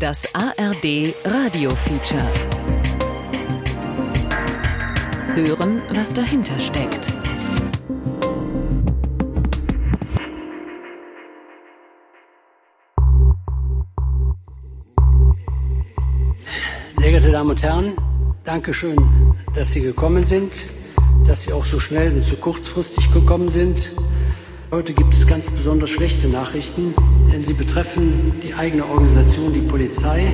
Das 0.00 0.26
ARD 0.32 1.14
Radio 1.26 1.68
Feature. 1.76 2.26
Hören, 5.34 5.82
was 5.90 6.10
dahinter 6.14 6.58
steckt. 6.58 7.12
Sehr 16.96 17.10
geehrte 17.10 17.30
Damen 17.30 17.50
und 17.50 17.62
Herren, 17.62 17.92
danke 18.44 18.72
schön, 18.72 18.96
dass 19.52 19.72
Sie 19.72 19.82
gekommen 19.82 20.24
sind, 20.24 20.64
dass 21.26 21.42
Sie 21.42 21.52
auch 21.52 21.66
so 21.66 21.78
schnell 21.78 22.14
und 22.14 22.24
so 22.24 22.36
kurzfristig 22.36 23.12
gekommen 23.12 23.50
sind. 23.50 23.92
Heute 24.72 24.92
gibt 24.92 25.12
es 25.12 25.26
ganz 25.26 25.50
besonders 25.50 25.90
schlechte 25.90 26.28
Nachrichten, 26.28 26.94
denn 27.32 27.42
sie 27.42 27.54
betreffen 27.54 28.32
die 28.40 28.54
eigene 28.54 28.86
Organisation, 28.86 29.52
die 29.52 29.62
Polizei, 29.62 30.32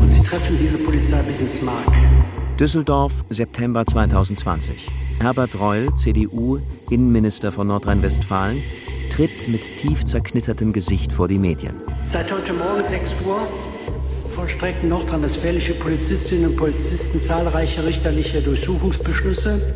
und 0.00 0.10
sie 0.10 0.22
treffen 0.22 0.56
diese 0.58 0.78
Polizei 0.78 1.20
bis 1.24 1.42
ins 1.42 1.60
Mark. 1.60 1.92
Düsseldorf, 2.58 3.12
September 3.28 3.84
2020. 3.84 4.88
Herbert 5.20 5.60
Reul, 5.60 5.94
CDU, 5.94 6.58
Innenminister 6.88 7.52
von 7.52 7.66
Nordrhein-Westfalen, 7.66 8.62
tritt 9.10 9.46
mit 9.48 9.76
tief 9.76 10.06
zerknittertem 10.06 10.72
Gesicht 10.72 11.12
vor 11.12 11.28
die 11.28 11.38
Medien. 11.38 11.74
Seit 12.06 12.32
heute 12.32 12.54
Morgen 12.54 12.82
6 12.82 13.10
Uhr 13.26 13.46
vollstrecken 14.34 14.88
nordrhein-westfälische 14.88 15.74
Polizistinnen 15.74 16.52
und 16.52 16.56
Polizisten 16.56 17.20
zahlreiche 17.20 17.84
richterliche 17.84 18.40
Durchsuchungsbeschlüsse 18.40 19.74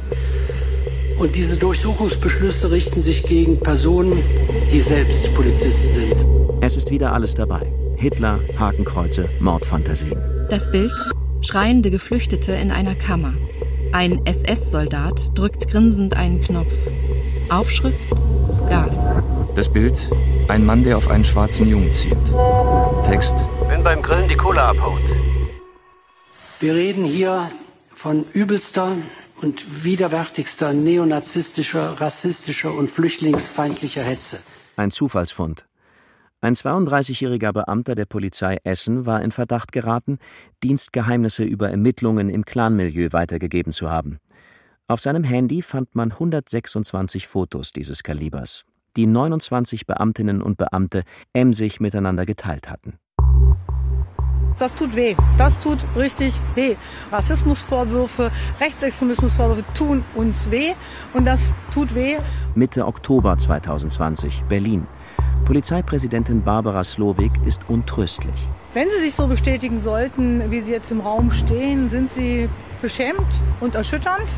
und 1.18 1.34
diese 1.34 1.56
Durchsuchungsbeschlüsse 1.56 2.70
richten 2.70 3.02
sich 3.02 3.22
gegen 3.22 3.58
Personen, 3.60 4.22
die 4.72 4.80
selbst 4.80 5.32
Polizisten 5.34 5.94
sind. 5.94 6.16
Es 6.60 6.76
ist 6.76 6.90
wieder 6.90 7.12
alles 7.12 7.34
dabei. 7.34 7.66
Hitler, 7.96 8.40
Hakenkreuze, 8.58 9.28
Mordfantasien. 9.40 10.16
Das 10.50 10.70
Bild? 10.70 10.92
Schreiende 11.42 11.90
Geflüchtete 11.90 12.52
in 12.52 12.70
einer 12.70 12.94
Kammer. 12.94 13.34
Ein 13.92 14.24
SS-Soldat 14.26 15.30
drückt 15.34 15.68
grinsend 15.68 16.16
einen 16.16 16.40
Knopf. 16.40 16.72
Aufschrift: 17.48 18.10
Gas. 18.68 19.16
Das 19.54 19.68
Bild: 19.68 20.08
Ein 20.48 20.66
Mann, 20.66 20.84
der 20.84 20.96
auf 20.96 21.08
einen 21.08 21.24
schwarzen 21.24 21.68
Jungen 21.68 21.92
zielt. 21.92 22.16
Text: 23.04 23.36
Wenn 23.68 23.84
beim 23.84 24.02
Grillen 24.02 24.28
die 24.28 24.36
Kohle 24.36 24.62
abhaut. 24.62 25.00
Wir 26.60 26.74
reden 26.74 27.04
hier 27.04 27.50
von 27.94 28.24
übelster 28.32 28.96
und 29.44 29.84
widerwärtigster 29.84 30.72
neonazistischer, 30.72 32.00
rassistischer 32.00 32.74
und 32.74 32.90
flüchtlingsfeindlicher 32.90 34.02
Hetze. 34.02 34.38
Ein 34.76 34.90
Zufallsfund. 34.90 35.66
Ein 36.40 36.54
32-jähriger 36.54 37.52
Beamter 37.52 37.94
der 37.94 38.06
Polizei 38.06 38.56
Essen 38.64 39.04
war 39.04 39.22
in 39.22 39.32
Verdacht 39.32 39.72
geraten, 39.72 40.18
Dienstgeheimnisse 40.62 41.44
über 41.44 41.68
Ermittlungen 41.70 42.30
im 42.30 42.46
Clanmilieu 42.46 43.08
weitergegeben 43.12 43.72
zu 43.72 43.90
haben. 43.90 44.18
Auf 44.88 45.00
seinem 45.00 45.24
Handy 45.24 45.60
fand 45.60 45.94
man 45.94 46.12
126 46.12 47.28
Fotos 47.28 47.72
dieses 47.72 48.02
Kalibers, 48.02 48.64
die 48.96 49.06
29 49.06 49.86
Beamtinnen 49.86 50.40
und 50.40 50.56
Beamte 50.56 51.02
emsig 51.34 51.80
miteinander 51.80 52.24
geteilt 52.24 52.70
hatten. 52.70 52.98
Das 54.58 54.74
tut 54.74 54.94
weh. 54.94 55.16
Das 55.36 55.58
tut 55.60 55.78
richtig 55.96 56.32
weh. 56.54 56.76
Rassismusvorwürfe, 57.10 58.30
Rechtsextremismusvorwürfe 58.60 59.64
tun 59.74 60.04
uns 60.14 60.50
weh 60.50 60.74
und 61.12 61.24
das 61.24 61.52
tut 61.72 61.94
weh. 61.94 62.18
Mitte 62.54 62.86
Oktober 62.86 63.36
2020, 63.36 64.44
Berlin. 64.48 64.86
Polizeipräsidentin 65.44 66.42
Barbara 66.42 66.84
Slowik 66.84 67.32
ist 67.44 67.62
untröstlich. 67.68 68.48
Wenn 68.72 68.88
Sie 68.90 69.06
sich 69.06 69.14
so 69.14 69.26
bestätigen 69.26 69.80
sollten, 69.80 70.50
wie 70.50 70.60
Sie 70.60 70.70
jetzt 70.70 70.90
im 70.90 71.00
Raum 71.00 71.30
stehen, 71.30 71.90
sind 71.90 72.10
Sie 72.14 72.48
beschämt 72.80 73.26
und 73.60 73.74
erschütternd 73.74 74.28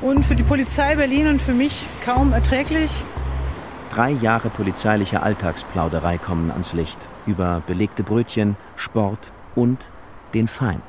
und 0.00 0.24
für 0.24 0.34
die 0.34 0.42
Polizei 0.42 0.96
Berlin 0.96 1.28
und 1.28 1.42
für 1.42 1.52
mich 1.52 1.82
kaum 2.04 2.32
erträglich. 2.32 2.90
Drei 3.90 4.10
Jahre 4.10 4.48
polizeiliche 4.48 5.22
Alltagsplauderei 5.22 6.16
kommen 6.16 6.50
ans 6.50 6.72
Licht 6.72 7.10
über 7.26 7.62
belegte 7.66 8.02
Brötchen, 8.02 8.56
Sport, 8.74 9.32
und 9.54 9.90
den 10.34 10.48
Feind. 10.48 10.82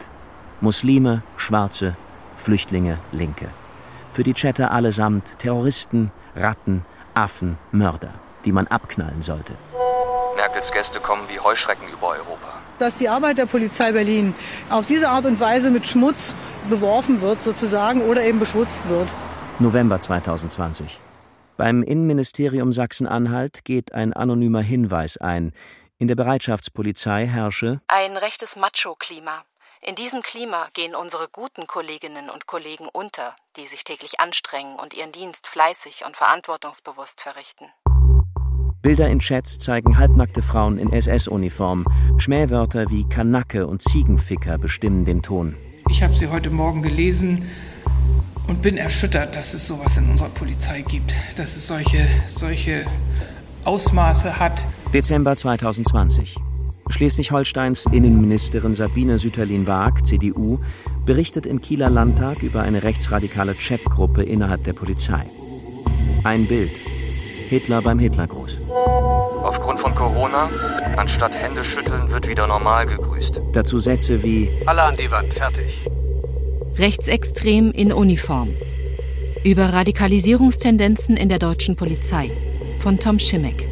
Muslime, 0.61 1.23
Schwarze, 1.35 1.95
Flüchtlinge, 2.35 2.99
Linke. 3.11 3.49
Für 4.11 4.23
die 4.23 4.33
Chatter 4.33 4.71
allesamt 4.71 5.37
Terroristen, 5.39 6.11
Ratten, 6.35 6.85
Affen, 7.13 7.57
Mörder, 7.71 8.13
die 8.45 8.51
man 8.51 8.67
abknallen 8.67 9.21
sollte. 9.21 9.55
Merkels 10.35 10.71
Gäste 10.71 10.99
kommen 10.99 11.23
wie 11.29 11.39
Heuschrecken 11.39 11.87
über 11.91 12.09
Europa. 12.09 12.59
Dass 12.79 12.95
die 12.97 13.09
Arbeit 13.09 13.37
der 13.37 13.45
Polizei 13.45 13.91
Berlin 13.91 14.33
auf 14.69 14.85
diese 14.85 15.09
Art 15.09 15.25
und 15.25 15.39
Weise 15.39 15.69
mit 15.69 15.85
Schmutz 15.85 16.35
beworfen 16.69 17.21
wird, 17.21 17.43
sozusagen, 17.43 18.01
oder 18.01 18.23
eben 18.23 18.39
beschmutzt 18.39 18.87
wird. 18.87 19.09
November 19.59 19.99
2020. 19.99 20.99
Beim 21.55 21.83
Innenministerium 21.83 22.71
Sachsen-Anhalt 22.71 23.63
geht 23.63 23.93
ein 23.93 24.11
anonymer 24.11 24.61
Hinweis 24.61 25.17
ein, 25.17 25.51
in 26.03 26.09
der 26.09 26.15
Bereitschaftspolizei 26.15 27.25
herrsche 27.25 27.79
ein 27.87 28.17
rechtes 28.17 28.57
Macho-Klima. 28.57 29.45
In 29.81 29.95
diesem 29.95 30.21
Klima 30.21 30.67
gehen 30.73 30.95
unsere 30.95 31.29
guten 31.29 31.65
Kolleginnen 31.65 32.29
und 32.29 32.45
Kollegen 32.45 32.89
unter, 32.91 33.37
die 33.55 33.65
sich 33.67 33.85
täglich 33.85 34.19
anstrengen 34.19 34.75
und 34.75 34.93
ihren 34.93 35.13
Dienst 35.13 35.47
fleißig 35.47 36.03
und 36.05 36.17
verantwortungsbewusst 36.17 37.21
verrichten. 37.21 37.67
Bilder 38.81 39.07
in 39.07 39.19
Chats 39.19 39.59
zeigen 39.59 39.97
halbnackte 39.97 40.41
Frauen 40.41 40.77
in 40.77 40.91
SS-Uniform. 40.91 41.85
Schmähwörter 42.17 42.89
wie 42.89 43.07
Kanacke 43.07 43.65
und 43.65 43.81
Ziegenficker 43.81 44.57
bestimmen 44.57 45.05
den 45.05 45.21
Ton. 45.21 45.55
Ich 45.89 46.03
habe 46.03 46.15
sie 46.15 46.27
heute 46.27 46.49
Morgen 46.49 46.81
gelesen 46.81 47.49
und 48.47 48.61
bin 48.61 48.75
erschüttert, 48.75 49.37
dass 49.37 49.53
es 49.53 49.67
sowas 49.67 49.95
in 49.95 50.09
unserer 50.09 50.31
Polizei 50.31 50.81
gibt, 50.81 51.15
dass 51.37 51.55
es 51.55 51.65
solche, 51.65 52.05
solche 52.27 52.85
Ausmaße 53.65 54.39
hat. 54.39 54.63
Dezember 54.93 55.35
2020. 55.35 56.37
Schleswig-Holsteins 56.89 57.85
Innenministerin 57.91 58.75
Sabine 58.75 59.17
Süterlin-Waag, 59.17 60.05
CDU, 60.05 60.59
berichtet 61.05 61.45
im 61.45 61.61
Kieler 61.61 61.89
Landtag 61.89 62.43
über 62.43 62.61
eine 62.61 62.83
rechtsradikale 62.83 63.55
Chatgruppe 63.55 64.23
innerhalb 64.23 64.63
der 64.63 64.73
Polizei. 64.73 65.25
Ein 66.23 66.45
Bild. 66.45 66.71
Hitler 67.49 67.81
beim 67.81 67.99
Hitlergruß. 67.99 68.57
Aufgrund 69.43 69.79
von 69.79 69.93
Corona, 69.95 70.49
anstatt 70.97 71.35
Hände 71.35 71.63
schütteln, 71.63 72.11
wird 72.11 72.27
wieder 72.27 72.47
normal 72.47 72.85
gegrüßt. 72.85 73.41
Dazu 73.53 73.79
Sätze 73.79 74.23
wie 74.23 74.49
Alle 74.65 74.83
an 74.83 74.95
die 74.97 75.11
Wand, 75.11 75.33
fertig. 75.33 75.85
Rechtsextrem 76.77 77.71
in 77.71 77.93
Uniform. 77.93 78.49
Über 79.43 79.73
Radikalisierungstendenzen 79.73 81.17
in 81.17 81.29
der 81.29 81.39
deutschen 81.39 81.75
Polizei. 81.75 82.31
Von 82.83 82.99
Tom 82.99 83.17
Schimmeck. 83.17 83.65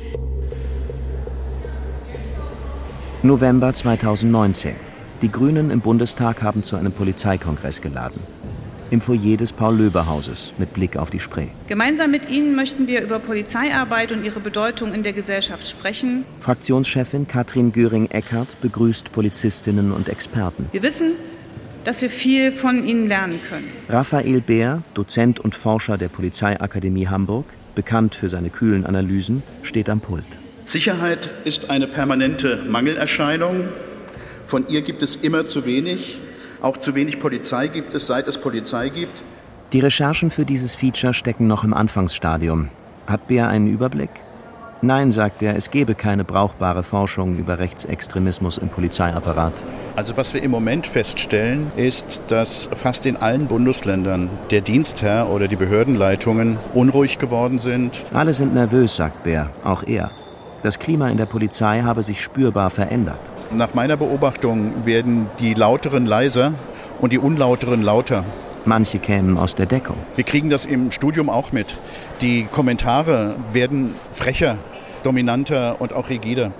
November 3.23 3.73
2019. 3.73 4.73
Die 5.21 5.29
Grünen 5.29 5.69
im 5.69 5.81
Bundestag 5.81 6.41
haben 6.41 6.63
zu 6.63 6.77
einem 6.77 6.93
Polizeikongress 6.93 7.81
geladen. 7.81 8.21
Im 8.89 9.01
Foyer 9.01 9.35
des 9.35 9.51
Paul-Löbe-Hauses 9.51 10.53
mit 10.57 10.71
Blick 10.71 10.95
auf 10.95 11.09
die 11.09 11.19
Spree. 11.19 11.47
Gemeinsam 11.67 12.11
mit 12.11 12.29
Ihnen 12.29 12.55
möchten 12.55 12.87
wir 12.87 13.01
über 13.01 13.19
Polizeiarbeit 13.19 14.13
und 14.13 14.23
ihre 14.23 14.39
Bedeutung 14.39 14.93
in 14.93 15.03
der 15.03 15.11
Gesellschaft 15.11 15.67
sprechen. 15.67 16.23
Fraktionschefin 16.39 17.27
Katrin 17.27 17.73
Göring-Eckardt 17.73 18.61
begrüßt 18.61 19.11
Polizistinnen 19.11 19.91
und 19.91 20.07
Experten. 20.07 20.69
Wir 20.71 20.83
wissen, 20.83 21.15
dass 21.83 22.01
wir 22.01 22.09
viel 22.09 22.53
von 22.53 22.85
Ihnen 22.87 23.07
lernen 23.07 23.41
können. 23.49 23.67
Raphael 23.89 24.39
Beer, 24.39 24.83
Dozent 24.93 25.37
und 25.41 25.53
Forscher 25.53 25.97
der 25.97 26.07
Polizeiakademie 26.07 27.07
Hamburg, 27.07 27.45
bekannt 27.75 28.15
für 28.15 28.29
seine 28.29 28.49
kühlen 28.49 28.85
Analysen, 28.85 29.43
steht 29.61 29.89
am 29.89 29.99
Pult. 29.99 30.25
Sicherheit 30.65 31.29
ist 31.43 31.69
eine 31.69 31.87
permanente 31.87 32.59
Mangelerscheinung. 32.67 33.65
Von 34.45 34.67
ihr 34.69 34.81
gibt 34.81 35.03
es 35.03 35.15
immer 35.15 35.45
zu 35.45 35.65
wenig. 35.65 36.19
Auch 36.61 36.77
zu 36.77 36.95
wenig 36.95 37.19
Polizei 37.19 37.67
gibt 37.67 37.93
es, 37.93 38.07
seit 38.07 38.27
es 38.27 38.37
Polizei 38.37 38.89
gibt. 38.89 39.23
Die 39.73 39.79
Recherchen 39.79 40.31
für 40.31 40.45
dieses 40.45 40.75
Feature 40.75 41.13
stecken 41.13 41.47
noch 41.47 41.63
im 41.63 41.73
Anfangsstadium. 41.73 42.69
Hat 43.07 43.27
Bär 43.27 43.49
einen 43.49 43.67
Überblick? 43.67 44.11
Nein, 44.81 45.11
sagt 45.11 45.41
er, 45.41 45.55
es 45.55 45.71
gebe 45.71 45.95
keine 45.95 46.23
brauchbare 46.23 46.83
Forschung 46.83 47.37
über 47.37 47.59
Rechtsextremismus 47.59 48.57
im 48.57 48.69
Polizeiapparat. 48.69 49.53
Also 49.95 50.15
was 50.15 50.33
wir 50.33 50.41
im 50.41 50.51
Moment 50.51 50.87
feststellen, 50.87 51.71
ist, 51.75 52.23
dass 52.27 52.69
fast 52.73 53.05
in 53.05 53.17
allen 53.17 53.47
Bundesländern 53.47 54.29
der 54.49 54.61
Dienstherr 54.61 55.29
oder 55.29 55.49
die 55.49 55.57
Behördenleitungen 55.57 56.57
unruhig 56.73 57.19
geworden 57.19 57.59
sind. 57.59 58.05
Alle 58.13 58.33
sind 58.33 58.53
nervös, 58.53 58.95
sagt 58.95 59.23
Bär, 59.23 59.49
auch 59.65 59.83
er. 59.83 60.11
Das 60.61 60.79
Klima 60.79 61.09
in 61.09 61.17
der 61.17 61.25
Polizei 61.25 61.81
habe 61.81 62.03
sich 62.03 62.21
spürbar 62.21 62.69
verändert. 62.69 63.19
Nach 63.51 63.73
meiner 63.73 63.97
Beobachtung 63.97 64.85
werden 64.85 65.27
die 65.39 65.55
Lauteren 65.55 66.05
leiser 66.05 66.53
und 67.01 67.11
die 67.11 67.19
Unlauteren 67.19 67.81
lauter. 67.81 68.23
Manche 68.63 68.99
kämen 68.99 69.37
aus 69.37 69.55
der 69.55 69.65
Deckung. 69.65 69.97
Wir 70.15 70.23
kriegen 70.23 70.49
das 70.49 70.65
im 70.65 70.91
Studium 70.91 71.29
auch 71.29 71.51
mit. 71.51 71.77
Die 72.21 72.45
Kommentare 72.45 73.35
werden 73.51 73.93
frecher, 74.13 74.57
dominanter 75.03 75.81
und 75.81 75.93
auch 75.93 76.09
rigider. 76.09 76.51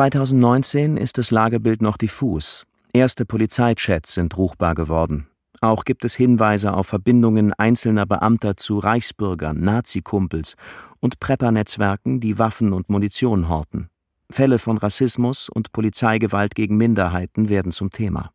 2019 0.00 0.96
ist 0.96 1.18
das 1.18 1.30
Lagebild 1.30 1.82
noch 1.82 1.98
diffus. 1.98 2.64
Erste 2.94 3.26
Polizeichats 3.26 4.14
sind 4.14 4.34
ruchbar 4.38 4.74
geworden. 4.74 5.26
Auch 5.60 5.84
gibt 5.84 6.06
es 6.06 6.14
Hinweise 6.14 6.72
auf 6.72 6.86
Verbindungen 6.86 7.52
einzelner 7.52 8.06
Beamter 8.06 8.56
zu 8.56 8.78
Reichsbürgern, 8.78 9.60
Nazikumpels 9.60 10.54
und 11.00 11.20
Preppernetzwerken, 11.20 12.18
die 12.18 12.38
Waffen 12.38 12.72
und 12.72 12.88
Munition 12.88 13.50
horten. 13.50 13.90
Fälle 14.30 14.58
von 14.58 14.78
Rassismus 14.78 15.50
und 15.50 15.70
Polizeigewalt 15.70 16.54
gegen 16.54 16.78
Minderheiten 16.78 17.50
werden 17.50 17.70
zum 17.70 17.90
Thema. 17.90 18.30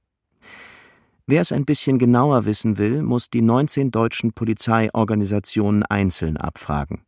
Wer 1.25 1.41
es 1.41 1.51
ein 1.51 1.65
bisschen 1.65 1.97
genauer 1.97 2.45
wissen 2.45 2.77
will, 2.77 3.01
muss 3.01 3.31
die 3.31 3.41
19 3.41 3.89
deutschen 3.89 4.33
Polizeiorganisationen 4.33 5.81
einzeln 5.81 6.37
abfragen. 6.37 7.01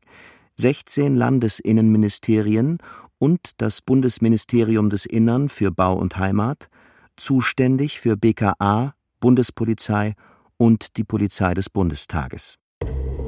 16 0.59 1.15
Landesinnenministerien 1.15 2.79
und 3.19 3.51
das 3.57 3.81
Bundesministerium 3.81 4.89
des 4.89 5.05
Innern 5.05 5.49
für 5.49 5.71
Bau 5.71 5.95
und 5.95 6.17
Heimat, 6.17 6.69
zuständig 7.15 7.99
für 7.99 8.15
BKA, 8.17 8.93
Bundespolizei 9.19 10.13
und 10.57 10.97
die 10.97 11.03
Polizei 11.03 11.53
des 11.53 11.69
Bundestages. 11.69 12.55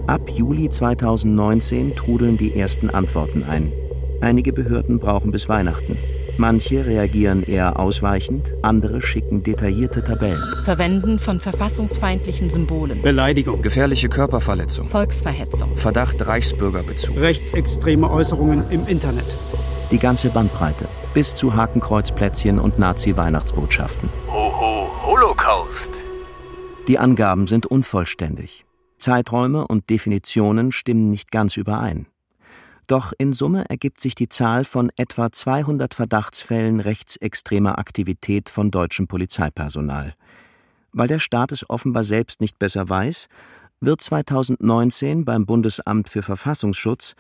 Ab 0.07 0.29
Juli 0.29 0.69
2019 0.69 1.95
trudeln 1.95 2.37
die 2.37 2.55
ersten 2.55 2.89
Antworten 2.89 3.43
ein. 3.43 3.71
Einige 4.21 4.53
Behörden 4.53 4.99
brauchen 4.99 5.31
bis 5.31 5.47
Weihnachten. 5.49 5.97
Manche 6.37 6.85
reagieren 6.85 7.43
eher 7.43 7.77
ausweichend, 7.79 8.53
andere 8.61 9.01
schicken 9.01 9.43
detaillierte 9.43 10.03
Tabellen. 10.03 10.41
Verwenden 10.63 11.19
von 11.19 11.39
verfassungsfeindlichen 11.39 12.49
Symbolen. 12.49 13.01
Beleidigung. 13.01 13.61
Gefährliche 13.61 14.07
Körperverletzung. 14.07 14.87
Volksverhetzung. 14.87 15.75
Verdacht 15.75 16.25
Reichsbürgerbezug. 16.25 17.17
Rechtsextreme 17.17 18.09
Äußerungen 18.09 18.63
im 18.71 18.87
Internet. 18.87 19.25
Die 19.91 19.97
ganze 19.97 20.29
Bandbreite, 20.29 20.87
bis 21.15 21.33
zu 21.33 21.55
Hakenkreuzplätzchen 21.55 22.59
und 22.59 22.77
Nazi-Weihnachtsbotschaften. 22.77 24.07
Hoho, 24.27 24.87
Holocaust. 25.03 25.89
Die 26.87 26.99
Angaben 26.99 27.47
sind 27.47 27.65
unvollständig. 27.65 28.65
Zeiträume 28.99 29.65
und 29.65 29.89
Definitionen 29.89 30.71
stimmen 30.71 31.09
nicht 31.09 31.31
ganz 31.31 31.57
überein. 31.57 32.05
Doch 32.85 33.13
in 33.17 33.33
Summe 33.33 33.67
ergibt 33.67 33.99
sich 33.99 34.13
die 34.13 34.29
Zahl 34.29 34.63
von 34.63 34.91
etwa 34.95 35.31
200 35.31 35.95
Verdachtsfällen 35.95 36.81
rechtsextremer 36.81 37.79
Aktivität 37.79 38.49
von 38.49 38.69
deutschem 38.69 39.07
Polizeipersonal. 39.07 40.13
Weil 40.91 41.07
der 41.07 41.19
Staat 41.19 41.51
es 41.51 41.67
offenbar 41.67 42.03
selbst 42.03 42.41
nicht 42.41 42.59
besser 42.59 42.89
weiß, 42.89 43.27
wird 43.79 44.01
2019 44.01 45.25
beim 45.25 45.47
Bundesamt 45.47 46.09
für 46.09 46.21
Verfassungsschutz 46.21 47.15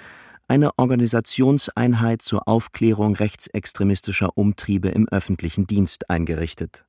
eine 0.49 0.71
Organisationseinheit 0.77 2.21
zur 2.21 2.47
Aufklärung 2.47 3.15
rechtsextremistischer 3.15 4.35
Umtriebe 4.35 4.89
im 4.89 5.07
öffentlichen 5.07 5.67
Dienst 5.67 6.09
eingerichtet. 6.09 6.85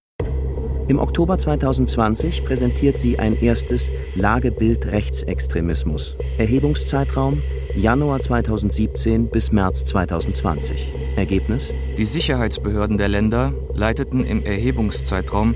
Im 0.88 0.98
Oktober 0.98 1.38
2020 1.38 2.44
präsentiert 2.44 2.98
sie 2.98 3.18
ein 3.18 3.40
erstes 3.40 3.92
Lagebild 4.16 4.86
Rechtsextremismus. 4.86 6.16
Erhebungszeitraum 6.38 7.40
Januar 7.76 8.20
2017 8.20 9.30
bis 9.30 9.52
März 9.52 9.84
2020. 9.84 10.92
Ergebnis? 11.16 11.72
Die 11.96 12.04
Sicherheitsbehörden 12.04 12.98
der 12.98 13.08
Länder 13.08 13.52
leiteten 13.72 14.24
im 14.24 14.44
Erhebungszeitraum 14.44 15.54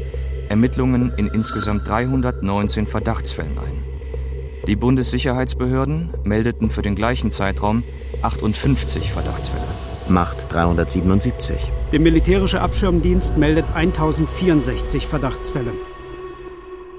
Ermittlungen 0.48 1.12
in 1.16 1.26
insgesamt 1.26 1.88
319 1.88 2.86
Verdachtsfällen 2.86 3.58
ein. 3.58 3.93
Die 4.66 4.76
Bundessicherheitsbehörden 4.76 6.08
meldeten 6.24 6.70
für 6.70 6.80
den 6.80 6.94
gleichen 6.94 7.28
Zeitraum 7.28 7.82
58 8.22 9.12
Verdachtsfälle. 9.12 9.68
Macht 10.08 10.50
377. 10.50 11.70
Der 11.92 12.00
militärische 12.00 12.62
Abschirmdienst 12.62 13.36
meldet 13.36 13.66
1064 13.74 15.06
Verdachtsfälle. 15.06 15.72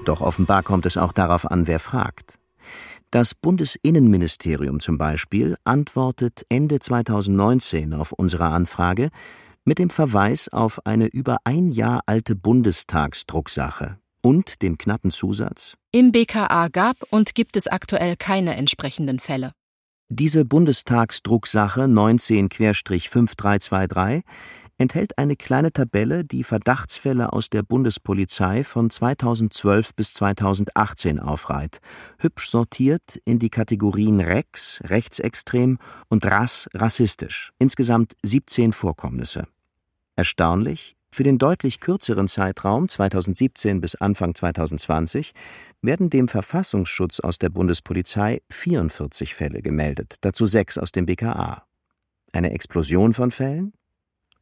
Doch 0.04 0.20
offenbar 0.20 0.62
kommt 0.62 0.86
es 0.86 0.96
auch 0.96 1.10
darauf 1.10 1.50
an, 1.50 1.66
wer 1.66 1.80
fragt. 1.80 2.38
Das 3.10 3.34
Bundesinnenministerium 3.34 4.78
zum 4.78 4.96
Beispiel 4.96 5.56
antwortet 5.64 6.46
Ende 6.48 6.78
2019 6.78 7.94
auf 7.94 8.12
unsere 8.12 8.44
Anfrage 8.44 9.08
mit 9.64 9.80
dem 9.80 9.90
Verweis 9.90 10.48
auf 10.48 10.86
eine 10.86 11.06
über 11.06 11.38
ein 11.42 11.68
Jahr 11.70 12.02
alte 12.06 12.36
Bundestagsdrucksache 12.36 13.98
und 14.22 14.62
dem 14.62 14.78
knappen 14.78 15.10
Zusatz 15.10 15.76
Im 15.96 16.12
BKA 16.12 16.68
gab 16.68 16.96
und 17.08 17.34
gibt 17.34 17.56
es 17.56 17.66
aktuell 17.68 18.16
keine 18.16 18.56
entsprechenden 18.56 19.18
Fälle. 19.18 19.52
Diese 20.10 20.44
Bundestagsdrucksache 20.44 21.84
19-5323 21.84 24.20
enthält 24.76 25.16
eine 25.16 25.36
kleine 25.36 25.72
Tabelle, 25.72 26.26
die 26.26 26.44
Verdachtsfälle 26.44 27.32
aus 27.32 27.48
der 27.48 27.62
Bundespolizei 27.62 28.62
von 28.62 28.90
2012 28.90 29.94
bis 29.94 30.12
2018 30.12 31.18
aufreiht, 31.18 31.78
hübsch 32.18 32.50
sortiert 32.50 33.18
in 33.24 33.38
die 33.38 33.48
Kategorien 33.48 34.20
Rex, 34.20 34.82
rechtsextrem 34.84 35.78
und 36.10 36.26
Rass, 36.26 36.68
rassistisch. 36.74 37.52
Insgesamt 37.58 38.16
17 38.22 38.74
Vorkommnisse. 38.74 39.48
Erstaunlich, 40.14 40.96
für 41.16 41.22
den 41.22 41.38
deutlich 41.38 41.80
kürzeren 41.80 42.28
Zeitraum 42.28 42.90
2017 42.90 43.80
bis 43.80 43.94
Anfang 43.94 44.34
2020 44.34 45.32
werden 45.86 46.10
dem 46.10 46.28
Verfassungsschutz 46.28 47.20
aus 47.20 47.38
der 47.38 47.48
Bundespolizei 47.48 48.42
44 48.50 49.34
Fälle 49.34 49.62
gemeldet, 49.62 50.16
dazu 50.20 50.46
sechs 50.46 50.76
aus 50.76 50.92
dem 50.92 51.06
BKA. 51.06 51.64
Eine 52.32 52.52
Explosion 52.52 53.14
von 53.14 53.30
Fällen? 53.30 53.72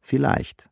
Vielleicht. 0.00 0.68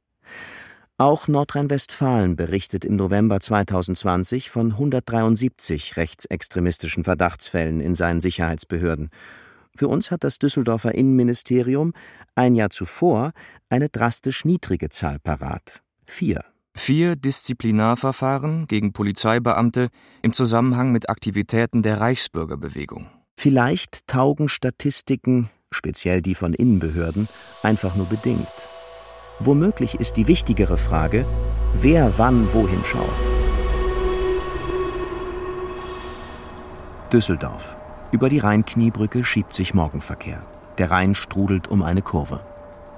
Auch 0.98 1.28
Nordrhein-Westfalen 1.28 2.36
berichtet 2.36 2.84
im 2.84 2.96
November 2.96 3.40
2020 3.40 4.50
von 4.50 4.72
173 4.72 5.96
rechtsextremistischen 5.96 7.04
Verdachtsfällen 7.04 7.80
in 7.80 7.94
seinen 7.94 8.20
Sicherheitsbehörden. 8.20 9.10
Für 9.74 9.88
uns 9.88 10.10
hat 10.10 10.22
das 10.22 10.38
Düsseldorfer 10.38 10.94
Innenministerium 10.94 11.92
ein 12.34 12.54
Jahr 12.54 12.70
zuvor 12.70 13.32
eine 13.69 13.88
drastisch 13.88 14.44
niedrige 14.44 14.90
Zahl 14.90 15.19
parat. 15.19 15.82
Vier. 16.04 16.51
Vier 16.74 17.16
Disziplinarverfahren 17.16 18.66
gegen 18.66 18.92
Polizeibeamte 18.92 19.88
im 20.22 20.32
Zusammenhang 20.32 20.90
mit 20.90 21.10
Aktivitäten 21.10 21.82
der 21.82 22.00
Reichsbürgerbewegung. 22.00 23.08
Vielleicht 23.36 24.06
taugen 24.08 24.48
Statistiken, 24.48 25.50
speziell 25.70 26.22
die 26.22 26.34
von 26.34 26.54
Innenbehörden, 26.54 27.28
einfach 27.62 27.94
nur 27.94 28.06
bedingt. 28.06 28.48
Womöglich 29.38 29.96
ist 29.96 30.16
die 30.16 30.28
wichtigere 30.28 30.76
Frage, 30.76 31.26
wer 31.74 32.19
wann 32.19 32.52
wohin 32.52 32.84
schaut. 32.84 33.08
Düsseldorf. 37.12 37.76
Über 38.10 38.29
die 38.29 38.38
Rheinkniebrücke 38.38 39.24
schiebt 39.24 39.52
sich 39.52 39.74
Morgenverkehr. 39.74 40.44
Der 40.79 40.91
Rhein 40.91 41.14
strudelt 41.14 41.69
um 41.69 41.82
eine 41.82 42.02
Kurve. 42.02 42.41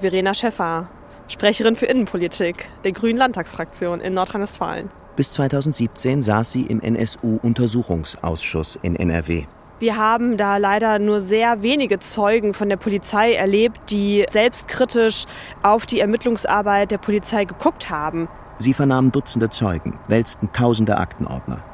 Verena 0.01 0.35
Schäffer, 0.35 0.89
Sprecherin 1.29 1.77
für 1.77 1.87
Innenpolitik 1.87 2.69
der 2.85 2.93
Grünen 2.93 3.19
Landtagsfraktion 3.19 4.01
in 4.01 4.15
Nordrhein-Westfalen. 4.15 4.91
Bis 5.17 5.33
2017 5.33 6.23
saß 6.23 6.53
sie 6.53 6.63
im 6.63 6.81
NSU-Untersuchungsausschuss 6.81 8.79
in 8.83 8.97
NRW. 8.97 9.47
Wir 9.81 9.97
haben 9.97 10.37
da 10.37 10.57
leider 10.57 10.99
nur 10.99 11.21
sehr 11.21 11.63
wenige 11.63 11.99
Zeugen 11.99 12.55
von 12.55 12.69
der 12.69 12.77
Polizei 12.77 13.35
erlebt, 13.35 13.91
die 13.91 14.25
selbstkritisch 14.31 15.25
auf 15.63 15.87
die 15.87 16.01
Ermittlungsarbeit 16.01 16.91
der 16.91 16.99
Polizei 16.99 17.45
geguckt 17.45 17.91
haben. 17.91 18.29
Sie 18.59 18.73
vernahmen 18.73 19.11
Dutzende 19.11 19.51
Zeugen, 19.51 19.99
wälzten 20.07 20.51
tausende 20.53 20.99
Aktenordner. 20.99 21.65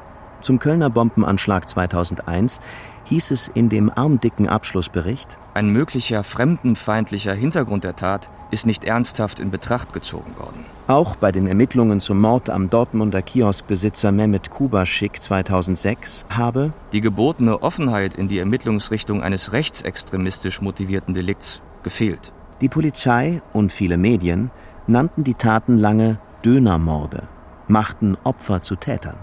Zum 0.41 0.57
Kölner 0.57 0.89
Bombenanschlag 0.89 1.69
2001 1.69 2.59
hieß 3.05 3.31
es 3.31 3.47
in 3.47 3.69
dem 3.69 3.91
armdicken 3.95 4.49
Abschlussbericht, 4.49 5.37
ein 5.53 5.69
möglicher 5.69 6.23
fremdenfeindlicher 6.23 7.33
Hintergrund 7.33 7.83
der 7.83 7.95
Tat 7.95 8.29
ist 8.51 8.65
nicht 8.65 8.83
ernsthaft 8.83 9.39
in 9.39 9.51
Betracht 9.51 9.93
gezogen 9.93 10.35
worden. 10.37 10.65
Auch 10.87 11.15
bei 11.15 11.31
den 11.31 11.47
Ermittlungen 11.47 11.99
zum 11.99 12.19
Mord 12.19 12.49
am 12.49 12.69
Dortmunder 12.69 13.21
Kioskbesitzer 13.21 14.11
Mehmet 14.11 14.49
Kubaschik 14.49 15.21
2006 15.21 16.25
habe 16.29 16.73
die 16.91 17.01
gebotene 17.01 17.63
Offenheit 17.63 18.15
in 18.15 18.27
die 18.27 18.39
Ermittlungsrichtung 18.39 19.21
eines 19.23 19.53
rechtsextremistisch 19.53 20.61
motivierten 20.61 21.13
Delikts 21.13 21.61
gefehlt. 21.83 22.33
Die 22.59 22.69
Polizei 22.69 23.41
und 23.53 23.71
viele 23.71 23.97
Medien 23.97 24.51
nannten 24.87 25.23
die 25.23 25.35
Taten 25.35 25.77
lange 25.77 26.19
Dönermorde, 26.43 27.27
machten 27.67 28.17
Opfer 28.23 28.61
zu 28.61 28.75
Tätern. 28.75 29.17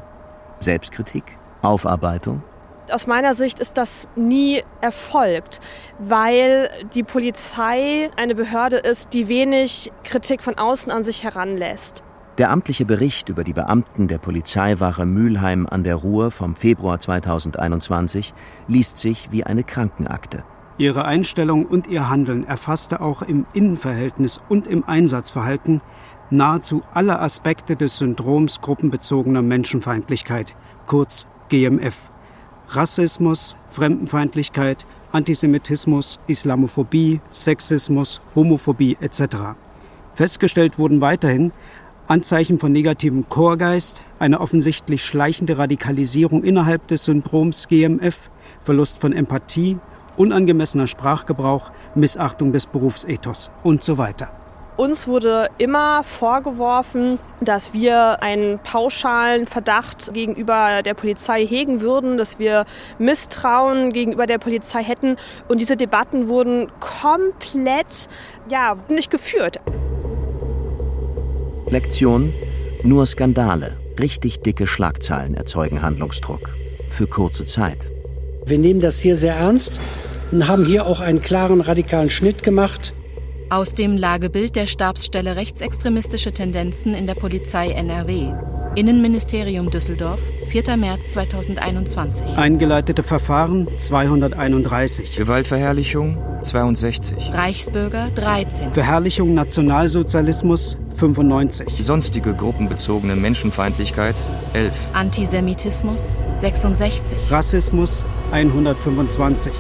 Selbstkritik? 0.61 1.37
Aufarbeitung? 1.63 2.43
Aus 2.91 3.07
meiner 3.07 3.35
Sicht 3.35 3.61
ist 3.61 3.77
das 3.77 4.09
nie 4.17 4.63
erfolgt, 4.81 5.61
weil 5.99 6.71
die 6.95 7.03
Polizei 7.03 8.11
eine 8.17 8.35
Behörde 8.35 8.77
ist, 8.77 9.13
die 9.13 9.29
wenig 9.29 9.93
Kritik 10.05 10.43
von 10.43 10.57
außen 10.57 10.91
an 10.91 11.05
sich 11.05 11.23
heranlässt. 11.23 12.03
Der 12.39 12.51
amtliche 12.51 12.87
Bericht 12.87 13.29
über 13.29 13.45
die 13.45 13.53
Beamten 13.53 14.09
der 14.09 14.19
Polizeiwache 14.19 15.05
Mülheim 15.05 15.67
an 15.67 15.85
der 15.85 15.97
Ruhr 15.97 16.31
vom 16.31 16.55
Februar 16.57 16.99
2021 16.99 18.33
liest 18.69 18.99
sich 18.99 19.33
wie 19.33 19.45
eine 19.45 19.65
Krankenakte. 19.65 20.45
Ihre 20.79 21.05
Einstellung 21.05 21.67
und 21.67 21.89
ihr 21.89 22.09
Handeln 22.09 22.47
erfasste 22.47 23.01
auch 23.01 23.23
im 23.23 23.45
Innenverhältnis 23.53 24.41
und 24.49 24.67
im 24.67 24.85
Einsatzverhalten 24.85 25.83
nahezu 26.31 26.83
alle 26.95 27.19
Aspekte 27.19 27.75
des 27.75 27.99
Syndroms 27.99 28.61
gruppenbezogener 28.61 29.43
Menschenfeindlichkeit, 29.43 30.55
kurz 30.87 31.27
GMF. 31.49 32.11
Rassismus, 32.71 33.57
Fremdenfeindlichkeit, 33.69 34.87
Antisemitismus, 35.11 36.21
Islamophobie, 36.27 37.21
Sexismus, 37.31 38.21
Homophobie 38.35 38.99
etc. 39.01 39.57
Festgestellt 40.15 40.79
wurden 40.79 41.01
weiterhin 41.01 41.53
Anzeichen 42.09 42.59
von 42.59 42.73
negativem 42.73 43.29
Chorgeist, 43.29 44.03
eine 44.19 44.41
offensichtlich 44.41 45.05
schleichende 45.05 45.59
Radikalisierung 45.59 46.43
innerhalb 46.43 46.87
des 46.89 47.05
Syndroms 47.05 47.69
GMF, 47.69 48.31
Verlust 48.61 48.99
von 48.99 49.13
Empathie, 49.13 49.79
unangemessener 50.17 50.87
Sprachgebrauch, 50.87 51.71
Missachtung 51.95 52.53
des 52.53 52.67
Berufsethos 52.67 53.51
und 53.63 53.83
so 53.83 53.99
weiter. 53.99 54.38
Uns 54.79 55.09
wurde 55.09 55.49
immer 55.59 56.05
vorgeworfen, 56.05 57.19
dass 57.41 57.73
wir 57.73 58.23
einen 58.23 58.61
pauschalen 58.61 59.49
Verdacht 59.49 60.15
gegenüber 60.15 60.85
der 60.85 60.95
Polizei 60.95 61.45
hegen 61.45 61.81
würden, 61.81 62.17
dass 62.17 62.39
wir 62.39 62.65
Misstrauen 63.01 63.93
gegenüber 63.93 64.27
der 64.27 64.39
Polizei 64.39 64.85
hätten. 64.85 65.17
Und 65.49 65.61
diese 65.61 65.77
Debatten 65.77 66.29
wurden 66.29 66.69
komplett 66.79 68.07
ja, 68.49 68.77
nicht 68.89 69.11
geführt. 69.11 69.59
Lektion: 71.69 72.33
Nur 72.85 73.05
Skandale, 73.05 73.77
richtig 73.99 74.43
dicke 74.43 74.69
Schlagzeilen 74.69 75.35
erzeugen 75.35 75.83
Handlungsdruck. 75.83 76.51
Für 76.89 77.09
kurze 77.09 77.45
Zeit. 77.47 77.79
Wir 78.47 78.61
nehmen 78.61 78.81
das 78.81 79.01
hier 79.01 79.17
sehr 79.17 79.35
ernst 79.35 79.81
und 80.31 80.47
haben 80.47 80.65
hier 80.65 80.87
auch 80.87 81.01
einen 81.01 81.21
klaren 81.21 81.63
radikalen 81.63 82.11
Schnitt 82.11 82.45
gemacht. 82.45 82.95
Aus 83.51 83.73
dem 83.73 83.97
Lagebild 83.97 84.57
der 84.57 84.67
Stabsstelle 84.67 85.37
Rechtsextremistische 85.37 86.33
Tendenzen 86.33 86.95
in 86.95 87.07
der 87.07 87.15
Polizei 87.15 87.71
NRW. 87.71 88.27
Innenministerium 88.75 89.71
Düsseldorf, 89.71 90.21
4. 90.49 90.77
März 90.77 91.13
2021. 91.13 92.37
Eingeleitete 92.37 93.03
Verfahren 93.03 93.67
231. 93.79 95.17
Gewaltverherrlichung 95.17 96.19
62. 96.43 97.33
Reichsbürger 97.33 98.11
13. 98.15 98.75
Verherrlichung 98.75 99.33
Nationalsozialismus 99.33 100.77
95. 100.97 101.69
Sonstige 101.79 102.35
gruppenbezogene 102.35 103.17
Menschenfeindlichkeit 103.17 104.17
11. 104.53 104.91
Antisemitismus 104.93 106.19
66. 106.37 107.17
Rassismus 107.31 108.05
125 108.31 109.53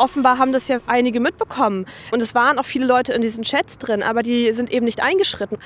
offenbar 0.00 0.38
haben 0.38 0.52
das 0.52 0.66
ja 0.68 0.78
einige 0.86 1.20
mitbekommen. 1.20 1.86
Und 2.10 2.22
es 2.22 2.34
waren 2.34 2.58
auch 2.58 2.64
viele 2.64 2.86
Leute 2.86 3.12
in 3.12 3.22
diesen 3.22 3.44
Chats 3.44 3.78
drin, 3.78 4.02
aber 4.02 4.22
die 4.22 4.52
sind 4.52 4.72
eben 4.72 4.84
nicht 4.84 5.02
eingeschritten. 5.02 5.58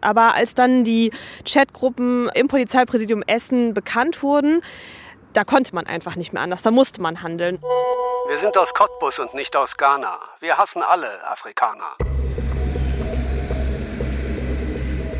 Aber 0.00 0.34
als 0.34 0.54
dann 0.54 0.84
die 0.84 1.12
Chatgruppen 1.44 2.28
im 2.34 2.48
Polizeipräsidium 2.48 3.22
Essen 3.26 3.74
bekannt 3.74 4.22
wurden, 4.22 4.62
da 5.32 5.44
konnte 5.44 5.74
man 5.74 5.86
einfach 5.86 6.16
nicht 6.16 6.32
mehr 6.32 6.42
anders, 6.42 6.62
da 6.62 6.70
musste 6.70 7.00
man 7.00 7.22
handeln. 7.22 7.58
Wir 8.28 8.36
sind 8.36 8.56
aus 8.58 8.74
Cottbus 8.74 9.18
und 9.18 9.34
nicht 9.34 9.56
aus 9.56 9.76
Ghana. 9.76 10.18
Wir 10.40 10.58
hassen 10.58 10.82
alle 10.82 11.08
Afrikaner. 11.30 11.96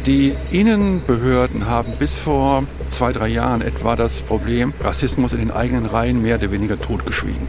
Die 0.07 0.35
Innenbehörden 0.51 1.67
haben 1.67 1.97
bis 1.97 2.19
vor 2.19 2.65
zwei, 2.89 3.13
drei 3.13 3.29
Jahren 3.29 3.63
etwa 3.63 3.95
das 3.95 4.25
Problem 4.25 4.75
Rassismus 4.81 5.33
in 5.33 5.39
den 5.39 5.53
eigenen 5.53 5.87
Reihen 5.87 6.23
mehr 6.23 6.39
oder 6.39 6.51
weniger 6.51 6.79
totgeschwiegen 6.79 7.49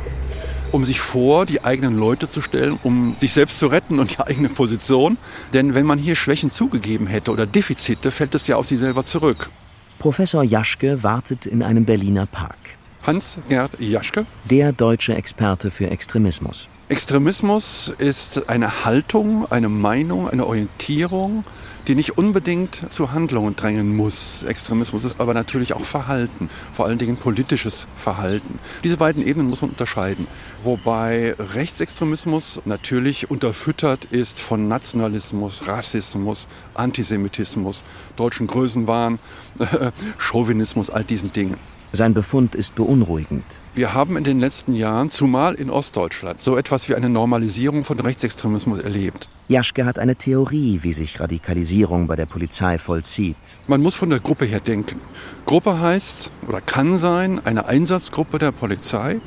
um 0.73 0.83
sich 0.83 0.99
vor 0.99 1.45
die 1.45 1.63
eigenen 1.63 1.97
Leute 1.97 2.27
zu 2.27 2.41
stellen, 2.41 2.79
um 2.81 3.15
sich 3.15 3.31
selbst 3.31 3.59
zu 3.59 3.67
retten 3.67 3.99
und 3.99 4.17
die 4.17 4.19
eigene 4.19 4.49
Position. 4.49 5.17
Denn 5.53 5.75
wenn 5.75 5.85
man 5.85 5.99
hier 5.99 6.15
Schwächen 6.15 6.49
zugegeben 6.49 7.05
hätte 7.05 7.31
oder 7.31 7.45
Defizite, 7.45 8.09
fällt 8.09 8.33
es 8.33 8.47
ja 8.47 8.55
auf 8.55 8.65
sie 8.65 8.77
selber 8.77 9.05
zurück. 9.05 9.51
Professor 9.99 10.43
Jaschke 10.43 11.03
wartet 11.03 11.45
in 11.45 11.61
einem 11.61 11.85
Berliner 11.85 12.25
Park. 12.25 12.57
Hans-Gerd 13.03 13.79
Jaschke. 13.79 14.25
Der 14.49 14.71
deutsche 14.71 15.15
Experte 15.15 15.69
für 15.69 15.91
Extremismus. 15.91 16.67
Extremismus 16.89 17.93
ist 17.97 18.49
eine 18.49 18.83
Haltung, 18.83 19.45
eine 19.51 19.69
Meinung, 19.69 20.27
eine 20.27 20.45
Orientierung, 20.45 21.43
die 21.87 21.95
nicht 21.95 22.17
unbedingt 22.17 22.91
zu 22.91 23.11
Handlungen 23.11 23.55
drängen 23.55 23.95
muss. 23.95 24.43
Extremismus 24.43 25.03
ist 25.03 25.19
aber 25.19 25.33
natürlich 25.33 25.73
auch 25.73 25.83
Verhalten, 25.83 26.49
vor 26.71 26.85
allen 26.85 26.97
Dingen 26.97 27.17
politisches 27.17 27.87
Verhalten. 27.95 28.59
Diese 28.83 28.97
beiden 28.97 29.25
Ebenen 29.25 29.49
muss 29.49 29.61
man 29.61 29.71
unterscheiden. 29.71 30.27
Wobei 30.63 31.35
Rechtsextremismus 31.37 32.61
natürlich 32.65 33.29
unterfüttert 33.29 34.05
ist 34.05 34.39
von 34.39 34.67
Nationalismus, 34.67 35.67
Rassismus, 35.67 36.47
Antisemitismus, 36.73 37.83
deutschen 38.15 38.47
Größenwahn, 38.47 39.19
Chauvinismus, 40.17 40.89
all 40.89 41.03
diesen 41.03 41.33
Dingen. 41.33 41.57
Sein 41.91 42.13
Befund 42.13 42.55
ist 42.55 42.75
beunruhigend. 42.75 43.45
Wir 43.75 43.95
haben 43.95 44.17
in 44.17 44.23
den 44.23 44.39
letzten 44.39 44.73
Jahren, 44.75 45.09
zumal 45.09 45.55
in 45.55 45.71
Ostdeutschland, 45.71 46.39
so 46.39 46.57
etwas 46.57 46.89
wie 46.89 46.95
eine 46.95 47.09
Normalisierung 47.09 47.83
von 47.83 47.99
Rechtsextremismus 47.99 48.77
erlebt. 48.77 49.29
Jaschke 49.47 49.87
hat 49.87 49.97
eine 49.97 50.15
Theorie, 50.15 50.81
wie 50.83 50.93
sich 50.93 51.19
Radikalisierung 51.19 52.05
bei 52.05 52.15
der 52.15 52.27
Polizei 52.27 52.77
vollzieht. 52.77 53.35
Man 53.65 53.81
muss 53.81 53.95
von 53.95 54.11
der 54.11 54.19
Gruppe 54.19 54.45
her 54.45 54.59
denken. 54.59 55.01
Gruppe 55.47 55.79
heißt 55.79 56.29
oder 56.47 56.61
kann 56.61 56.99
sein 56.99 57.41
eine 57.45 57.65
Einsatzgruppe 57.65 58.37
der 58.37 58.51
Polizei. 58.51 59.19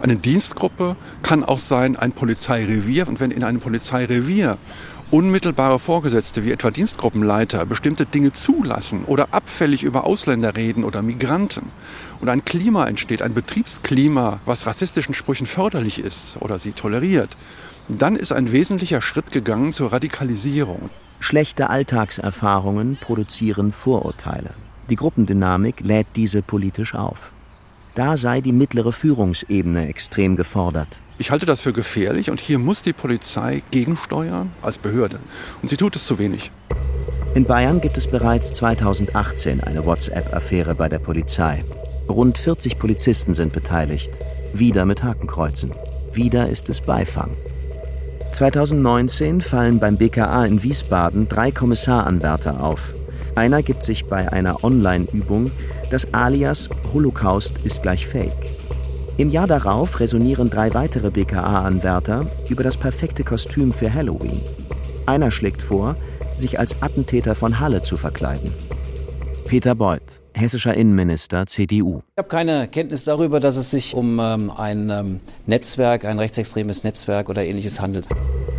Eine 0.00 0.16
Dienstgruppe 0.16 0.96
kann 1.22 1.44
auch 1.44 1.58
sein 1.58 1.94
ein 1.96 2.12
Polizeirevier. 2.12 3.06
Und 3.06 3.20
wenn 3.20 3.30
in 3.30 3.44
einem 3.44 3.60
Polizeirevier 3.60 4.56
unmittelbare 5.10 5.78
Vorgesetzte 5.78 6.44
wie 6.44 6.52
etwa 6.52 6.70
Dienstgruppenleiter 6.70 7.66
bestimmte 7.66 8.06
Dinge 8.06 8.32
zulassen 8.32 9.04
oder 9.06 9.28
abfällig 9.32 9.82
über 9.82 10.04
Ausländer 10.04 10.56
reden 10.56 10.84
oder 10.84 11.02
Migranten 11.02 11.66
und 12.20 12.28
ein 12.28 12.44
Klima 12.44 12.86
entsteht, 12.86 13.22
ein 13.22 13.34
Betriebsklima, 13.34 14.40
was 14.46 14.66
rassistischen 14.66 15.14
Sprüchen 15.14 15.46
förderlich 15.46 15.98
ist 15.98 16.38
oder 16.40 16.58
sie 16.58 16.72
toleriert, 16.72 17.36
dann 17.88 18.14
ist 18.14 18.32
ein 18.32 18.52
wesentlicher 18.52 19.02
Schritt 19.02 19.32
gegangen 19.32 19.72
zur 19.72 19.92
Radikalisierung. 19.92 20.90
Schlechte 21.18 21.68
Alltagserfahrungen 21.68 22.96
produzieren 23.00 23.72
Vorurteile. 23.72 24.54
Die 24.88 24.96
Gruppendynamik 24.96 25.80
lädt 25.80 26.06
diese 26.16 26.42
politisch 26.42 26.94
auf. 26.94 27.32
Da 27.94 28.16
sei 28.16 28.40
die 28.40 28.52
mittlere 28.52 28.92
Führungsebene 28.92 29.88
extrem 29.88 30.36
gefordert. 30.36 31.00
Ich 31.20 31.30
halte 31.30 31.44
das 31.44 31.60
für 31.60 31.74
gefährlich 31.74 32.30
und 32.30 32.40
hier 32.40 32.58
muss 32.58 32.80
die 32.80 32.94
Polizei 32.94 33.62
gegensteuern 33.70 34.52
als 34.62 34.78
Behörde. 34.78 35.18
Und 35.60 35.68
sie 35.68 35.76
tut 35.76 35.94
es 35.94 36.06
zu 36.06 36.18
wenig. 36.18 36.50
In 37.34 37.44
Bayern 37.44 37.82
gibt 37.82 37.98
es 37.98 38.06
bereits 38.08 38.54
2018 38.54 39.60
eine 39.60 39.84
WhatsApp-Affäre 39.84 40.74
bei 40.74 40.88
der 40.88 40.98
Polizei. 40.98 41.62
Rund 42.08 42.38
40 42.38 42.78
Polizisten 42.78 43.34
sind 43.34 43.52
beteiligt. 43.52 44.18
Wieder 44.54 44.86
mit 44.86 45.02
Hakenkreuzen. 45.02 45.74
Wieder 46.14 46.48
ist 46.48 46.70
es 46.70 46.80
Beifang. 46.80 47.36
2019 48.32 49.42
fallen 49.42 49.78
beim 49.78 49.98
BKA 49.98 50.46
in 50.46 50.62
Wiesbaden 50.62 51.28
drei 51.28 51.50
Kommissaranwärter 51.50 52.64
auf. 52.64 52.94
Einer 53.34 53.62
gibt 53.62 53.84
sich 53.84 54.06
bei 54.06 54.32
einer 54.32 54.64
Online-Übung 54.64 55.50
das 55.90 56.14
Alias 56.14 56.70
Holocaust 56.94 57.52
ist 57.62 57.82
gleich 57.82 58.06
Fake. 58.06 58.59
Im 59.20 59.28
Jahr 59.28 59.46
darauf 59.46 60.00
resonieren 60.00 60.48
drei 60.48 60.72
weitere 60.72 61.10
BKA-Anwärter 61.10 62.24
über 62.48 62.62
das 62.62 62.78
perfekte 62.78 63.22
Kostüm 63.22 63.74
für 63.74 63.92
Halloween. 63.92 64.40
Einer 65.04 65.30
schlägt 65.30 65.60
vor, 65.60 65.96
sich 66.38 66.58
als 66.58 66.80
Attentäter 66.80 67.34
von 67.34 67.60
Halle 67.60 67.82
zu 67.82 67.98
verkleiden. 67.98 68.54
Peter 69.44 69.74
Beuth, 69.74 70.22
hessischer 70.32 70.72
Innenminister, 70.72 71.44
CDU. 71.44 72.00
Ich 72.12 72.16
habe 72.16 72.28
keine 72.28 72.66
Kenntnis 72.68 73.04
darüber, 73.04 73.40
dass 73.40 73.58
es 73.58 73.70
sich 73.70 73.94
um 73.94 74.18
ähm, 74.18 74.50
ein 74.50 74.88
ähm, 74.88 75.20
Netzwerk, 75.44 76.06
ein 76.06 76.18
rechtsextremes 76.18 76.84
Netzwerk 76.84 77.28
oder 77.28 77.44
ähnliches 77.44 77.78
handelt. 77.78 78.08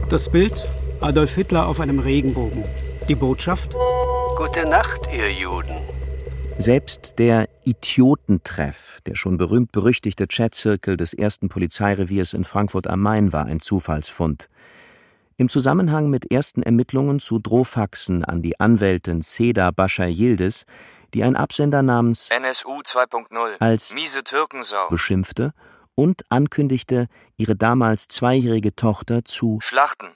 Das 0.10 0.30
Bild 0.30 0.70
Adolf 1.00 1.34
Hitler 1.34 1.65
auf 1.65 1.80
einem 1.80 1.98
Regenbogen. 1.98 2.65
Die 3.10 3.15
Botschaft? 3.15 3.75
Gute 4.38 4.70
Nacht, 4.70 5.10
ihr 5.12 5.32
Juden. 5.32 5.74
Selbst 6.62 7.18
der 7.18 7.50
Idiotentreff, 7.65 9.00
der 9.08 9.15
schon 9.15 9.38
berühmt-berüchtigte 9.38 10.27
Chatzirkel 10.27 10.96
des 10.96 11.12
ersten 11.12 11.50
Polizeireviers 11.50 12.34
in 12.34 12.44
Frankfurt 12.44 12.86
am 12.86 13.01
Main, 13.01 13.34
war 13.34 13.46
ein 13.46 13.60
Zufallsfund. 13.60 14.48
Im 15.38 15.50
Zusammenhang 15.50 16.12
mit 16.12 16.32
ersten 16.32 16.62
Ermittlungen 16.62 17.20
zu 17.20 17.39
Drohfaxen 17.39 18.24
an 18.24 18.44
die 18.44 18.60
Anwältin 18.60 19.24
Seda 19.24 19.72
Bascha 19.72 20.06
Yildiz, 20.06 20.65
die 21.15 21.24
ein 21.24 21.36
Absender 21.36 21.82
namens 21.82 22.30
NSU 22.30 22.82
2.0 22.82 23.58
als 23.58 23.96
miese 23.96 24.24
Türkensau 24.24 24.88
beschimpfte 24.91 25.53
und 25.96 26.25
ankündigte, 26.30 27.08
ihre 27.38 27.56
damals 27.56 28.08
zweijährige 28.08 28.75
Tochter 28.75 29.25
zu 29.25 29.58
schlachten. 29.62 30.10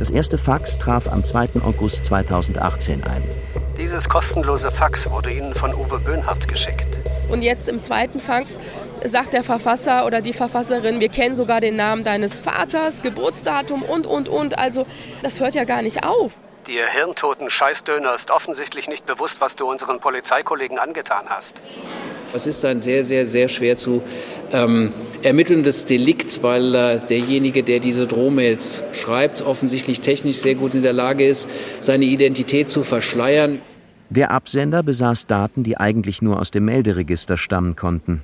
Das 0.00 0.10
erste 0.10 0.38
Fax 0.38 0.76
traf 0.76 1.06
am 1.06 1.24
2. 1.24 1.62
August 1.62 2.04
2018 2.06 3.04
ein. 3.04 3.63
Dieses 3.76 4.08
kostenlose 4.08 4.70
Fax 4.70 5.10
wurde 5.10 5.32
Ihnen 5.32 5.52
von 5.52 5.74
Uwe 5.74 5.98
Böhnhardt 5.98 6.46
geschickt. 6.46 6.86
Und 7.28 7.42
jetzt 7.42 7.68
im 7.68 7.80
zweiten 7.80 8.20
Fax 8.20 8.56
sagt 9.02 9.32
der 9.32 9.42
Verfasser 9.42 10.06
oder 10.06 10.20
die 10.20 10.32
Verfasserin, 10.32 11.00
wir 11.00 11.08
kennen 11.08 11.34
sogar 11.34 11.60
den 11.60 11.74
Namen 11.74 12.04
deines 12.04 12.38
Vaters, 12.38 13.02
Geburtsdatum 13.02 13.82
und, 13.82 14.06
und, 14.06 14.28
und. 14.28 14.56
Also 14.58 14.86
das 15.22 15.40
hört 15.40 15.56
ja 15.56 15.64
gar 15.64 15.82
nicht 15.82 16.04
auf. 16.04 16.34
Dir 16.68 16.86
hirntoten 16.86 17.50
Scheißdöner 17.50 18.14
ist 18.14 18.30
offensichtlich 18.30 18.88
nicht 18.88 19.06
bewusst, 19.06 19.40
was 19.40 19.56
du 19.56 19.68
unseren 19.68 19.98
Polizeikollegen 19.98 20.78
angetan 20.78 21.24
hast. 21.28 21.60
Es 22.34 22.48
ist 22.48 22.64
ein 22.64 22.82
sehr, 22.82 23.04
sehr, 23.04 23.26
sehr 23.26 23.48
schwer 23.48 23.76
zu 23.76 24.02
ähm, 24.50 24.92
ermittelndes 25.22 25.86
Delikt, 25.86 26.42
weil 26.42 26.74
äh, 26.74 26.98
derjenige, 27.08 27.62
der 27.62 27.78
diese 27.78 28.08
Drohmails 28.08 28.82
schreibt, 28.92 29.42
offensichtlich 29.42 30.00
technisch 30.00 30.38
sehr 30.38 30.56
gut 30.56 30.74
in 30.74 30.82
der 30.82 30.92
Lage 30.92 31.24
ist, 31.24 31.48
seine 31.80 32.06
Identität 32.06 32.70
zu 32.70 32.82
verschleiern. 32.82 33.60
Der 34.10 34.32
Absender 34.32 34.82
besaß 34.82 35.26
Daten, 35.26 35.62
die 35.62 35.76
eigentlich 35.76 36.22
nur 36.22 36.40
aus 36.40 36.50
dem 36.50 36.64
Melderegister 36.64 37.36
stammen 37.36 37.76
konnten. 37.76 38.22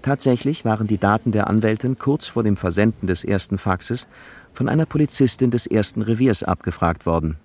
Tatsächlich 0.00 0.64
waren 0.64 0.86
die 0.86 0.98
Daten 0.98 1.30
der 1.30 1.46
Anwältin 1.46 1.98
kurz 1.98 2.28
vor 2.28 2.42
dem 2.42 2.56
Versenden 2.56 3.06
des 3.08 3.24
ersten 3.24 3.58
Faxes 3.58 4.08
von 4.54 4.70
einer 4.70 4.86
Polizistin 4.86 5.50
des 5.50 5.66
ersten 5.66 6.00
Reviers 6.00 6.42
abgefragt 6.42 7.04
worden. 7.04 7.36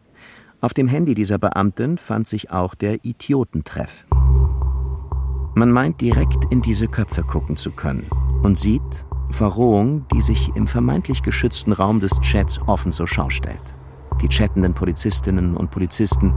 Auf 0.61 0.73
dem 0.73 0.87
Handy 0.87 1.13
dieser 1.13 1.39
Beamtin 1.39 1.97
fand 1.97 2.25
sich 2.25 2.51
auch 2.51 2.73
der 2.73 3.03
Idiotentreff. 3.03 4.05
Man 5.57 5.71
meint 5.71 6.01
direkt 6.01 6.51
in 6.51 6.61
diese 6.61 6.89
Köpfe 6.89 7.23
gucken 7.23 7.55
zu 7.55 7.71
können 7.71 8.05
und 8.43 8.57
sieht 8.57 9.05
Verrohung, 9.31 10.05
die 10.13 10.21
sich 10.21 10.51
im 10.53 10.67
vermeintlich 10.67 11.23
geschützten 11.23 11.71
Raum 11.71 12.01
des 12.01 12.19
Chats 12.19 12.59
offen 12.67 12.91
zur 12.91 13.07
Schau 13.07 13.29
stellt. 13.29 13.55
Die 14.21 14.27
chattenden 14.27 14.73
Polizistinnen 14.73 15.55
und 15.55 15.71
Polizisten 15.71 16.33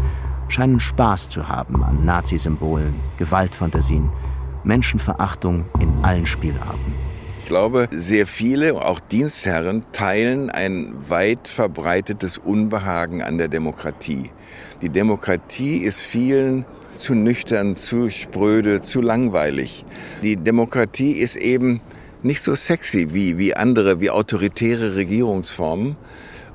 scheinen 0.47 0.79
Spaß 0.79 1.31
zu 1.31 1.49
haben 1.49 1.83
an 1.83 2.05
Nazisymbolen, 2.05 2.95
Gewaltfantasien, 3.19 4.09
Menschenverachtung 4.63 5.65
in 5.81 5.93
allen 6.03 6.25
Spielarten. 6.27 6.95
Ich 7.43 7.49
glaube, 7.49 7.89
sehr 7.91 8.25
viele, 8.25 8.81
auch 8.81 9.01
Dienstherren, 9.01 9.83
teilen 9.91 10.49
ein 10.49 10.95
weit 11.09 11.49
verbreitetes 11.49 12.39
Unbehagen 12.39 13.23
an 13.23 13.37
der 13.37 13.49
Demokratie. 13.49 14.31
Die 14.81 14.91
Demokratie 14.91 15.79
ist 15.79 16.03
vielen 16.03 16.65
zu 16.99 17.15
nüchtern, 17.15 17.77
zu 17.77 18.11
spröde, 18.11 18.83
zu 18.83 19.01
langweilig. 19.01 19.85
Die 20.23 20.37
Demokratie 20.37 21.13
ist 21.13 21.37
eben 21.37 21.81
nicht 22.23 22.43
so 22.43 22.55
sexy 22.55 23.09
wie, 23.13 23.39
wie 23.39 23.55
andere, 23.55 24.01
wie 24.01 24.11
autoritäre 24.11 24.97
Regierungsformen. 24.97 25.97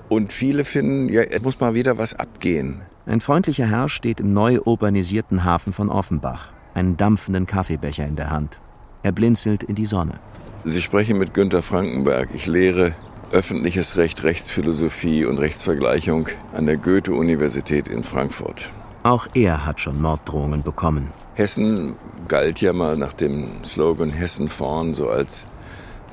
Und 0.09 0.33
viele 0.33 0.65
finden, 0.65 1.09
ja, 1.09 1.23
es 1.23 1.41
muss 1.41 1.59
mal 1.59 1.73
wieder 1.73 1.97
was 1.97 2.13
abgehen. 2.13 2.81
Ein 3.05 3.21
freundlicher 3.21 3.67
Herr 3.67 3.89
steht 3.89 4.19
im 4.19 4.33
neu 4.33 4.59
urbanisierten 4.63 5.43
Hafen 5.43 5.73
von 5.73 5.89
Offenbach, 5.89 6.51
einen 6.73 6.97
dampfenden 6.97 7.47
Kaffeebecher 7.47 8.05
in 8.05 8.15
der 8.15 8.29
Hand. 8.29 8.61
Er 9.01 9.11
blinzelt 9.11 9.63
in 9.63 9.75
die 9.75 9.85
Sonne. 9.85 10.19
Sie 10.65 10.81
sprechen 10.81 11.17
mit 11.17 11.33
Günter 11.33 11.61
Frankenberg. 11.61 12.29
Ich 12.33 12.45
lehre 12.45 12.93
öffentliches 13.31 13.97
Recht, 13.97 14.23
Rechtsphilosophie 14.23 15.25
und 15.25 15.39
Rechtsvergleichung 15.39 16.29
an 16.53 16.67
der 16.67 16.77
Goethe-Universität 16.77 17.87
in 17.87 18.03
Frankfurt. 18.03 18.69
Auch 19.03 19.27
er 19.33 19.65
hat 19.65 19.81
schon 19.81 20.01
Morddrohungen 20.01 20.63
bekommen. 20.63 21.11
Hessen 21.33 21.97
galt 22.29 22.61
ja 22.61 22.71
mal 22.71 22.95
nach 22.95 23.11
dem 23.11 23.65
Slogan 23.65 24.09
Hessen 24.09 24.47
vorn 24.47 24.93
so 24.93 25.09
als 25.09 25.45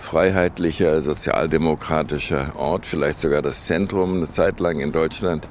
freiheitlicher, 0.00 1.00
sozialdemokratischer 1.00 2.52
Ort, 2.56 2.86
vielleicht 2.86 3.20
sogar 3.20 3.42
das 3.42 3.66
Zentrum 3.66 4.16
eine 4.16 4.30
Zeit 4.30 4.58
lang 4.58 4.80
in 4.80 4.90
Deutschland. 4.90 5.46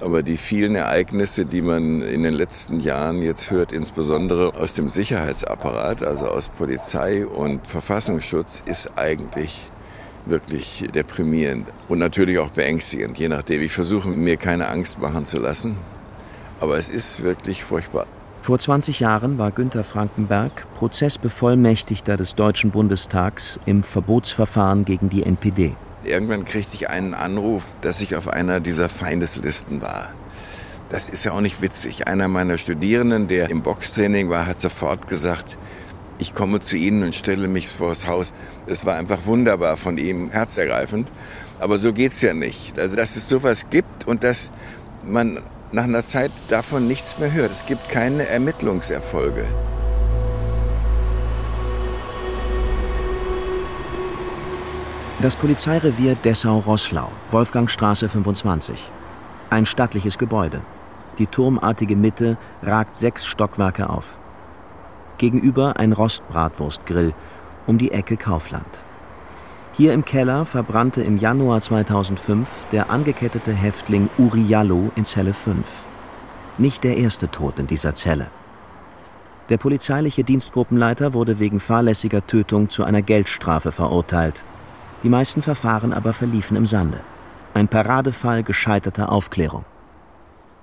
Aber 0.00 0.22
die 0.22 0.36
vielen 0.36 0.74
Ereignisse, 0.74 1.46
die 1.46 1.62
man 1.62 2.02
in 2.02 2.24
den 2.24 2.34
letzten 2.34 2.80
Jahren 2.80 3.22
jetzt 3.22 3.50
hört, 3.50 3.72
insbesondere 3.72 4.54
aus 4.54 4.74
dem 4.74 4.90
Sicherheitsapparat, 4.90 6.02
also 6.02 6.26
aus 6.26 6.50
Polizei 6.50 7.26
und 7.26 7.66
Verfassungsschutz, 7.66 8.62
ist 8.66 8.98
eigentlich 8.98 9.58
wirklich 10.26 10.86
deprimierend 10.94 11.68
und 11.88 11.98
natürlich 11.98 12.38
auch 12.38 12.50
beängstigend, 12.50 13.18
je 13.18 13.28
nachdem. 13.28 13.62
Ich 13.62 13.72
versuche 13.72 14.10
mir 14.10 14.36
keine 14.36 14.68
Angst 14.68 14.98
machen 14.98 15.24
zu 15.24 15.38
lassen. 15.38 15.78
Aber 16.60 16.78
es 16.78 16.88
ist 16.88 17.22
wirklich 17.22 17.64
furchtbar. 17.64 18.06
Vor 18.42 18.58
20 18.58 19.00
Jahren 19.00 19.36
war 19.38 19.50
Günter 19.50 19.84
Frankenberg 19.84 20.66
Prozessbevollmächtigter 20.74 22.16
des 22.16 22.34
Deutschen 22.34 22.70
Bundestags 22.70 23.60
im 23.66 23.82
Verbotsverfahren 23.82 24.84
gegen 24.84 25.10
die 25.10 25.24
NPD. 25.24 25.74
Irgendwann 26.04 26.46
kriegte 26.46 26.74
ich 26.74 26.88
einen 26.88 27.12
Anruf, 27.12 27.64
dass 27.82 28.00
ich 28.00 28.16
auf 28.16 28.28
einer 28.28 28.60
dieser 28.60 28.88
Feindeslisten 28.88 29.82
war. 29.82 30.14
Das 30.88 31.08
ist 31.08 31.24
ja 31.24 31.32
auch 31.32 31.42
nicht 31.42 31.60
witzig. 31.60 32.08
Einer 32.08 32.28
meiner 32.28 32.56
Studierenden, 32.56 33.28
der 33.28 33.50
im 33.50 33.62
Boxtraining 33.62 34.30
war, 34.30 34.46
hat 34.46 34.60
sofort 34.60 35.06
gesagt, 35.06 35.56
ich 36.18 36.34
komme 36.34 36.60
zu 36.60 36.76
Ihnen 36.76 37.02
und 37.02 37.14
stelle 37.14 37.46
mich 37.46 37.68
vors 37.68 38.06
Haus. 38.06 38.32
Es 38.66 38.84
war 38.84 38.96
einfach 38.96 39.24
wunderbar 39.24 39.76
von 39.76 39.98
ihm, 39.98 40.30
herzergreifend. 40.30 41.10
Aber 41.60 41.78
so 41.78 41.92
geht's 41.92 42.22
ja 42.22 42.34
nicht. 42.34 42.78
Also, 42.78 42.96
dass 42.96 43.16
es 43.16 43.28
sowas 43.28 43.66
gibt 43.70 44.06
und 44.06 44.24
dass 44.24 44.50
man 45.04 45.40
nach 45.72 45.84
einer 45.84 46.04
Zeit 46.04 46.32
davon 46.48 46.86
nichts 46.86 47.18
mehr 47.18 47.32
hört. 47.32 47.50
Es 47.50 47.64
gibt 47.66 47.88
keine 47.88 48.26
Ermittlungserfolge. 48.26 49.46
Das 55.22 55.36
Polizeirevier 55.36 56.14
Dessau-Roßlau, 56.14 57.08
Wolfgangstraße 57.30 58.08
25. 58.08 58.90
Ein 59.50 59.66
stattliches 59.66 60.16
Gebäude. 60.16 60.62
Die 61.18 61.26
turmartige 61.26 61.94
Mitte 61.94 62.38
ragt 62.62 62.98
sechs 62.98 63.26
Stockwerke 63.26 63.90
auf. 63.90 64.18
Gegenüber 65.18 65.74
ein 65.78 65.92
Rostbratwurstgrill, 65.92 67.12
um 67.66 67.76
die 67.76 67.92
Ecke 67.92 68.16
Kaufland. 68.16 68.84
Hier 69.72 69.94
im 69.94 70.04
Keller 70.04 70.44
verbrannte 70.44 71.02
im 71.02 71.16
Januar 71.16 71.60
2005 71.60 72.66
der 72.72 72.90
angekettete 72.90 73.52
Häftling 73.52 74.10
Uri 74.18 74.42
Jallo 74.42 74.90
in 74.96 75.04
Zelle 75.04 75.32
5. 75.32 75.66
Nicht 76.58 76.82
der 76.82 76.98
erste 76.98 77.30
Tod 77.30 77.58
in 77.60 77.68
dieser 77.68 77.94
Zelle. 77.94 78.30
Der 79.48 79.58
polizeiliche 79.58 80.24
Dienstgruppenleiter 80.24 81.14
wurde 81.14 81.38
wegen 81.38 81.60
fahrlässiger 81.60 82.26
Tötung 82.26 82.68
zu 82.68 82.84
einer 82.84 83.02
Geldstrafe 83.02 83.70
verurteilt. 83.70 84.44
Die 85.04 85.08
meisten 85.08 85.40
Verfahren 85.40 85.92
aber 85.92 86.12
verliefen 86.12 86.56
im 86.56 86.66
Sande. 86.66 87.00
Ein 87.54 87.68
Paradefall 87.68 88.42
gescheiterter 88.42 89.10
Aufklärung. 89.10 89.64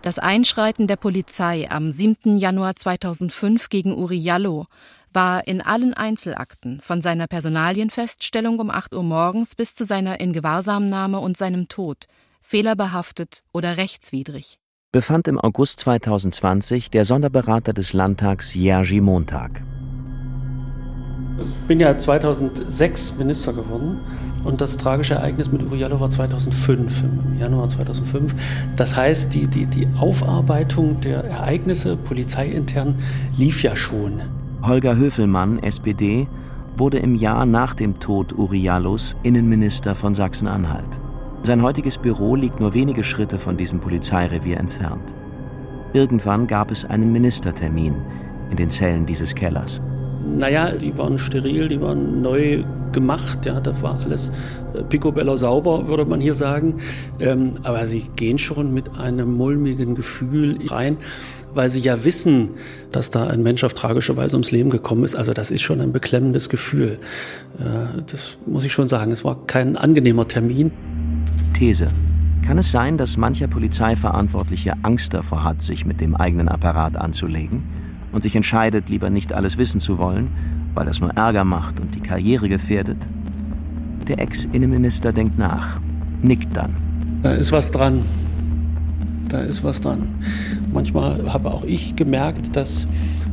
Das 0.02 0.20
Einschreiten 0.20 0.88
der 0.88 0.96
Polizei 0.96 1.68
am 1.70 1.92
7. 1.92 2.38
Januar 2.38 2.76
2005 2.76 3.70
gegen 3.70 3.98
Uri 3.98 4.18
Jallo 4.18 4.68
war 5.18 5.48
in 5.48 5.64
allen 5.64 5.96
Einzelakten 5.96 6.80
von 6.80 7.02
seiner 7.02 7.26
Personalienfeststellung 7.26 8.60
um 8.60 8.70
8 8.70 8.94
Uhr 8.94 9.02
morgens 9.02 9.56
bis 9.56 9.74
zu 9.74 9.84
seiner 9.84 10.20
Ingewahrsamnahme 10.20 11.20
und 11.20 11.36
seinem 11.36 11.68
Tod 11.68 12.06
fehlerbehaftet 12.40 13.42
oder 13.52 13.78
rechtswidrig. 13.78 14.60
Befand 14.92 15.28
im 15.28 15.40
August 15.40 15.80
2020 15.80 16.92
der 16.92 17.04
Sonderberater 17.04 17.74
des 17.74 17.94
Landtags 17.94 18.54
Jerzy 18.54 19.02
Montag. 19.02 19.64
Ich 21.40 21.68
bin 21.68 21.80
ja 21.80 21.98
2006 21.98 23.18
Minister 23.18 23.54
geworden 23.54 24.00
und 24.44 24.62
das 24.62 24.78
tragische 24.78 25.16
Ereignis 25.16 25.52
mit 25.52 25.64
Uriallo 25.64 26.00
war 26.00 26.12
2005, 26.12 27.04
im 27.04 27.40
Januar 27.40 27.70
2005. 27.70 28.36
Das 28.76 28.96
heißt, 28.96 29.34
die, 29.34 29.48
die, 29.48 29.66
die 29.66 29.88
Aufarbeitung 29.98 31.00
der 31.00 31.24
Ereignisse 31.24 31.98
polizeiintern 31.98 33.00
lief 33.36 33.64
ja 33.64 33.76
schon. 33.76 34.22
Holger 34.68 34.98
Höfelmann, 34.98 35.60
SPD, 35.60 36.28
wurde 36.76 36.98
im 36.98 37.16
Jahr 37.16 37.46
nach 37.46 37.74
dem 37.74 38.02
Tod 38.02 38.34
Uriallos 38.34 39.16
Innenminister 39.24 39.96
von 39.96 40.14
Sachsen-Anhalt. 40.14 41.00
Sein 41.44 41.62
heutiges 41.62 41.98
Büro 41.98 42.36
liegt 42.36 42.60
nur 42.60 42.74
wenige 42.74 43.02
Schritte 43.02 43.40
von 43.40 43.56
diesem 43.56 43.80
Polizeirevier 43.80 44.58
entfernt. 44.58 45.16
Irgendwann 45.94 46.48
gab 46.48 46.70
es 46.70 46.84
einen 46.84 47.14
Ministertermin 47.14 47.96
in 48.52 48.58
den 48.58 48.70
Zellen 48.70 49.06
dieses 49.06 49.34
Kellers. 49.34 49.82
Naja, 50.36 50.72
die 50.72 50.98
waren 50.98 51.18
steril, 51.18 51.70
die 51.70 51.80
waren 51.82 52.22
neu 52.22 52.66
gemacht, 52.92 53.46
ja, 53.46 53.62
das 53.62 53.82
war 53.82 54.00
alles 54.02 54.32
äh, 54.74 54.84
picobello 54.84 55.38
sauber, 55.38 55.88
würde 55.88 56.04
man 56.04 56.20
hier 56.20 56.36
sagen. 56.36 56.82
Ähm, 57.20 57.54
aber 57.64 57.88
sie 57.88 58.04
gehen 58.18 58.38
schon 58.38 58.74
mit 58.74 59.00
einem 59.00 59.36
mulmigen 59.38 59.96
Gefühl 59.96 60.58
rein 60.68 60.98
weil 61.54 61.70
sie 61.70 61.80
ja 61.80 62.04
wissen, 62.04 62.52
dass 62.92 63.12
da 63.12 63.28
ein 63.28 63.44
Mensch 63.44 63.64
auf 63.64 63.74
tragische 63.74 64.16
Weise 64.18 64.36
ums 64.36 64.52
Leben 64.52 64.70
gekommen 64.70 65.04
ist. 65.04 65.16
Also 65.16 65.34
das 65.34 65.52
ist 65.52 65.62
schon 65.62 65.82
ein 65.82 65.92
beklemmendes 65.92 66.50
Gefühl. 66.50 67.00
Äh, 67.60 68.02
das 68.06 68.38
muss 68.46 68.64
ich 68.64 68.72
schon 68.72 68.88
sagen. 68.88 69.12
Es 69.12 69.24
war 69.24 69.46
kein 69.48 69.78
angenehmer 69.78 70.28
Termin. 70.28 70.72
These. 71.54 71.88
Kann 72.46 72.60
es 72.60 72.72
sein, 72.72 72.98
dass 72.98 73.18
mancher 73.18 73.48
Polizeiverantwortliche 73.48 74.74
Angst 74.84 75.14
davor 75.14 75.44
hat, 75.44 75.62
sich 75.62 75.86
mit 75.86 76.00
dem 76.00 76.16
eigenen 76.16 76.48
Apparat 76.48 76.96
anzulegen 76.96 77.64
und 78.12 78.24
sich 78.24 78.36
entscheidet, 78.36 78.90
lieber 78.90 79.10
nicht 79.10 79.34
alles 79.34 79.58
wissen 79.58 79.82
zu 79.82 79.98
wollen, 79.98 80.30
weil 80.74 80.86
das 80.86 81.02
nur 81.02 81.12
Ärger 81.12 81.44
macht 81.44 81.80
und 81.80 81.94
die 81.94 82.00
Karriere 82.00 82.48
gefährdet? 82.48 82.98
Der 84.08 84.20
Ex-Innenminister 84.20 85.12
denkt 85.12 85.38
nach, 85.38 85.82
nickt 86.22 86.56
dann. 86.56 86.76
Da 87.24 87.34
ist 87.34 87.52
was 87.52 87.72
dran. 87.72 88.04
Da 89.28 89.42
ist 89.42 89.64
was 89.64 89.82
dran. 89.82 90.08
Manchmal 90.72 91.32
habe 91.32 91.52
auch 91.52 91.64
ich 91.64 91.96
gemerkt, 91.96 92.56
dass 92.56 92.88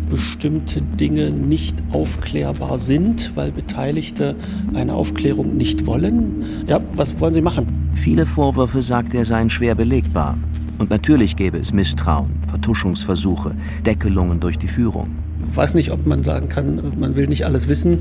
bestimmte 0.09 0.81
Dinge 0.81 1.31
nicht 1.31 1.77
aufklärbar 1.93 2.79
sind, 2.79 3.33
weil 3.35 3.51
Beteiligte 3.51 4.37
eine 4.75 4.95
Aufklärung 4.95 5.57
nicht 5.57 5.87
wollen. 5.87 6.45
Ja, 6.67 6.81
was 6.95 7.19
wollen 7.21 7.33
Sie 7.33 7.43
machen? 7.43 7.91
Viele 7.95 8.27
Vorwürfe, 8.27 8.83
sagt 8.83 9.15
er, 9.15 9.25
seien 9.25 9.51
schwer 9.51 9.75
belegbar. 9.75 10.37
Und 10.79 10.91
natürlich 10.91 11.37
gäbe 11.37 11.59
es 11.59 11.73
Misstrauen, 11.73 12.31
Vertuschungsversuche, 12.49 13.55
Deckelungen 13.87 14.41
durch 14.41 14.59
die 14.59 14.67
Führung. 14.67 15.09
Ich 15.51 15.57
weiß 15.57 15.75
nicht, 15.75 15.91
ob 15.93 16.07
man 16.07 16.23
sagen 16.23 16.49
kann, 16.49 16.81
man 16.99 17.17
will 17.17 17.29
nicht 17.29 17.45
alles 17.45 17.69
wissen, 17.69 18.01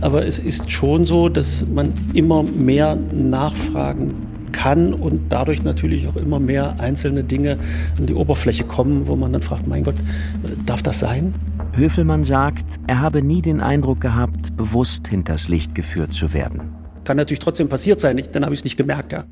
aber 0.00 0.24
es 0.24 0.38
ist 0.38 0.70
schon 0.70 1.04
so, 1.04 1.28
dass 1.28 1.66
man 1.68 1.92
immer 2.14 2.42
mehr 2.42 2.96
nachfragen 3.12 4.14
kann 4.66 4.94
und 4.94 5.28
dadurch 5.28 5.62
natürlich 5.62 6.08
auch 6.08 6.16
immer 6.16 6.40
mehr 6.40 6.80
einzelne 6.80 7.22
Dinge 7.22 7.56
an 7.98 8.06
die 8.06 8.14
Oberfläche 8.14 8.64
kommen, 8.64 9.06
wo 9.06 9.14
man 9.14 9.32
dann 9.32 9.42
fragt, 9.42 9.68
mein 9.68 9.84
Gott, 9.84 9.94
darf 10.64 10.82
das 10.82 10.98
sein? 10.98 11.36
Höfelmann 11.74 12.24
sagt, 12.24 12.80
er 12.88 13.00
habe 13.00 13.22
nie 13.22 13.42
den 13.42 13.60
Eindruck 13.60 14.00
gehabt, 14.00 14.56
bewusst 14.56 15.06
hinters 15.06 15.46
Licht 15.46 15.76
geführt 15.76 16.12
zu 16.12 16.34
werden. 16.34 16.74
Kann 17.04 17.16
natürlich 17.16 17.38
trotzdem 17.38 17.68
passiert 17.68 18.00
sein, 18.00 18.20
dann 18.32 18.42
habe 18.42 18.54
ich 18.54 18.60
es 18.60 18.64
nicht 18.64 18.76
gemerkt, 18.76 19.12
ja. 19.12 19.22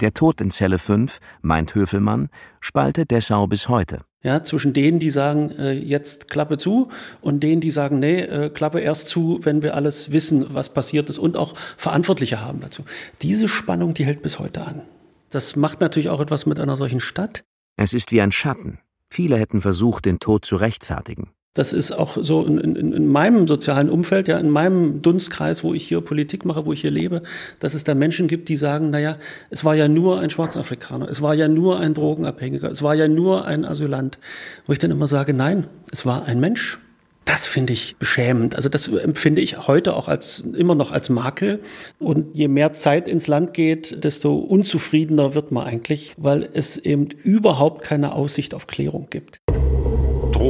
Der 0.00 0.12
Tod 0.12 0.40
in 0.40 0.50
Zelle 0.50 0.80
5, 0.80 1.20
meint 1.40 1.72
Höfelmann, 1.76 2.28
spalte 2.58 3.06
Dessau 3.06 3.46
bis 3.46 3.68
heute. 3.68 4.00
Ja, 4.24 4.42
zwischen 4.42 4.72
denen, 4.72 5.00
die 5.00 5.10
sagen, 5.10 5.50
äh, 5.50 5.72
jetzt 5.72 6.30
Klappe 6.30 6.56
zu 6.56 6.88
und 7.20 7.40
denen, 7.40 7.60
die 7.60 7.70
sagen, 7.70 7.98
nee, 7.98 8.22
äh, 8.22 8.48
Klappe 8.48 8.80
erst 8.80 9.08
zu, 9.08 9.38
wenn 9.42 9.62
wir 9.62 9.74
alles 9.74 10.12
wissen, 10.12 10.46
was 10.48 10.72
passiert 10.72 11.10
ist 11.10 11.18
und 11.18 11.36
auch 11.36 11.54
Verantwortliche 11.76 12.40
haben 12.40 12.60
dazu. 12.60 12.84
Diese 13.20 13.48
Spannung, 13.48 13.92
die 13.92 14.06
hält 14.06 14.22
bis 14.22 14.38
heute 14.38 14.66
an. 14.66 14.80
Das 15.28 15.56
macht 15.56 15.82
natürlich 15.82 16.08
auch 16.08 16.20
etwas 16.20 16.46
mit 16.46 16.58
einer 16.58 16.76
solchen 16.76 17.00
Stadt. 17.00 17.44
Es 17.76 17.92
ist 17.92 18.12
wie 18.12 18.22
ein 18.22 18.32
Schatten. 18.32 18.78
Viele 19.10 19.36
hätten 19.36 19.60
versucht, 19.60 20.06
den 20.06 20.20
Tod 20.20 20.46
zu 20.46 20.56
rechtfertigen. 20.56 21.28
Das 21.54 21.72
ist 21.72 21.92
auch 21.92 22.18
so 22.20 22.44
in, 22.44 22.58
in, 22.58 22.92
in, 22.92 23.06
meinem 23.06 23.46
sozialen 23.46 23.88
Umfeld, 23.88 24.26
ja, 24.26 24.38
in 24.38 24.50
meinem 24.50 25.02
Dunstkreis, 25.02 25.62
wo 25.62 25.72
ich 25.72 25.86
hier 25.86 26.00
Politik 26.00 26.44
mache, 26.44 26.66
wo 26.66 26.72
ich 26.72 26.80
hier 26.80 26.90
lebe, 26.90 27.22
dass 27.60 27.74
es 27.74 27.84
da 27.84 27.94
Menschen 27.94 28.26
gibt, 28.26 28.48
die 28.48 28.56
sagen, 28.56 28.90
naja, 28.90 29.18
es 29.50 29.64
war 29.64 29.76
ja 29.76 29.86
nur 29.86 30.18
ein 30.18 30.30
Schwarzafrikaner, 30.30 31.08
es 31.08 31.22
war 31.22 31.32
ja 31.32 31.46
nur 31.46 31.78
ein 31.78 31.94
Drogenabhängiger, 31.94 32.68
es 32.68 32.82
war 32.82 32.96
ja 32.96 33.06
nur 33.06 33.44
ein 33.44 33.64
Asylant. 33.64 34.18
Wo 34.66 34.72
ich 34.72 34.80
dann 34.80 34.90
immer 34.90 35.06
sage, 35.06 35.32
nein, 35.32 35.68
es 35.92 36.04
war 36.04 36.24
ein 36.24 36.40
Mensch. 36.40 36.80
Das 37.24 37.46
finde 37.46 37.72
ich 37.72 37.96
beschämend. 37.96 38.56
Also 38.56 38.68
das 38.68 38.88
empfinde 38.88 39.40
ich 39.40 39.66
heute 39.66 39.94
auch 39.94 40.08
als 40.08 40.40
immer 40.40 40.74
noch 40.74 40.90
als 40.90 41.08
Makel. 41.08 41.60
Und 42.00 42.36
je 42.36 42.48
mehr 42.48 42.72
Zeit 42.72 43.08
ins 43.08 43.28
Land 43.28 43.54
geht, 43.54 44.04
desto 44.04 44.36
unzufriedener 44.36 45.34
wird 45.34 45.52
man 45.52 45.64
eigentlich, 45.66 46.14
weil 46.18 46.48
es 46.52 46.76
eben 46.76 47.08
überhaupt 47.22 47.82
keine 47.84 48.12
Aussicht 48.12 48.54
auf 48.54 48.66
Klärung 48.66 49.06
gibt. 49.08 49.40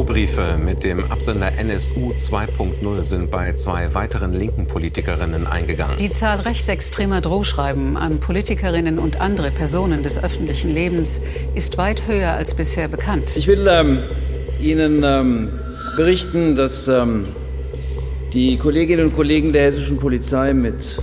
Drohbriefe 0.05 0.59
mit 0.63 0.85
dem 0.85 1.11
Absender 1.11 1.53
NSU 1.57 2.13
2.0 2.13 3.05
sind 3.05 3.31
bei 3.31 3.55
zwei 3.55 3.95
weiteren 3.95 4.35
linken 4.35 4.67
Politikerinnen 4.67 5.47
eingegangen. 5.47 5.97
Die 5.99 6.11
Zahl 6.11 6.41
rechtsextremer 6.41 7.23
Drohschreiben 7.23 7.97
an 7.97 8.21
Politikerinnen 8.21 8.99
und 8.99 9.23
andere 9.23 9.51
Personen 9.51 10.03
des 10.03 10.23
öffentlichen 10.23 10.71
Lebens 10.71 11.23
ist 11.55 11.79
weit 11.79 12.07
höher 12.07 12.33
als 12.33 12.53
bisher 12.53 12.89
bekannt. 12.89 13.35
Ich 13.35 13.47
will 13.47 13.67
ähm, 13.67 14.01
Ihnen 14.61 15.03
ähm, 15.05 15.49
berichten, 15.97 16.55
dass 16.55 16.87
ähm, 16.87 17.25
die 18.35 18.59
Kolleginnen 18.59 19.07
und 19.07 19.17
Kollegen 19.17 19.55
der 19.55 19.63
hessischen 19.63 19.97
Polizei 19.97 20.53
mit 20.53 20.99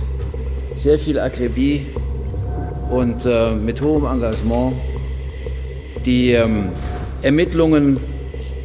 sehr 0.76 1.00
viel 1.00 1.18
Akribie 1.18 1.86
und 2.88 3.26
äh, 3.26 3.50
mit 3.50 3.82
hohem 3.82 4.04
Engagement 4.04 4.74
die 6.06 6.34
ähm, 6.34 6.68
Ermittlungen 7.22 8.11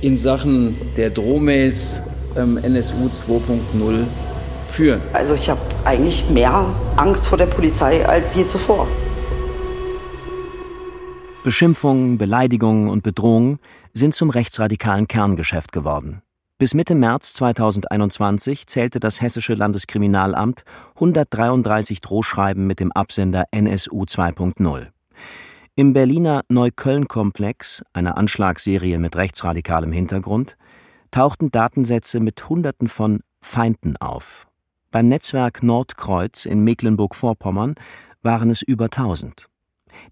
in 0.02 0.18
Sachen 0.18 0.76
der 0.96 1.10
Drohmails 1.10 2.02
ähm, 2.36 2.58
NSU 2.58 3.08
2.0 3.08 4.06
führen? 4.68 5.02
Also 5.14 5.34
ich 5.34 5.50
habe 5.50 5.62
eigentlich 5.86 6.30
mehr 6.30 6.76
Angst 6.96 7.28
vor 7.28 7.38
der 7.38 7.48
Polizei 7.48 8.06
als 8.06 8.36
je 8.36 8.48
zuvor. 8.48 8.88
Beschimpfungen, 11.44 12.18
Beleidigungen 12.18 12.90
und 12.90 13.04
Bedrohungen 13.04 13.60
sind 13.94 14.14
zum 14.14 14.30
rechtsradikalen 14.30 15.08
Kerngeschäft 15.08 15.72
geworden. 15.72 16.22
Bis 16.60 16.74
Mitte 16.74 16.96
März 16.96 17.36
2021 17.36 18.66
zählte 18.68 19.00
das 19.00 19.22
Hessische 19.22 19.54
Landeskriminalamt 19.54 20.64
133 20.96 22.02
Drohschreiben 22.02 22.66
mit 22.66 22.80
dem 22.80 22.92
Absender 22.92 23.46
NSU 23.52 24.04
2.0. 24.04 24.88
Im 25.80 25.94
Berliner 25.94 26.42
Neukölln-Komplex, 26.50 27.84
einer 27.94 28.18
Anschlagsserie 28.18 28.98
mit 28.98 29.16
rechtsradikalem 29.16 29.92
Hintergrund, 29.92 30.58
tauchten 31.12 31.52
Datensätze 31.52 32.20
mit 32.20 32.50
Hunderten 32.50 32.88
von 32.88 33.20
Feinden 33.42 33.96
auf. 33.98 34.48
Beim 34.90 35.08
Netzwerk 35.08 35.62
Nordkreuz 35.62 36.48
in 36.48 36.64
Mecklenburg-Vorpommern 36.64 37.76
waren 38.24 38.50
es 38.50 38.64
über 38.64 38.86
1000. 38.86 39.50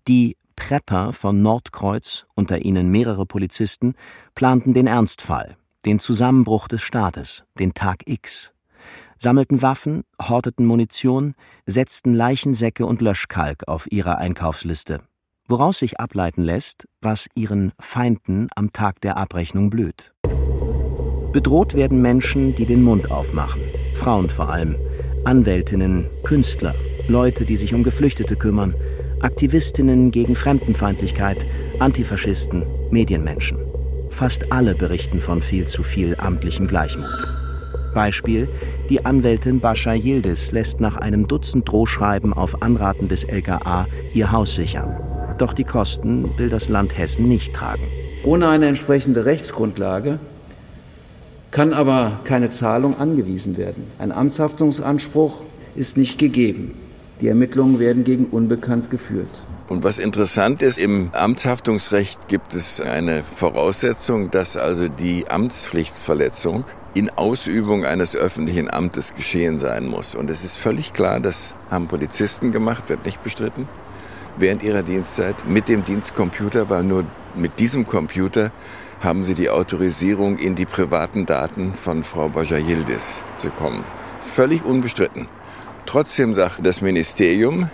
Die 0.08 0.38
Prepper 0.56 1.14
von 1.14 1.42
Nordkreuz, 1.42 2.28
unter 2.36 2.64
ihnen 2.64 2.90
mehrere 2.92 3.26
Polizisten, 3.26 3.96
planten 4.36 4.76
den 4.76 4.86
Ernstfall, 4.86 5.58
den 5.84 5.98
Zusammenbruch 5.98 6.68
des 6.68 6.84
Staates, 6.84 7.44
den 7.58 7.74
Tag 7.74 8.04
X, 8.06 8.52
sammelten 9.18 9.64
Waffen, 9.64 10.04
horteten 10.22 10.68
Munition, 10.68 11.34
setzten 11.66 12.14
Leichensäcke 12.14 12.86
und 12.86 13.02
Löschkalk 13.02 13.68
auf 13.68 13.92
ihre 13.92 14.20
Einkaufsliste 14.20 15.02
woraus 15.48 15.80
sich 15.80 16.00
ableiten 16.00 16.44
lässt, 16.44 16.88
was 17.02 17.28
ihren 17.36 17.72
Feinden 17.80 18.48
am 18.56 18.74
Tag 18.74 19.02
der 19.02 19.18
Abrechnung 19.18 19.70
blüht. 19.70 20.14
Bedroht 21.32 21.74
werden 21.74 22.02
Menschen, 22.02 22.56
die 22.56 22.66
den 22.66 22.84
Mund 22.84 23.12
aufmachen, 23.12 23.62
Frauen 23.94 24.30
vor 24.30 24.50
allem, 24.50 24.76
Anwältinnen, 25.26 26.06
Künstler, 26.24 26.74
Leute, 27.08 27.46
die 27.46 27.58
sich 27.58 27.74
um 27.74 27.84
Geflüchtete 27.84 28.36
kümmern, 28.36 28.74
Aktivistinnen 29.22 30.12
gegen 30.12 30.36
Fremdenfeindlichkeit, 30.36 31.46
Antifaschisten, 31.80 32.64
Medienmenschen. 32.92 33.58
Fast 34.10 34.52
alle 34.52 34.76
berichten 34.76 35.20
von 35.20 35.42
viel 35.42 35.66
zu 35.68 35.84
viel 35.84 36.16
amtlichem 36.18 36.68
Gleichmut. 36.68 37.28
Beispiel: 37.94 38.48
Die 38.90 39.04
Anwältin 39.06 39.60
Bascha 39.60 39.94
Yildiz 39.94 40.52
lässt 40.52 40.80
nach 40.80 40.98
einem 40.98 41.28
Dutzend 41.28 41.68
Drohschreiben 41.68 42.34
auf 42.34 42.62
Anraten 42.62 43.08
des 43.08 43.24
LKA 43.24 43.88
ihr 44.14 44.32
Haus 44.32 44.56
sichern. 44.56 44.96
Doch 45.38 45.52
die 45.52 45.66
Kosten 45.66 46.38
will 46.38 46.50
das 46.50 46.70
Land 46.70 46.98
Hessen 46.98 47.28
nicht 47.28 47.54
tragen. 47.54 47.84
Ohne 48.24 48.48
eine 48.48 48.68
entsprechende 48.68 49.26
Rechtsgrundlage 49.26 50.20
kann 51.52 51.74
aber 51.74 52.20
keine 52.24 52.50
Zahlung 52.50 52.98
angewiesen 52.98 53.58
werden. 53.58 53.84
Ein 54.00 54.12
Amtshaftungsanspruch 54.12 55.44
ist 55.76 55.98
nicht 55.98 56.20
gegeben. 56.20 56.74
Die 57.22 57.28
Ermittlungen 57.28 57.80
werden 57.80 58.04
gegen 58.04 58.26
Unbekannt 58.26 58.90
geführt. 58.90 59.44
Und 59.68 59.84
was 59.84 60.00
interessant 60.00 60.62
ist, 60.62 60.78
im 60.78 61.12
Amtshaftungsrecht 61.14 62.28
gibt 62.28 62.54
es 62.54 62.80
eine 62.80 63.24
Voraussetzung, 63.24 64.32
dass 64.32 64.58
also 64.58 64.88
die 64.88 65.26
Amtspflichtsverletzung 65.30 66.66
in 66.94 67.10
Ausübung 67.10 67.86
eines 67.86 68.16
öffentlichen 68.16 68.70
Amtes 68.70 69.14
geschehen 69.16 69.60
sein 69.60 69.86
muss. 69.86 70.16
Und 70.16 70.30
es 70.30 70.44
ist 70.44 70.56
völlig 70.56 70.94
klar, 70.94 71.20
das 71.20 71.54
haben 71.70 71.88
Polizisten 71.88 72.52
gemacht, 72.52 72.90
wird 72.90 73.06
nicht 73.06 73.22
bestritten 73.24 73.68
während 74.38 74.64
ihrer 74.64 74.84
Dienstzeit 74.84 75.36
mit 75.48 75.68
dem 75.68 75.84
Dienstcomputer, 75.84 76.70
weil 76.70 76.84
nur 76.84 77.06
mit 77.36 77.60
diesem 77.60 77.88
Computer 77.88 78.52
haben 79.02 79.24
sie 79.24 79.36
die 79.36 79.50
Autorisierung, 79.50 80.38
in 80.38 80.56
die 80.56 80.66
privaten 80.66 81.26
Daten 81.26 81.74
von 81.74 82.04
Frau 82.04 82.30
Bajayildis 82.30 83.22
zu 83.38 83.50
kommen. 83.50 83.84
Ist 84.20 84.32
völlig 84.32 84.66
unbestritten. 84.66 85.28
Trotzdem 85.86 86.34
sagt 86.34 86.66
das 86.66 86.82
Ministerium, 86.82 87.70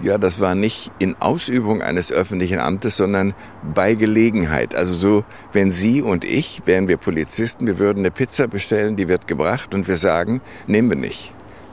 ja, 0.00 0.18
das 0.18 0.40
war 0.40 0.54
nicht 0.54 0.90
in 0.98 1.16
Ausübung 1.20 1.82
eines 1.82 2.10
öffentlichen 2.10 2.58
Amtes, 2.58 2.96
sondern 2.96 3.34
bei 3.74 3.94
Gelegenheit. 3.94 4.74
Also 4.74 4.94
so, 4.94 5.24
wenn 5.52 5.70
Sie 5.70 6.02
und 6.02 6.24
ich, 6.24 6.62
wären 6.64 6.88
wir 6.88 6.96
Polizisten, 6.96 7.66
wir 7.66 7.78
würden 7.78 8.00
eine 8.00 8.10
Pizza 8.10 8.48
bestellen, 8.48 8.96
die 8.96 9.08
wird 9.08 9.28
gebracht 9.28 9.74
und 9.74 9.86
wir 9.88 9.96
sagen, 9.96 10.40
nehmen 10.66 10.90
wir 10.90 10.96
nicht. 10.96 11.32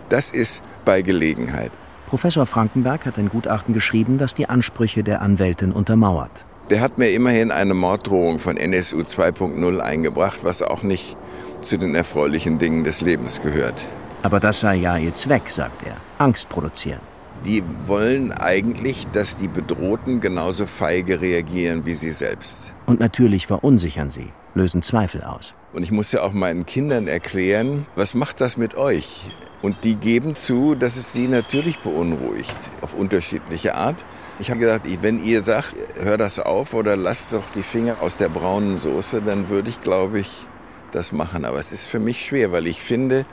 Das 0.10 0.32
ist 0.32 0.62
bei 0.86 1.02
Gelegenheit. 1.02 1.72
Professor 2.10 2.48
Frankenberg 2.48 3.06
hat 3.06 3.20
ein 3.20 3.30
Gutachten 3.30 3.72
geschrieben, 3.72 4.18
das 4.18 4.34
die 4.34 4.50
Ansprüche 4.50 5.04
der 5.04 5.22
Anwältin 5.22 5.72
untermauert. 5.72 6.44
Der 6.72 6.82
hat 6.82 6.98
mir 6.98 7.12
immerhin 7.12 7.52
eine 7.52 7.76
Morddrohung 7.76 8.40
von 8.40 8.58
NSU 8.58 9.02
2.0 9.02 9.80
eingebracht, 9.80 10.40
was 10.42 10.64
auch 10.64 10.82
nicht 10.82 11.16
zu 11.62 11.78
den 11.78 11.94
erfreulichen 11.94 12.58
Dingen 12.58 12.84
des 12.84 13.02
Lebens 13.02 13.44
gehört. 13.44 13.76
Aber 14.24 14.40
das 14.40 14.60
sei 14.60 14.78
ja 14.78 14.98
ihr 14.98 15.14
Zweck, 15.14 15.52
sagt 15.52 15.86
er. 15.86 15.98
Angst 16.18 16.50
produzieren. 16.50 17.02
Die 17.46 17.64
wollen 17.84 18.32
eigentlich, 18.32 19.06
dass 19.14 19.38
die 19.38 19.48
Bedrohten 19.48 20.20
genauso 20.20 20.66
feige 20.66 21.22
reagieren 21.22 21.86
wie 21.86 21.94
sie 21.94 22.12
selbst. 22.12 22.74
Und 22.90 23.00
natürlich 23.00 23.46
verunsichern 23.46 24.10
sie, 24.10 24.34
lösen 24.56 24.82
Zweifel 24.82 25.24
aus. 25.24 25.54
Und 25.74 25.84
ich 25.84 25.92
muss 25.92 26.12
ja 26.12 26.24
auch 26.24 26.34
meinen 26.34 26.66
Kindern 26.66 27.08
erklären, 27.08 27.86
was 27.96 28.16
macht 28.16 28.42
das 28.42 28.58
mit 28.58 28.74
euch? 28.74 29.28
Und 29.62 29.84
die 29.84 29.94
geben 29.94 30.34
zu, 30.34 30.74
dass 30.74 30.96
es 30.96 31.14
sie 31.14 31.28
natürlich 31.28 31.78
beunruhigt, 31.82 32.56
auf 32.82 32.96
unterschiedliche 32.96 33.76
Art. 33.76 34.04
Ich 34.40 34.50
habe 34.50 34.60
gedacht, 34.60 34.82
wenn 35.04 35.24
ihr 35.24 35.44
sagt, 35.44 35.76
hör 36.02 36.18
das 36.18 36.40
auf 36.40 36.74
oder 36.74 36.96
lasst 36.96 37.32
doch 37.32 37.48
die 37.52 37.62
Finger 37.62 37.98
aus 38.02 38.18
der 38.18 38.30
braunen 38.30 38.76
Soße, 38.76 39.22
dann 39.22 39.50
würde 39.50 39.70
ich, 39.70 39.84
glaube 39.84 40.22
ich, 40.22 40.48
das 40.92 41.12
machen. 41.12 41.46
Aber 41.46 41.60
es 41.60 41.72
ist 41.72 41.86
für 41.86 42.00
mich 42.00 42.26
schwer, 42.26 42.52
weil 42.52 42.66
ich 42.66 42.82
finde, 42.82 43.28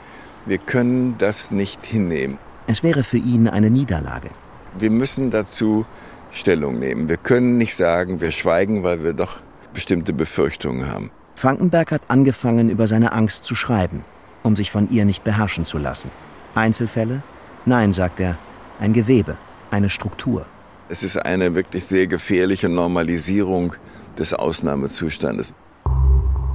wir 0.45 0.59
können 0.59 1.15
das 1.17 1.49
nicht 1.49 1.83
hinnehmen. 1.83 2.37
Es 2.67 2.83
wäre 2.83 3.01
für 3.01 3.17
ihn 3.17 3.47
eine 3.47 3.71
Niederlage. 3.71 4.29
Wir 4.77 4.91
müssen 4.91 5.31
dazu 5.31 5.83
Stellung 6.29 6.77
nehmen. 6.77 7.09
Wir 7.09 7.17
können 7.17 7.57
nicht 7.57 7.75
sagen, 7.75 8.21
wir 8.21 8.31
schweigen, 8.31 8.83
weil 8.83 9.03
wir 9.03 9.13
doch 9.13 9.39
bestimmte 9.77 10.11
Befürchtungen 10.11 10.87
haben. 10.87 11.11
Frankenberg 11.35 11.91
hat 11.91 12.01
angefangen, 12.07 12.67
über 12.71 12.87
seine 12.87 13.13
Angst 13.13 13.45
zu 13.45 13.53
schreiben, 13.53 14.03
um 14.41 14.55
sich 14.55 14.71
von 14.71 14.89
ihr 14.89 15.05
nicht 15.05 15.23
beherrschen 15.23 15.65
zu 15.65 15.77
lassen. 15.77 16.09
Einzelfälle? 16.55 17.21
Nein, 17.67 17.93
sagt 17.93 18.19
er, 18.19 18.39
ein 18.79 18.93
Gewebe, 18.93 19.37
eine 19.69 19.89
Struktur. 19.89 20.47
Es 20.89 21.03
ist 21.03 21.23
eine 21.23 21.53
wirklich 21.53 21.85
sehr 21.85 22.07
gefährliche 22.07 22.69
Normalisierung 22.69 23.75
des 24.17 24.33
Ausnahmezustandes. 24.33 25.53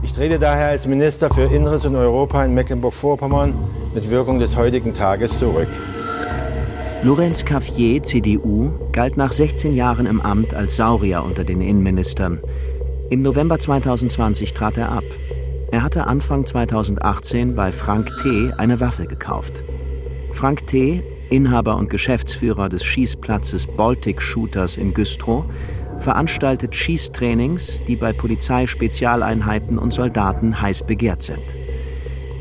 Ich 0.02 0.12
trete 0.12 0.40
daher 0.40 0.70
als 0.70 0.88
Minister 0.88 1.32
für 1.32 1.44
Inneres 1.44 1.84
und 1.84 1.94
Europa 1.94 2.44
in 2.44 2.54
Mecklenburg-Vorpommern 2.54 3.54
mit 3.94 4.10
Wirkung 4.10 4.40
des 4.40 4.56
heutigen 4.56 4.94
Tages 4.94 5.38
zurück. 5.38 5.68
Lorenz 7.04 7.44
Caffier, 7.44 8.02
CDU, 8.02 8.72
galt 8.92 9.16
nach 9.16 9.32
16 9.32 9.74
Jahren 9.74 10.06
im 10.06 10.20
Amt 10.20 10.54
als 10.54 10.74
Saurier 10.74 11.22
unter 11.22 11.44
den 11.44 11.60
Innenministern. 11.60 12.40
Im 13.12 13.20
November 13.20 13.58
2020 13.58 14.54
trat 14.54 14.78
er 14.78 14.90
ab. 14.90 15.04
Er 15.70 15.82
hatte 15.82 16.06
Anfang 16.06 16.46
2018 16.46 17.54
bei 17.54 17.70
Frank 17.70 18.10
T. 18.22 18.54
eine 18.56 18.80
Waffe 18.80 19.04
gekauft. 19.04 19.64
Frank 20.32 20.66
T., 20.66 21.02
Inhaber 21.28 21.76
und 21.76 21.90
Geschäftsführer 21.90 22.70
des 22.70 22.82
Schießplatzes 22.86 23.66
Baltic 23.66 24.22
Shooters 24.22 24.78
in 24.78 24.94
Güstrow, 24.94 25.44
veranstaltet 25.98 26.74
Schießtrainings, 26.74 27.82
die 27.86 27.96
bei 27.96 28.14
Polizeispezialeinheiten 28.14 29.76
und 29.76 29.92
Soldaten 29.92 30.62
heiß 30.62 30.84
begehrt 30.84 31.20
sind. 31.20 31.44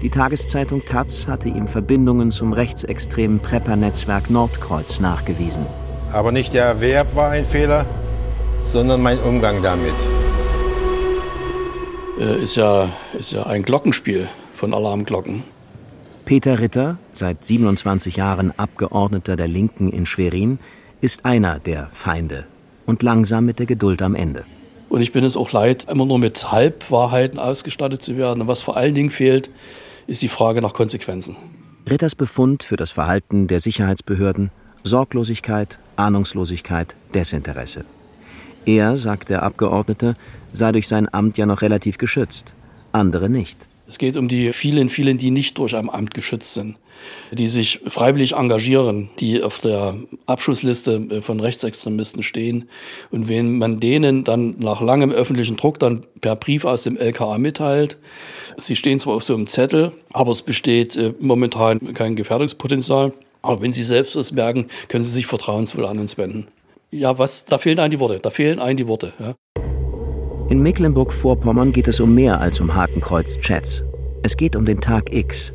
Die 0.01 0.09
Tageszeitung 0.09 0.85
Taz 0.85 1.27
hatte 1.27 1.49
ihm 1.49 1.67
Verbindungen 1.67 2.31
zum 2.31 2.53
rechtsextremen 2.53 3.41
Prepper-Netzwerk 3.41 4.29
Nordkreuz 4.29 5.01
nachgewiesen. 5.01 5.65
Aber 6.13 6.31
nicht 6.31 6.53
der 6.53 6.63
Erwerb 6.63 7.13
war 7.13 7.31
ein 7.31 7.43
Fehler, 7.43 7.85
sondern 8.63 9.01
mein 9.01 9.19
Umgang 9.19 9.61
damit. 9.61 9.95
Äh, 12.21 12.43
ist, 12.43 12.55
ja, 12.55 12.87
ist 13.17 13.31
ja 13.31 13.47
ein 13.47 13.63
Glockenspiel 13.63 14.27
von 14.53 14.75
Alarmglocken. 14.75 15.43
Peter 16.25 16.59
Ritter, 16.59 16.99
seit 17.13 17.43
27 17.43 18.15
Jahren 18.15 18.53
Abgeordneter 18.57 19.35
der 19.35 19.47
Linken 19.47 19.89
in 19.89 20.05
Schwerin, 20.05 20.59
ist 21.01 21.25
einer 21.25 21.57
der 21.57 21.89
Feinde 21.91 22.45
und 22.85 23.01
langsam 23.01 23.45
mit 23.45 23.57
der 23.57 23.65
Geduld 23.65 24.03
am 24.03 24.13
Ende. 24.13 24.45
Und 24.87 25.01
ich 25.01 25.11
bin 25.11 25.23
es 25.23 25.35
auch 25.35 25.51
leid, 25.51 25.87
immer 25.89 26.05
nur 26.05 26.19
mit 26.19 26.51
Halbwahrheiten 26.51 27.39
ausgestattet 27.39 28.03
zu 28.03 28.17
werden. 28.17 28.41
Und 28.41 28.47
was 28.47 28.61
vor 28.61 28.77
allen 28.77 28.93
Dingen 28.93 29.09
fehlt, 29.09 29.49
ist 30.05 30.21
die 30.21 30.27
Frage 30.27 30.61
nach 30.61 30.73
Konsequenzen. 30.73 31.35
Ritters 31.89 32.13
Befund 32.13 32.63
für 32.63 32.75
das 32.75 32.91
Verhalten 32.91 33.47
der 33.47 33.59
Sicherheitsbehörden 33.59 34.51
Sorglosigkeit, 34.83 35.79
Ahnungslosigkeit, 35.95 36.95
Desinteresse. 37.15 37.83
Er, 38.65 38.95
sagt 38.95 39.29
der 39.29 39.41
Abgeordnete, 39.41 40.15
sei 40.53 40.71
durch 40.71 40.87
sein 40.87 41.11
Amt 41.13 41.37
ja 41.37 41.45
noch 41.45 41.61
relativ 41.61 41.97
geschützt, 41.97 42.53
andere 42.91 43.29
nicht. 43.29 43.67
Es 43.91 43.97
geht 43.97 44.15
um 44.15 44.29
die 44.29 44.53
vielen, 44.53 44.87
vielen, 44.87 45.17
die 45.17 45.31
nicht 45.31 45.57
durch 45.57 45.75
ein 45.75 45.89
Amt 45.89 46.13
geschützt 46.13 46.53
sind, 46.53 46.77
die 47.33 47.49
sich 47.49 47.81
freiwillig 47.87 48.35
engagieren, 48.35 49.09
die 49.19 49.43
auf 49.43 49.59
der 49.59 49.95
Abschussliste 50.27 51.07
äh, 51.09 51.21
von 51.21 51.41
Rechtsextremisten 51.41 52.23
stehen. 52.23 52.69
Und 53.09 53.27
wenn 53.27 53.57
man 53.57 53.81
denen 53.81 54.23
dann 54.23 54.55
nach 54.59 54.79
langem 54.79 55.11
öffentlichen 55.11 55.57
Druck 55.57 55.77
dann 55.77 56.05
per 56.21 56.37
Brief 56.37 56.63
aus 56.63 56.83
dem 56.83 56.95
LKA 56.95 57.37
mitteilt, 57.37 57.97
sie 58.55 58.77
stehen 58.77 58.97
zwar 59.01 59.15
auf 59.15 59.25
so 59.25 59.33
einem 59.33 59.47
Zettel, 59.47 59.91
aber 60.13 60.31
es 60.31 60.41
besteht 60.41 60.95
äh, 60.95 61.13
momentan 61.19 61.93
kein 61.93 62.15
Gefährdungspotenzial. 62.15 63.11
Aber 63.41 63.61
wenn 63.61 63.73
sie 63.73 63.83
selbst 63.83 64.15
das 64.15 64.31
merken, 64.31 64.67
können 64.87 65.03
sie 65.03 65.11
sich 65.11 65.27
vertrauensvoll 65.27 65.85
an 65.85 65.99
uns 65.99 66.17
wenden. 66.17 66.47
Ja, 66.91 67.17
was, 67.19 67.43
da 67.43 67.57
fehlen 67.57 67.79
einem 67.79 67.91
die 67.91 67.99
Worte, 67.99 68.19
da 68.19 68.29
fehlen 68.29 68.59
einem 68.59 68.77
die 68.77 68.87
Worte. 68.87 69.11
Ja. 69.19 69.70
In 70.51 70.61
Mecklenburg-Vorpommern 70.63 71.71
geht 71.71 71.87
es 71.87 72.01
um 72.01 72.13
mehr 72.13 72.41
als 72.41 72.59
um 72.59 72.75
Hakenkreuz-Chats. 72.75 73.83
Es 74.21 74.35
geht 74.35 74.57
um 74.57 74.65
den 74.65 74.81
Tag 74.81 75.13
X, 75.13 75.53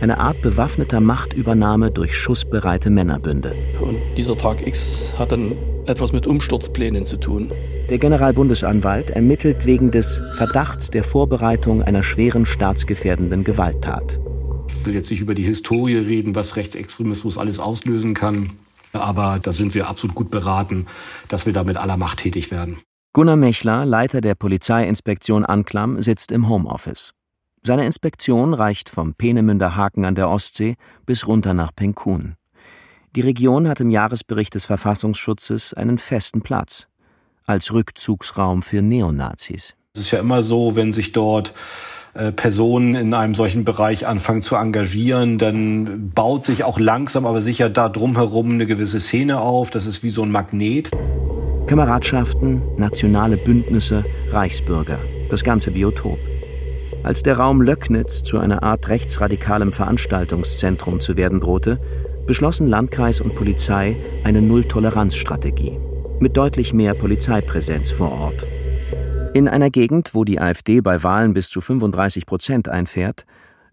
eine 0.00 0.20
Art 0.20 0.40
bewaffneter 0.40 1.00
Machtübernahme 1.00 1.90
durch 1.90 2.16
schussbereite 2.16 2.88
Männerbünde. 2.88 3.56
Und 3.80 3.96
dieser 4.16 4.38
Tag 4.38 4.64
X 4.64 5.12
hat 5.18 5.32
dann 5.32 5.50
etwas 5.86 6.12
mit 6.12 6.28
Umsturzplänen 6.28 7.06
zu 7.06 7.16
tun. 7.16 7.50
Der 7.90 7.98
Generalbundesanwalt 7.98 9.10
ermittelt 9.10 9.66
wegen 9.66 9.90
des 9.90 10.22
Verdachts 10.36 10.90
der 10.90 11.02
Vorbereitung 11.02 11.82
einer 11.82 12.04
schweren 12.04 12.46
staatsgefährdenden 12.46 13.42
Gewalttat. 13.42 14.20
Ich 14.68 14.86
will 14.86 14.94
jetzt 14.94 15.10
nicht 15.10 15.22
über 15.22 15.34
die 15.34 15.42
Historie 15.42 15.96
reden, 15.96 16.36
was 16.36 16.54
Rechtsextremismus 16.54 17.36
alles 17.36 17.58
auslösen 17.58 18.14
kann, 18.14 18.52
aber 18.92 19.40
da 19.42 19.50
sind 19.50 19.74
wir 19.74 19.88
absolut 19.88 20.14
gut 20.14 20.30
beraten, 20.30 20.86
dass 21.26 21.46
wir 21.46 21.52
da 21.52 21.64
mit 21.64 21.78
aller 21.78 21.96
Macht 21.96 22.20
tätig 22.20 22.52
werden. 22.52 22.78
Gunnar 23.16 23.36
Mechler, 23.36 23.86
Leiter 23.86 24.20
der 24.20 24.34
Polizeiinspektion 24.34 25.46
Anklam, 25.46 26.02
sitzt 26.02 26.30
im 26.30 26.50
Homeoffice. 26.50 27.14
Seine 27.62 27.86
Inspektion 27.86 28.52
reicht 28.52 28.90
vom 28.90 29.14
Peenemünder 29.14 29.74
Haken 29.74 30.04
an 30.04 30.14
der 30.14 30.28
Ostsee 30.28 30.76
bis 31.06 31.26
runter 31.26 31.54
nach 31.54 31.74
Penkun. 31.74 32.34
Die 33.14 33.22
Region 33.22 33.68
hat 33.68 33.80
im 33.80 33.88
Jahresbericht 33.88 34.54
des 34.54 34.66
Verfassungsschutzes 34.66 35.72
einen 35.72 35.96
festen 35.96 36.42
Platz 36.42 36.88
als 37.46 37.72
Rückzugsraum 37.72 38.60
für 38.60 38.82
Neonazis. 38.82 39.72
Es 39.94 40.00
ist 40.02 40.10
ja 40.10 40.18
immer 40.18 40.42
so, 40.42 40.76
wenn 40.76 40.92
sich 40.92 41.12
dort 41.12 41.54
äh, 42.12 42.32
Personen 42.32 42.96
in 42.96 43.14
einem 43.14 43.34
solchen 43.34 43.64
Bereich 43.64 44.06
anfangen 44.06 44.42
zu 44.42 44.56
engagieren, 44.56 45.38
dann 45.38 46.10
baut 46.10 46.44
sich 46.44 46.64
auch 46.64 46.78
langsam 46.78 47.24
aber 47.24 47.40
sicher 47.40 47.70
da 47.70 47.88
drumherum 47.88 48.50
eine 48.50 48.66
gewisse 48.66 49.00
Szene 49.00 49.40
auf. 49.40 49.70
Das 49.70 49.86
ist 49.86 50.02
wie 50.02 50.10
so 50.10 50.22
ein 50.22 50.30
Magnet. 50.30 50.90
Kameradschaften, 51.66 52.62
nationale 52.76 53.36
Bündnisse, 53.36 54.04
Reichsbürger, 54.30 55.00
das 55.30 55.42
ganze 55.42 55.72
Biotop. 55.72 56.18
Als 57.02 57.24
der 57.24 57.38
Raum 57.38 57.60
Löcknitz 57.60 58.22
zu 58.22 58.38
einer 58.38 58.62
Art 58.62 58.88
rechtsradikalem 58.88 59.72
Veranstaltungszentrum 59.72 61.00
zu 61.00 61.16
werden 61.16 61.40
drohte, 61.40 61.80
beschlossen 62.24 62.68
Landkreis 62.68 63.20
und 63.20 63.34
Polizei 63.34 63.96
eine 64.22 64.42
Null-Toleranz-Strategie 64.42 65.76
mit 66.20 66.36
deutlich 66.36 66.72
mehr 66.72 66.94
Polizeipräsenz 66.94 67.90
vor 67.90 68.12
Ort. 68.12 68.46
In 69.34 69.48
einer 69.48 69.70
Gegend, 69.70 70.14
wo 70.14 70.22
die 70.22 70.40
AfD 70.40 70.80
bei 70.80 71.02
Wahlen 71.02 71.34
bis 71.34 71.48
zu 71.48 71.60
35 71.60 72.26
Prozent 72.26 72.68
einfährt, 72.68 73.26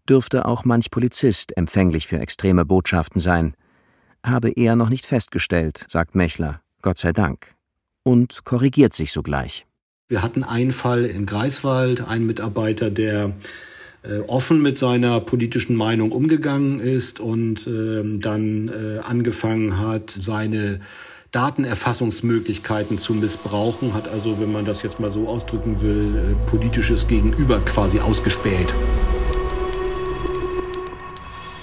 dürfte 0.10 0.45
auch 0.45 0.65
manch 0.65 0.89
Polizist 0.89 1.56
empfänglich 1.56 2.08
für 2.08 2.19
extreme 2.19 2.65
Botschaften 2.65 3.21
sein. 3.21 3.53
Habe 4.25 4.49
er 4.49 4.75
noch 4.75 4.89
nicht 4.89 5.06
festgestellt, 5.06 5.86
sagt 5.88 6.15
Mechler, 6.15 6.62
Gott 6.82 6.97
sei 6.97 7.13
Dank 7.13 7.56
und 8.03 8.43
korrigiert 8.43 8.93
sich 8.93 9.11
sogleich. 9.11 9.65
Wir 10.09 10.21
hatten 10.21 10.43
einen 10.43 10.71
Fall 10.71 11.05
in 11.05 11.25
Greifswald, 11.25 12.07
einen 12.07 12.27
Mitarbeiter, 12.27 12.91
der 12.91 13.33
äh, 14.03 14.19
offen 14.27 14.61
mit 14.61 14.77
seiner 14.77 15.21
politischen 15.21 15.75
Meinung 15.75 16.11
umgegangen 16.11 16.79
ist 16.79 17.19
und 17.19 17.65
äh, 17.65 18.19
dann 18.19 18.67
äh, 18.67 18.99
angefangen 18.99 19.79
hat, 19.79 20.09
seine 20.11 20.81
Datenerfassungsmöglichkeiten 21.31 22.99
zu 22.99 23.13
missbrauchen, 23.13 23.93
hat 23.93 24.07
also, 24.07 24.39
wenn 24.39 24.51
man 24.51 24.65
das 24.65 24.83
jetzt 24.83 24.99
mal 24.99 25.09
so 25.09 25.27
ausdrücken 25.27 25.81
will, 25.81 26.15
äh, 26.15 26.49
politisches 26.49 27.07
Gegenüber 27.07 27.59
quasi 27.61 27.99
ausgespäht. 27.99 28.73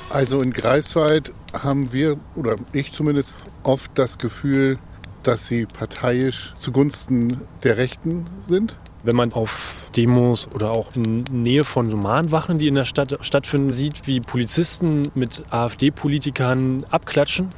Also 0.09 0.40
in 0.40 0.53
Greifswald 0.53 1.33
haben 1.53 1.92
wir, 1.92 2.16
oder 2.35 2.57
ich 2.72 2.90
zumindest, 2.90 3.35
oft 3.62 3.92
das 3.94 4.18
Gefühl, 4.18 4.79
dass 5.23 5.47
sie 5.47 5.67
parteiisch 5.67 6.55
zugunsten 6.59 7.43
der 7.63 7.77
Rechten 7.77 8.27
sind? 8.41 8.77
Wenn 9.03 9.17
man 9.17 9.33
auf 9.33 9.91
Demos 9.97 10.49
oder 10.55 10.73
auch 10.73 10.95
in 10.95 11.25
Nähe 11.33 11.65
von 11.65 11.89
so 11.89 11.97
Mahnwachen, 11.97 12.59
die 12.59 12.69
in 12.69 12.75
der 12.75 12.85
Stadt 12.85 13.17
stattfinden, 13.23 13.73
sieht, 13.73 14.07
wie 14.07 14.21
Polizisten 14.21 15.05
mit 15.15 15.45
AfD-Politikern 15.51 16.85
abklatschen, 16.91 17.49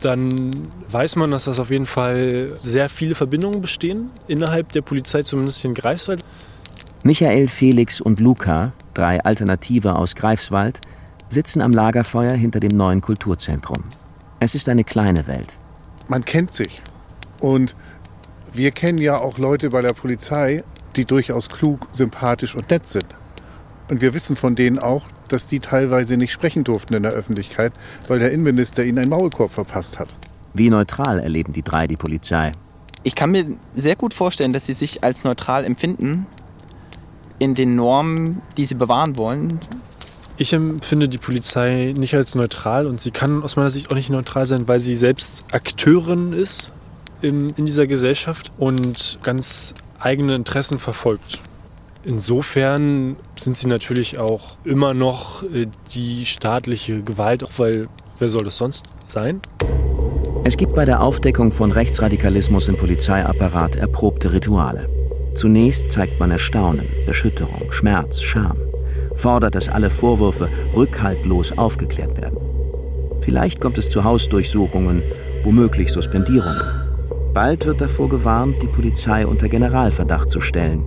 dann 0.00 0.50
weiß 0.88 1.16
man, 1.16 1.30
dass 1.30 1.44
das 1.44 1.58
auf 1.58 1.70
jeden 1.70 1.86
Fall 1.86 2.50
sehr 2.54 2.88
viele 2.88 3.14
Verbindungen 3.14 3.60
bestehen 3.60 4.10
innerhalb 4.26 4.72
der 4.72 4.82
Polizei, 4.82 5.22
zumindest 5.22 5.64
in 5.64 5.74
Greifswald. 5.74 6.24
Michael, 7.02 7.48
Felix 7.48 8.00
und 8.00 8.20
Luca, 8.20 8.72
drei 8.94 9.22
Alternative 9.22 9.94
aus 9.96 10.14
Greifswald, 10.14 10.80
sitzen 11.28 11.60
am 11.60 11.72
Lagerfeuer 11.72 12.32
hinter 12.32 12.60
dem 12.60 12.76
neuen 12.76 13.00
Kulturzentrum. 13.00 13.84
Es 14.40 14.54
ist 14.54 14.68
eine 14.68 14.84
kleine 14.84 15.26
Welt 15.26 15.58
man 16.08 16.24
kennt 16.24 16.52
sich. 16.52 16.82
Und 17.40 17.76
wir 18.52 18.70
kennen 18.70 18.98
ja 18.98 19.18
auch 19.18 19.38
Leute 19.38 19.70
bei 19.70 19.82
der 19.82 19.92
Polizei, 19.92 20.62
die 20.96 21.04
durchaus 21.04 21.48
klug, 21.48 21.88
sympathisch 21.92 22.54
und 22.54 22.70
nett 22.70 22.86
sind. 22.86 23.06
Und 23.90 24.00
wir 24.00 24.14
wissen 24.14 24.36
von 24.36 24.54
denen 24.54 24.78
auch, 24.78 25.08
dass 25.28 25.46
die 25.46 25.60
teilweise 25.60 26.16
nicht 26.16 26.32
sprechen 26.32 26.64
durften 26.64 26.94
in 26.94 27.02
der 27.02 27.12
Öffentlichkeit, 27.12 27.72
weil 28.08 28.18
der 28.18 28.30
Innenminister 28.32 28.84
ihnen 28.84 28.98
einen 28.98 29.10
Maulkorb 29.10 29.52
verpasst 29.52 29.98
hat. 29.98 30.08
Wie 30.54 30.70
neutral 30.70 31.18
erleben 31.18 31.52
die 31.52 31.62
drei 31.62 31.86
die 31.86 31.96
Polizei? 31.96 32.52
Ich 33.02 33.14
kann 33.14 33.32
mir 33.32 33.44
sehr 33.74 33.96
gut 33.96 34.14
vorstellen, 34.14 34.52
dass 34.52 34.66
sie 34.66 34.72
sich 34.72 35.04
als 35.04 35.24
neutral 35.24 35.64
empfinden. 35.64 36.26
in 37.38 37.54
den 37.54 37.74
Normen, 37.74 38.40
die 38.56 38.64
Sie 38.64 38.76
bewahren 38.76 39.18
wollen? 39.18 39.58
Ich 40.36 40.52
empfinde 40.52 41.08
die 41.08 41.18
Polizei 41.18 41.94
nicht 41.96 42.14
als 42.14 42.34
neutral 42.34 42.88
und 42.88 43.00
sie 43.00 43.12
kann 43.12 43.44
aus 43.44 43.54
meiner 43.54 43.70
Sicht 43.70 43.90
auch 43.90 43.94
nicht 43.94 44.10
neutral 44.10 44.46
sein, 44.46 44.66
weil 44.66 44.80
sie 44.80 44.96
selbst 44.96 45.44
Akteurin 45.52 46.32
ist 46.32 46.72
in, 47.22 47.50
in 47.50 47.66
dieser 47.66 47.86
Gesellschaft 47.86 48.50
und 48.58 49.20
ganz 49.22 49.74
eigene 50.00 50.34
Interessen 50.34 50.78
verfolgt. 50.78 51.38
Insofern 52.02 53.16
sind 53.36 53.56
sie 53.56 53.68
natürlich 53.68 54.18
auch 54.18 54.56
immer 54.64 54.92
noch 54.92 55.44
äh, 55.44 55.68
die 55.92 56.26
staatliche 56.26 57.02
Gewalt, 57.02 57.44
auch 57.44 57.52
weil 57.58 57.88
wer 58.18 58.28
soll 58.28 58.42
das 58.42 58.56
sonst 58.56 58.86
sein? 59.06 59.40
Es 60.44 60.56
gibt 60.56 60.74
bei 60.74 60.84
der 60.84 61.00
Aufdeckung 61.00 61.52
von 61.52 61.70
Rechtsradikalismus 61.70 62.66
im 62.66 62.76
Polizeiapparat 62.76 63.76
erprobte 63.76 64.32
Rituale. 64.32 64.88
Zunächst 65.34 65.90
zeigt 65.92 66.20
man 66.20 66.30
Erstaunen, 66.32 66.86
Erschütterung, 67.06 67.70
Schmerz, 67.70 68.20
Scham, 68.20 68.56
fordert, 69.16 69.54
dass 69.54 69.68
alle 69.68 69.90
Vorwürfe 69.90 70.48
rückhaltlos 70.74 71.56
aufgeklärt 71.56 72.20
werden. 72.20 72.36
Vielleicht 73.20 73.60
kommt 73.60 73.78
es 73.78 73.88
zu 73.88 74.04
Hausdurchsuchungen, 74.04 75.02
womöglich 75.44 75.90
Suspendierungen. 75.92 76.62
Bald 77.32 77.66
wird 77.66 77.80
davor 77.80 78.08
gewarnt, 78.08 78.56
die 78.62 78.66
Polizei 78.66 79.26
unter 79.26 79.48
Generalverdacht 79.48 80.30
zu 80.30 80.40
stellen. 80.40 80.84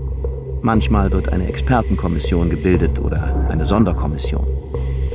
Manchmal 0.61 1.11
wird 1.11 1.29
eine 1.29 1.47
Expertenkommission 1.47 2.49
gebildet 2.49 2.99
oder 2.99 3.47
eine 3.49 3.65
Sonderkommission. 3.65 4.45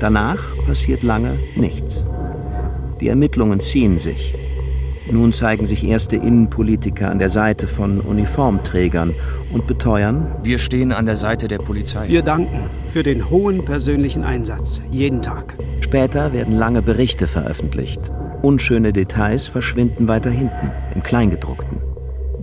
Danach 0.00 0.40
passiert 0.66 1.02
lange 1.02 1.38
nichts. 1.54 2.02
Die 3.00 3.08
Ermittlungen 3.08 3.60
ziehen 3.60 3.98
sich. 3.98 4.34
Nun 5.10 5.32
zeigen 5.32 5.66
sich 5.66 5.84
erste 5.84 6.16
Innenpolitiker 6.16 7.10
an 7.10 7.18
der 7.18 7.28
Seite 7.28 7.66
von 7.66 8.00
Uniformträgern 8.00 9.14
und 9.52 9.66
beteuern, 9.66 10.26
wir 10.42 10.58
stehen 10.58 10.92
an 10.92 11.06
der 11.06 11.16
Seite 11.16 11.48
der 11.48 11.58
Polizei. 11.58 12.08
Wir 12.08 12.22
danken 12.22 12.70
für 12.88 13.02
den 13.02 13.28
hohen 13.28 13.64
persönlichen 13.64 14.24
Einsatz, 14.24 14.80
jeden 14.90 15.22
Tag. 15.22 15.54
Später 15.80 16.32
werden 16.32 16.56
lange 16.56 16.82
Berichte 16.82 17.26
veröffentlicht. 17.26 18.12
Unschöne 18.42 18.92
Details 18.92 19.46
verschwinden 19.48 20.08
weiter 20.08 20.30
hinten, 20.30 20.70
im 20.94 21.02
Kleingedruckten. 21.02 21.78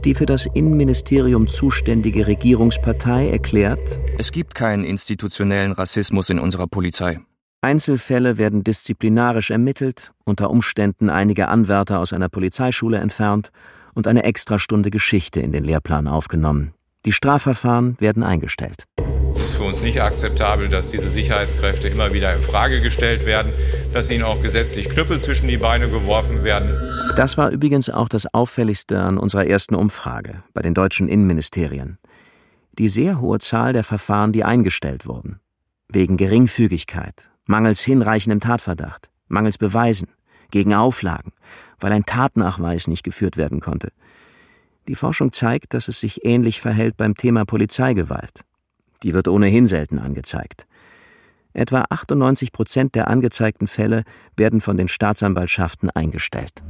Die 0.05 0.13
für 0.13 0.25
das 0.25 0.45
Innenministerium 0.45 1.47
zuständige 1.47 2.27
Regierungspartei 2.27 3.29
erklärt, 3.29 3.79
es 4.17 4.31
gibt 4.31 4.55
keinen 4.55 4.83
institutionellen 4.83 5.71
Rassismus 5.73 6.29
in 6.29 6.39
unserer 6.39 6.67
Polizei. 6.67 7.19
Einzelfälle 7.61 8.37
werden 8.37 8.63
disziplinarisch 8.63 9.51
ermittelt, 9.51 10.13
unter 10.23 10.49
Umständen 10.49 11.09
einige 11.09 11.49
Anwärter 11.49 11.99
aus 11.99 12.13
einer 12.13 12.29
Polizeischule 12.29 12.99
entfernt 12.99 13.51
und 13.93 14.07
eine 14.07 14.23
Extrastunde 14.23 14.91
Geschichte 14.91 15.41
in 15.41 15.51
den 15.51 15.65
Lehrplan 15.65 16.07
aufgenommen. 16.07 16.73
Die 17.03 17.11
Strafverfahren 17.11 17.97
werden 17.99 18.23
eingestellt. 18.23 18.85
Es 19.33 19.41
ist 19.41 19.55
für 19.55 19.63
uns 19.63 19.81
nicht 19.81 20.01
akzeptabel, 20.01 20.69
dass 20.69 20.89
diese 20.89 21.09
Sicherheitskräfte 21.09 21.89
immer 21.89 22.13
wieder 22.13 22.33
in 22.33 22.41
Frage 22.41 22.79
gestellt 22.79 23.25
werden, 23.25 23.51
dass 23.93 24.09
ihnen 24.09 24.23
auch 24.23 24.41
gesetzlich 24.41 24.89
Knüppel 24.89 25.19
zwischen 25.19 25.49
die 25.49 25.57
Beine 25.57 25.89
geworfen 25.89 26.45
werden. 26.45 26.69
Das 27.17 27.37
war 27.37 27.49
übrigens 27.49 27.89
auch 27.89 28.07
das 28.07 28.33
Auffälligste 28.33 29.01
an 29.01 29.17
unserer 29.17 29.47
ersten 29.47 29.75
Umfrage 29.75 30.43
bei 30.53 30.61
den 30.61 30.73
deutschen 30.73 31.09
Innenministerien. 31.09 31.97
Die 32.77 32.87
sehr 32.87 33.19
hohe 33.19 33.39
Zahl 33.39 33.73
der 33.73 33.83
Verfahren, 33.83 34.31
die 34.31 34.45
eingestellt 34.45 35.05
wurden. 35.05 35.41
Wegen 35.89 36.17
Geringfügigkeit, 36.17 37.29
mangels 37.49 37.81
hinreichendem 37.81 38.39
Tatverdacht, 38.39 39.09
mangels 39.27 39.57
Beweisen, 39.57 40.07
gegen 40.51 40.73
Auflagen, 40.75 41.31
weil 41.79 41.91
ein 41.91 42.05
Tatnachweis 42.05 42.87
nicht 42.87 43.03
geführt 43.03 43.37
werden 43.37 43.59
konnte. 43.59 43.91
Die 44.87 44.95
Forschung 44.95 45.31
zeigt, 45.31 45.73
dass 45.73 45.87
es 45.87 45.99
sich 45.99 46.25
ähnlich 46.25 46.61
verhält 46.61 46.95
beim 46.95 47.15
Thema 47.15 47.45
Polizeigewalt. 47.45 48.41
Die 49.03 49.13
wird 49.13 49.27
ohnehin 49.27 49.67
selten 49.67 49.99
angezeigt. 49.99 50.67
Etwa 51.53 51.85
98 51.89 52.51
Prozent 52.51 52.95
der 52.95 53.07
angezeigten 53.07 53.67
Fälle 53.67 54.03
werden 54.37 54.61
von 54.61 54.77
den 54.77 54.87
Staatsanwaltschaften 54.87 55.89
eingestellt. 55.89 56.63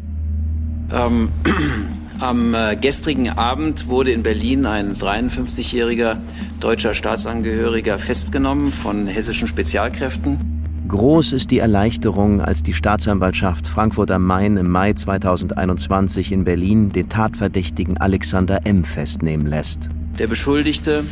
Ähm, 0.92 1.30
am 2.20 2.54
äh, 2.54 2.78
gestrigen 2.78 3.30
Abend 3.30 3.88
wurde 3.88 4.12
in 4.12 4.24
Berlin 4.24 4.66
ein 4.66 4.96
53-jähriger 4.96 6.18
deutscher 6.62 6.94
Staatsangehöriger 6.94 8.00
festgenommen 8.00 8.72
von 8.72 9.08
hessischen 9.08 9.48
Spezialkräften. 9.48 10.59
Groß 10.90 11.34
ist 11.34 11.52
die 11.52 11.60
Erleichterung, 11.60 12.42
als 12.42 12.64
die 12.64 12.74
Staatsanwaltschaft 12.74 13.68
Frankfurt 13.68 14.10
am 14.10 14.26
Main 14.26 14.58
im 14.58 14.72
Mai 14.72 14.94
2021 14.94 16.32
in 16.32 16.46
Berlin 16.46 16.92
den 16.92 17.10
Tatverdächtigen 17.10 17.98
Alexander 17.98 18.62
M. 18.66 18.84
festnehmen 18.84 19.46
lässt. 19.46 19.88
Der 20.18 20.26
Beschuldigte 20.26 21.04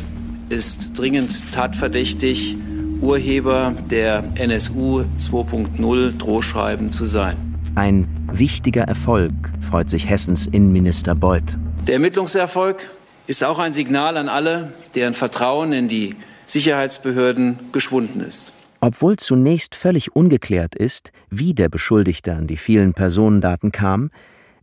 ist 0.48 0.98
dringend 0.98 1.52
tatverdächtig, 1.52 2.56
Urheber 3.00 3.72
der 3.88 4.24
NSU 4.34 5.04
2.0 5.20 6.18
Drohschreiben 6.18 6.90
zu 6.90 7.06
sein. 7.06 7.36
Ein 7.76 8.08
wichtiger 8.32 8.82
Erfolg, 8.82 9.32
freut 9.60 9.90
sich 9.90 10.10
Hessens 10.10 10.48
Innenminister 10.48 11.14
Beuth. 11.14 11.56
Der 11.86 11.94
Ermittlungserfolg 11.94 12.90
ist 13.28 13.44
auch 13.44 13.60
ein 13.60 13.72
Signal 13.72 14.16
an 14.16 14.28
alle, 14.28 14.72
deren 14.96 15.14
Vertrauen 15.14 15.72
in 15.72 15.86
die 15.86 16.16
Sicherheitsbehörden 16.46 17.60
geschwunden 17.70 18.20
ist. 18.22 18.54
Obwohl 18.80 19.16
zunächst 19.16 19.74
völlig 19.74 20.14
ungeklärt 20.14 20.74
ist, 20.74 21.12
wie 21.30 21.54
der 21.54 21.68
Beschuldigte 21.68 22.34
an 22.34 22.46
die 22.46 22.56
vielen 22.56 22.94
Personendaten 22.94 23.72
kam, 23.72 24.10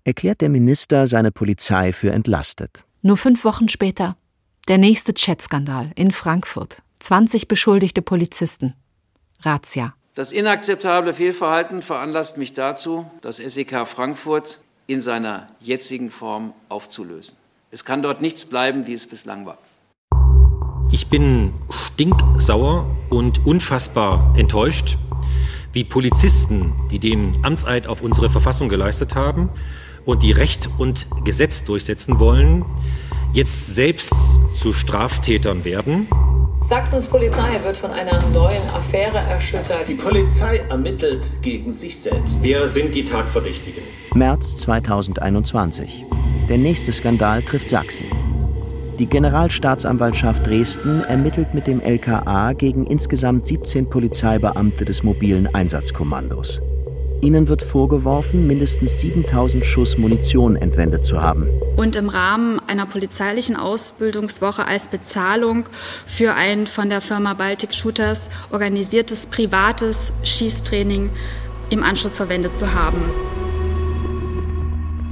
erklärt 0.05 0.41
der 0.41 0.49
Minister 0.49 1.07
seine 1.07 1.31
Polizei 1.31 1.91
für 1.91 2.11
entlastet. 2.11 2.85
Nur 3.01 3.17
fünf 3.17 3.43
Wochen 3.43 3.67
später. 3.67 4.15
Der 4.67 4.77
nächste 4.77 5.13
Chatskandal 5.13 5.91
in 5.95 6.11
Frankfurt. 6.11 6.81
20 6.99 7.47
beschuldigte 7.47 8.01
Polizisten. 8.01 8.73
Razzia. 9.41 9.93
Das 10.15 10.31
inakzeptable 10.31 11.13
Fehlverhalten 11.13 11.81
veranlasst 11.81 12.37
mich 12.37 12.53
dazu, 12.53 13.05
das 13.21 13.37
SEK 13.37 13.85
Frankfurt 13.85 14.59
in 14.87 15.01
seiner 15.01 15.47
jetzigen 15.59 16.09
Form 16.09 16.53
aufzulösen. 16.69 17.35
Es 17.69 17.83
kann 17.83 18.01
dort 18.01 18.21
nichts 18.21 18.45
bleiben, 18.45 18.87
wie 18.87 18.93
es 18.93 19.07
bislang 19.07 19.45
war. 19.45 19.57
Ich 20.91 21.07
bin 21.07 21.53
stinksauer 21.69 22.85
und 23.09 23.45
unfassbar 23.45 24.33
enttäuscht, 24.37 24.97
wie 25.73 25.83
Polizisten, 25.83 26.73
die 26.91 26.99
den 26.99 27.37
Amtseid 27.43 27.87
auf 27.87 28.01
unsere 28.01 28.29
Verfassung 28.29 28.69
geleistet 28.69 29.15
haben 29.15 29.49
und 30.05 30.23
die 30.23 30.31
Recht 30.31 30.69
und 30.77 31.07
Gesetz 31.23 31.63
durchsetzen 31.63 32.19
wollen, 32.19 32.63
jetzt 33.33 33.75
selbst 33.75 34.39
zu 34.55 34.71
Straftätern 34.71 35.65
werden. 35.65 36.07
Sachsens 36.67 37.05
Polizei 37.05 37.59
wird 37.63 37.77
von 37.77 37.91
einer 37.91 38.19
neuen 38.29 38.67
Affäre 38.69 39.17
erschüttert. 39.17 39.87
Die 39.87 39.95
Polizei 39.95 40.57
ermittelt 40.69 41.29
gegen 41.41 41.73
sich 41.73 41.99
selbst. 41.99 42.39
Wer 42.41 42.67
sind 42.67 42.95
die 42.95 43.05
Tatverdächtigen? 43.05 43.83
März 44.15 44.55
2021. 44.57 46.05
Der 46.49 46.57
nächste 46.57 46.91
Skandal 46.91 47.43
trifft 47.43 47.69
Sachsen. 47.69 48.07
Die 48.99 49.07
Generalstaatsanwaltschaft 49.07 50.47
Dresden 50.47 51.01
ermittelt 51.01 51.53
mit 51.53 51.67
dem 51.67 51.81
LKA 51.81 52.53
gegen 52.53 52.85
insgesamt 52.85 53.45
17 53.45 53.89
Polizeibeamte 53.89 54.85
des 54.85 55.03
mobilen 55.03 55.53
Einsatzkommandos. 55.53 56.61
Ihnen 57.21 57.49
wird 57.49 57.61
vorgeworfen, 57.61 58.47
mindestens 58.47 59.01
7000 59.01 59.65
Schuss 59.65 59.97
Munition 59.97 60.55
entwendet 60.55 61.05
zu 61.05 61.21
haben. 61.21 61.45
Und 61.75 61.97
im 61.97 62.07
Rahmen 62.07 62.61
einer 62.67 62.85
polizeilichen 62.85 63.57
Ausbildungswoche 63.57 64.65
als 64.65 64.87
Bezahlung 64.87 65.65
für 66.05 66.33
ein 66.35 66.65
von 66.65 66.89
der 66.89 67.01
Firma 67.01 67.33
Baltic 67.33 67.73
Shooters 67.73 68.29
organisiertes 68.51 69.25
privates 69.25 70.13
Schießtraining 70.23 71.09
im 71.69 71.83
Anschluss 71.83 72.15
verwendet 72.15 72.57
zu 72.57 72.73
haben. 72.73 73.01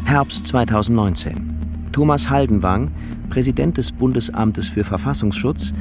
Herbst 0.06 0.48
2019. 0.48 1.90
Thomas 1.92 2.30
Haldenwang, 2.30 2.92
Präsident 3.30 3.78
des 3.78 3.92
Bundesamtes 3.92 4.68
für 4.68 4.84
Verfassungsschutz, 4.84 5.74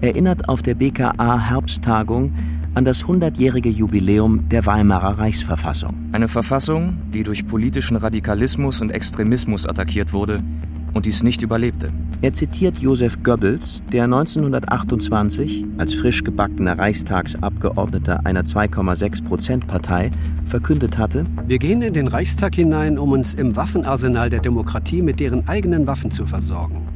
erinnert 0.00 0.48
auf 0.48 0.62
der 0.62 0.74
BKA 0.74 1.38
Herbsttagung 1.38 2.32
an 2.74 2.84
das 2.84 3.04
100-jährige 3.04 3.68
Jubiläum 3.68 4.48
der 4.48 4.64
Weimarer 4.64 5.18
Reichsverfassung. 5.18 5.94
Eine 6.12 6.28
Verfassung, 6.28 6.98
die 7.12 7.22
durch 7.22 7.46
politischen 7.46 7.96
Radikalismus 7.96 8.80
und 8.80 8.90
Extremismus 8.90 9.66
attackiert 9.66 10.12
wurde 10.12 10.42
und 10.94 11.06
dies 11.06 11.22
nicht 11.22 11.42
überlebte. 11.42 11.92
Er 12.22 12.32
zitiert 12.34 12.78
Josef 12.78 13.22
Goebbels, 13.22 13.82
der 13.92 14.04
1928 14.04 15.64
als 15.78 15.94
frisch 15.94 16.22
gebackener 16.22 16.78
Reichstagsabgeordneter 16.78 18.26
einer 18.26 18.42
2,6-Prozent-Partei 18.42 20.10
verkündet 20.44 20.98
hatte: 20.98 21.24
Wir 21.46 21.58
gehen 21.58 21.80
in 21.80 21.94
den 21.94 22.08
Reichstag 22.08 22.56
hinein, 22.56 22.98
um 22.98 23.12
uns 23.12 23.34
im 23.34 23.56
Waffenarsenal 23.56 24.28
der 24.28 24.40
Demokratie 24.40 25.00
mit 25.00 25.18
deren 25.18 25.48
eigenen 25.48 25.86
Waffen 25.86 26.10
zu 26.10 26.26
versorgen. 26.26 26.89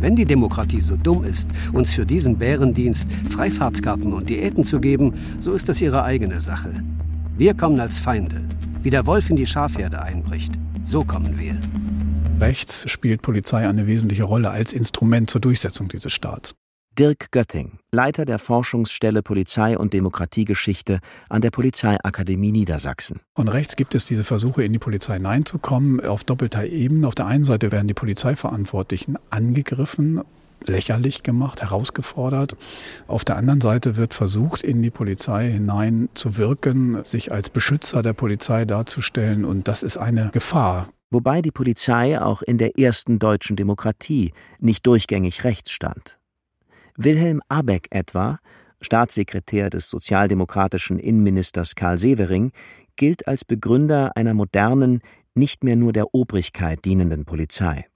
Wenn 0.00 0.14
die 0.14 0.26
Demokratie 0.26 0.80
so 0.80 0.96
dumm 0.96 1.24
ist, 1.24 1.48
uns 1.72 1.92
für 1.92 2.06
diesen 2.06 2.38
Bärendienst 2.38 3.08
Freifahrtskarten 3.30 4.12
und 4.12 4.28
Diäten 4.28 4.64
zu 4.64 4.80
geben, 4.80 5.14
so 5.40 5.52
ist 5.52 5.68
das 5.68 5.80
ihre 5.80 6.04
eigene 6.04 6.40
Sache. 6.40 6.82
Wir 7.36 7.54
kommen 7.54 7.80
als 7.80 7.98
Feinde. 7.98 8.42
Wie 8.82 8.90
der 8.90 9.06
Wolf 9.06 9.28
in 9.28 9.36
die 9.36 9.46
Schafherde 9.46 10.00
einbricht, 10.00 10.52
so 10.84 11.02
kommen 11.02 11.38
wir. 11.38 11.58
Rechts 12.40 12.88
spielt 12.88 13.22
Polizei 13.22 13.68
eine 13.68 13.88
wesentliche 13.88 14.24
Rolle 14.24 14.50
als 14.50 14.72
Instrument 14.72 15.28
zur 15.28 15.40
Durchsetzung 15.40 15.88
dieses 15.88 16.12
Staats. 16.12 16.54
Dirk 16.98 17.30
Götting, 17.30 17.78
Leiter 17.92 18.24
der 18.24 18.40
Forschungsstelle 18.40 19.22
Polizei 19.22 19.78
und 19.78 19.92
Demokratiegeschichte 19.92 20.98
an 21.28 21.42
der 21.42 21.52
Polizeiakademie 21.52 22.50
Niedersachsen. 22.50 23.20
Von 23.36 23.46
rechts 23.46 23.76
gibt 23.76 23.94
es 23.94 24.06
diese 24.06 24.24
Versuche, 24.24 24.64
in 24.64 24.72
die 24.72 24.80
Polizei 24.80 25.14
hineinzukommen, 25.14 26.04
auf 26.04 26.24
doppelter 26.24 26.64
Ebene. 26.64 27.06
Auf 27.06 27.14
der 27.14 27.26
einen 27.26 27.44
Seite 27.44 27.70
werden 27.70 27.86
die 27.86 27.94
Polizeiverantwortlichen 27.94 29.16
angegriffen, 29.30 30.22
lächerlich 30.66 31.22
gemacht, 31.22 31.62
herausgefordert. 31.62 32.56
Auf 33.06 33.24
der 33.24 33.36
anderen 33.36 33.60
Seite 33.60 33.96
wird 33.96 34.12
versucht, 34.12 34.64
in 34.64 34.82
die 34.82 34.90
Polizei 34.90 35.52
hinein 35.52 36.08
zu 36.14 36.36
wirken, 36.36 37.04
sich 37.04 37.30
als 37.30 37.48
Beschützer 37.48 38.02
der 38.02 38.14
Polizei 38.14 38.64
darzustellen. 38.64 39.44
Und 39.44 39.68
das 39.68 39.84
ist 39.84 39.98
eine 39.98 40.30
Gefahr. 40.32 40.88
Wobei 41.10 41.42
die 41.42 41.52
Polizei 41.52 42.20
auch 42.20 42.42
in 42.42 42.58
der 42.58 42.76
ersten 42.76 43.20
deutschen 43.20 43.54
Demokratie 43.54 44.32
nicht 44.58 44.84
durchgängig 44.84 45.44
rechts 45.44 45.70
stand. 45.70 46.17
Wilhelm 47.00 47.40
Abeck 47.48 47.86
etwa, 47.90 48.40
Staatssekretär 48.80 49.70
des 49.70 49.88
sozialdemokratischen 49.88 50.98
Innenministers 50.98 51.76
Karl 51.76 51.96
Severing, 51.96 52.50
gilt 52.96 53.28
als 53.28 53.44
Begründer 53.44 54.16
einer 54.16 54.34
modernen, 54.34 55.00
nicht 55.34 55.62
mehr 55.62 55.76
nur 55.76 55.92
der 55.92 56.12
Obrigkeit 56.12 56.84
dienenden 56.84 57.24
Polizei. 57.24 57.86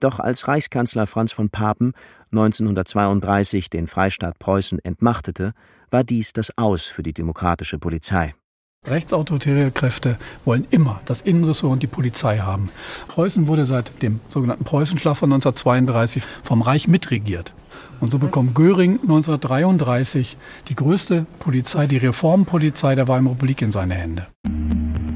Doch 0.00 0.18
als 0.18 0.48
Reichskanzler 0.48 1.06
Franz 1.06 1.30
von 1.30 1.48
Papen 1.48 1.92
1932 2.32 3.70
den 3.70 3.86
Freistaat 3.86 4.40
Preußen 4.40 4.80
entmachtete, 4.80 5.52
war 5.92 6.02
dies 6.02 6.32
das 6.32 6.58
Aus 6.58 6.86
für 6.86 7.04
die 7.04 7.12
demokratische 7.12 7.78
Polizei. 7.78 8.34
Rechtsautoritäre 8.84 9.70
Kräfte 9.70 10.18
wollen 10.44 10.66
immer 10.70 11.00
das 11.04 11.22
Innenressort 11.22 11.74
und 11.74 11.82
die 11.84 11.86
Polizei 11.86 12.38
haben. 12.38 12.68
Preußen 13.06 13.46
wurde 13.46 13.64
seit 13.64 14.02
dem 14.02 14.18
sogenannten 14.28 14.64
Preußenschlag 14.64 15.16
von 15.16 15.32
1932 15.32 16.24
vom 16.42 16.62
Reich 16.62 16.88
mitregiert. 16.88 17.54
Und 18.00 18.10
so 18.10 18.18
bekommt 18.18 18.54
Göring 18.54 19.00
1933 19.02 20.36
die 20.68 20.74
größte 20.74 21.26
Polizei, 21.38 21.86
die 21.86 21.98
Reformpolizei 21.98 22.94
der 22.94 23.08
Weimarer 23.08 23.34
Republik 23.34 23.62
in 23.62 23.72
seine 23.72 23.94
Hände. 23.94 24.26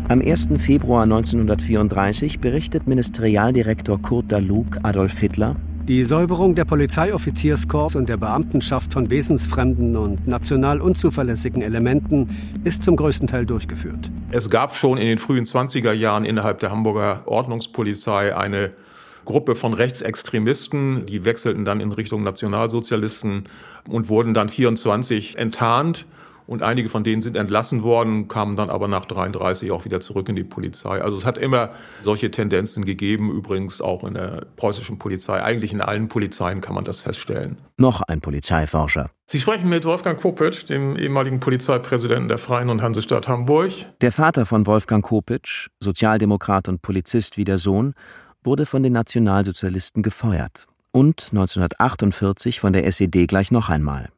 Am 0.09 0.21
1. 0.21 0.49
Februar 0.59 1.05
1934 1.05 2.41
berichtet 2.41 2.87
Ministerialdirektor 2.87 4.01
Kurt 4.03 4.33
Dalug 4.33 4.79
Adolf 4.83 5.19
Hitler, 5.19 5.57
die 5.87 6.03
Säuberung 6.03 6.55
der 6.55 6.67
Polizeiоffizierskorps 6.67 7.97
und 7.97 8.11
der 8.11 8.19
Beamtenschaft 8.19 8.93
von 8.93 9.09
wesensfremden 9.09 9.97
und 9.97 10.27
national 10.27 10.83
unzuverlässigen 10.83 11.63
Elementen 11.63 12.29
ist 12.65 12.83
zum 12.83 12.97
größten 12.97 13.29
Teil 13.29 13.47
durchgeführt. 13.47 14.11
Es 14.31 14.51
gab 14.51 14.75
schon 14.75 14.99
in 14.99 15.07
den 15.07 15.17
frühen 15.17 15.45
20er 15.45 15.93
Jahren 15.93 16.27
innerhalb 16.27 16.59
der 16.59 16.71
Hamburger 16.71 17.23
Ordnungspolizei 17.25 18.37
eine 18.37 18.73
Gruppe 19.29 19.55
von 19.55 19.75
Rechtsextremisten, 19.75 21.05
die 21.05 21.27
wechselten 21.27 21.67
dann 21.67 21.81
in 21.81 21.93
Richtung 21.93 22.23
Nationalsozialisten 22.23 23.45
und 23.87 24.09
wurden 24.09 24.33
dann 24.33 24.49
24 24.49 25.37
enttarnt. 25.37 26.07
Und 26.47 26.63
einige 26.63 26.89
von 26.89 27.05
denen 27.05 27.21
sind 27.21 27.37
entlassen 27.37 27.83
worden, 27.83 28.29
kamen 28.29 28.57
dann 28.57 28.71
aber 28.71 28.89
nach 28.89 29.05
33 29.05 29.71
auch 29.71 29.85
wieder 29.85 30.01
zurück 30.01 30.31
in 30.31 30.37
die 30.37 30.45
Polizei. 30.45 31.03
Also 31.03 31.19
es 31.19 31.27
hat 31.27 31.37
immer 31.37 31.73
solche 32.01 32.31
Tendenzen 32.31 32.87
gegeben, 32.87 33.31
übrigens 33.31 33.83
auch 33.83 34.03
in 34.03 34.15
der 34.15 34.47
preußischen 34.57 34.99
Polizei. 34.99 35.43
Eigentlich 35.43 35.75
in 35.75 35.83
allen 35.83 36.09
Polizeien 36.09 36.63
kann 36.63 36.75
man 36.75 36.85
das 36.85 37.03
feststellen. 37.03 37.59
Noch 37.77 38.01
ein 38.01 38.23
Polizeiforscher. 38.23 39.11
Sie 39.27 39.41
sprechen 39.41 39.69
mit 39.69 39.85
Wolfgang 39.85 40.19
Kopitsch, 40.19 40.71
dem 40.71 40.97
ehemaligen 40.97 41.39
Polizeipräsidenten 41.39 42.29
der 42.29 42.39
Freien 42.39 42.71
und 42.71 42.81
Hansestadt 42.81 43.29
Hamburg. 43.29 43.73
Der 44.01 44.11
Vater 44.11 44.47
von 44.47 44.67
Wolfgang 44.67 45.05
Kopitsch, 45.05 45.69
Sozialdemokrat 45.81 46.71
und 46.71 46.81
Polizist 46.81 47.37
wie 47.37 47.45
der 47.45 47.59
Sohn, 47.59 47.93
wurde 48.49 48.65
von 48.65 48.83
den 48.83 48.95
Nationalsozialisten 48.95 50.03
gefeuert 50.03 50.65
und 50.91 51.29
1948 51.33 52.61
von 52.61 52.73
der 52.73 52.87
SED 52.87 53.27
gleich 53.27 53.51
noch 53.51 53.69
einmal. 53.69 54.09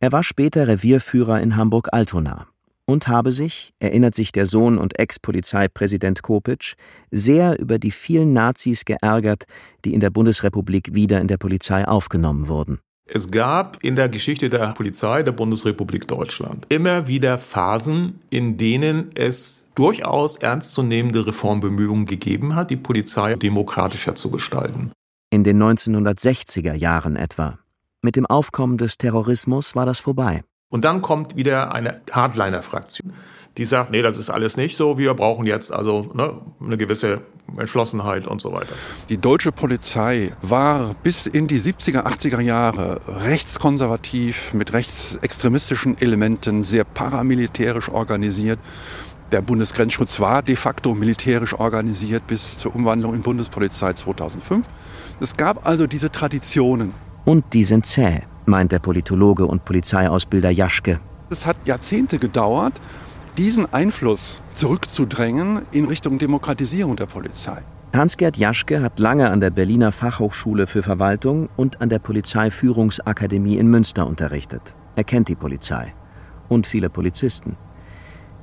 Er 0.00 0.10
war 0.10 0.24
später 0.24 0.66
Revierführer 0.66 1.40
in 1.40 1.54
Hamburg-Altona 1.54 2.48
und 2.86 3.06
habe 3.06 3.30
sich, 3.30 3.72
erinnert 3.78 4.16
sich 4.16 4.32
der 4.32 4.46
Sohn 4.46 4.78
und 4.78 4.98
Ex-Polizeipräsident 4.98 6.22
Kopitsch, 6.22 6.74
sehr 7.12 7.60
über 7.60 7.78
die 7.78 7.92
vielen 7.92 8.32
Nazis 8.32 8.84
geärgert, 8.84 9.44
die 9.84 9.94
in 9.94 10.00
der 10.00 10.10
Bundesrepublik 10.10 10.92
wieder 10.96 11.20
in 11.20 11.28
der 11.28 11.38
Polizei 11.38 11.86
aufgenommen 11.86 12.48
wurden. 12.48 12.80
Es 13.08 13.30
gab 13.30 13.80
in 13.84 13.94
der 13.94 14.08
Geschichte 14.08 14.50
der 14.50 14.72
Polizei 14.72 15.22
der 15.22 15.30
Bundesrepublik 15.30 16.08
Deutschland 16.08 16.66
immer 16.68 17.06
wieder 17.06 17.38
Phasen, 17.38 18.18
in 18.28 18.56
denen 18.56 19.10
es 19.14 19.65
durchaus 19.76 20.36
ernstzunehmende 20.36 21.26
Reformbemühungen 21.26 22.06
gegeben 22.06 22.56
hat, 22.56 22.70
die 22.70 22.76
Polizei 22.76 23.36
demokratischer 23.36 24.16
zu 24.16 24.30
gestalten. 24.30 24.90
In 25.30 25.44
den 25.44 25.62
1960er 25.62 26.74
Jahren 26.74 27.14
etwa. 27.14 27.58
Mit 28.02 28.16
dem 28.16 28.26
Aufkommen 28.26 28.78
des 28.78 28.98
Terrorismus 28.98 29.76
war 29.76 29.86
das 29.86 30.00
vorbei. 30.00 30.42
Und 30.68 30.84
dann 30.84 31.02
kommt 31.02 31.36
wieder 31.36 31.74
eine 31.74 32.00
Hardliner-Fraktion, 32.10 33.12
die 33.56 33.64
sagt, 33.64 33.90
nee, 33.90 34.02
das 34.02 34.18
ist 34.18 34.30
alles 34.30 34.56
nicht 34.56 34.76
so, 34.76 34.98
wir 34.98 35.14
brauchen 35.14 35.46
jetzt 35.46 35.72
also 35.72 36.10
ne, 36.14 36.40
eine 36.60 36.76
gewisse 36.76 37.22
Entschlossenheit 37.56 38.26
und 38.26 38.40
so 38.40 38.52
weiter. 38.52 38.74
Die 39.08 39.16
deutsche 39.16 39.52
Polizei 39.52 40.32
war 40.42 40.94
bis 41.02 41.26
in 41.26 41.46
die 41.46 41.60
70er, 41.60 42.04
80er 42.04 42.40
Jahre 42.40 43.00
rechtskonservativ 43.06 44.52
mit 44.52 44.72
rechtsextremistischen 44.72 46.00
Elementen, 46.00 46.62
sehr 46.64 46.84
paramilitärisch 46.84 47.88
organisiert. 47.88 48.58
Der 49.32 49.42
Bundesgrenzschutz 49.42 50.20
war 50.20 50.42
de 50.42 50.54
facto 50.54 50.94
militärisch 50.94 51.52
organisiert 51.54 52.28
bis 52.28 52.58
zur 52.58 52.76
Umwandlung 52.76 53.12
in 53.12 53.22
Bundespolizei 53.22 53.92
2005. 53.92 54.64
Es 55.20 55.36
gab 55.36 55.66
also 55.66 55.88
diese 55.88 56.12
Traditionen. 56.12 56.92
Und 57.24 57.44
die 57.52 57.64
sind 57.64 57.86
zäh, 57.86 58.22
meint 58.44 58.70
der 58.70 58.78
Politologe 58.78 59.44
und 59.46 59.64
Polizeiausbilder 59.64 60.50
Jaschke. 60.50 61.00
Es 61.28 61.44
hat 61.44 61.56
Jahrzehnte 61.64 62.20
gedauert, 62.20 62.80
diesen 63.36 63.72
Einfluss 63.72 64.40
zurückzudrängen 64.52 65.62
in 65.72 65.86
Richtung 65.86 66.18
Demokratisierung 66.18 66.94
der 66.94 67.06
Polizei. 67.06 67.62
Hans-Gerd 67.92 68.36
Jaschke 68.36 68.80
hat 68.80 69.00
lange 69.00 69.30
an 69.30 69.40
der 69.40 69.50
Berliner 69.50 69.90
Fachhochschule 69.90 70.68
für 70.68 70.84
Verwaltung 70.84 71.48
und 71.56 71.80
an 71.80 71.88
der 71.88 71.98
Polizeiführungsakademie 71.98 73.56
in 73.56 73.68
Münster 73.68 74.06
unterrichtet. 74.06 74.76
Er 74.94 75.04
kennt 75.04 75.26
die 75.26 75.34
Polizei 75.34 75.94
und 76.48 76.66
viele 76.68 76.90
Polizisten. 76.90 77.56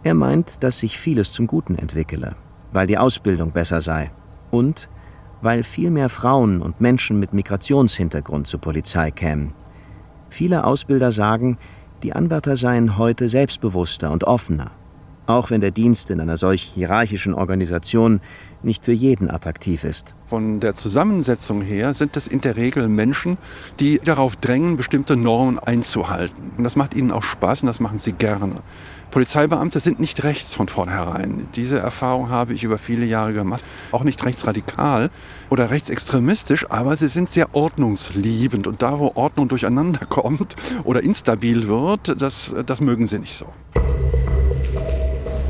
Er 0.05 0.15
meint, 0.15 0.63
dass 0.63 0.79
sich 0.79 0.97
vieles 0.99 1.31
zum 1.31 1.47
Guten 1.47 1.75
entwickele, 1.75 2.35
weil 2.73 2.87
die 2.87 2.97
Ausbildung 2.97 3.51
besser 3.51 3.79
sei 3.79 4.11
und 4.51 4.89
weil 5.41 5.63
viel 5.63 5.91
mehr 5.91 6.09
Frauen 6.09 6.61
und 6.61 6.81
Menschen 6.81 7.19
mit 7.19 7.33
Migrationshintergrund 7.33 8.45
zur 8.45 8.59
Polizei 8.59 9.11
kämen. 9.11 9.53
Viele 10.29 10.65
Ausbilder 10.65 11.11
sagen, 11.11 11.57
die 12.01 12.13
Anwärter 12.13 12.57
seien 12.57 12.97
heute 12.97 13.29
selbstbewusster 13.29 14.11
und 14.11 14.25
offener, 14.25 14.71
auch 15.25 15.51
wenn 15.51 15.61
der 15.61 15.71
Dienst 15.71 16.11
in 16.11 16.19
einer 16.19 16.35
solch 16.35 16.63
hierarchischen 16.63 17.33
Organisation 17.33 18.19
nicht 18.61 18.83
für 18.83 18.91
jeden 18.91 19.31
attraktiv 19.31 19.85
ist. 19.85 20.15
Von 20.27 20.59
der 20.59 20.73
Zusammensetzung 20.73 21.61
her 21.61 21.93
sind 21.93 22.17
es 22.17 22.27
in 22.27 22.41
der 22.41 22.57
Regel 22.57 22.89
Menschen, 22.89 23.37
die 23.79 23.99
darauf 23.99 24.35
drängen, 24.35 24.75
bestimmte 24.75 25.15
Normen 25.15 25.59
einzuhalten. 25.59 26.51
Und 26.57 26.65
das 26.65 26.75
macht 26.75 26.93
ihnen 26.93 27.11
auch 27.11 27.23
Spaß 27.23 27.61
und 27.63 27.67
das 27.67 27.79
machen 27.79 27.99
sie 27.99 28.13
gerne. 28.13 28.61
Polizeibeamte 29.14 29.80
sind 29.80 29.99
nicht 29.99 30.24
rechts 30.24 30.55
von 30.55 30.68
vornherein. 30.68 31.47
Diese 31.55 31.78
Erfahrung 31.78 32.30
habe 32.30 32.55
ich 32.55 32.64
über 32.64 32.80
viele 32.80 33.05
Jahre 33.05 33.32
gemacht. 33.32 33.64
Auch 33.91 34.03
nicht 34.03 34.26
rechtsradikal 34.26 35.11
oder 35.51 35.70
rechtsextremistisch, 35.70 36.66
aber 36.72 36.97
sie 36.97 37.07
sind 37.07 37.30
sehr 37.30 37.53
ordnungsliebend. 37.53 38.66
Und 38.66 38.82
da, 38.82 38.97
wo 38.97 39.11
Ordnung 39.14 39.49
durcheinander 39.49 40.07
kommt 40.07 40.55
oder 40.84 41.03
instabil 41.03 41.68
wird, 41.68 42.20
das, 42.20 42.55
das 42.66 42.82
mögen 42.82 43.05
sie 43.05 43.20
nicht 43.20 43.36
so. 43.36 43.45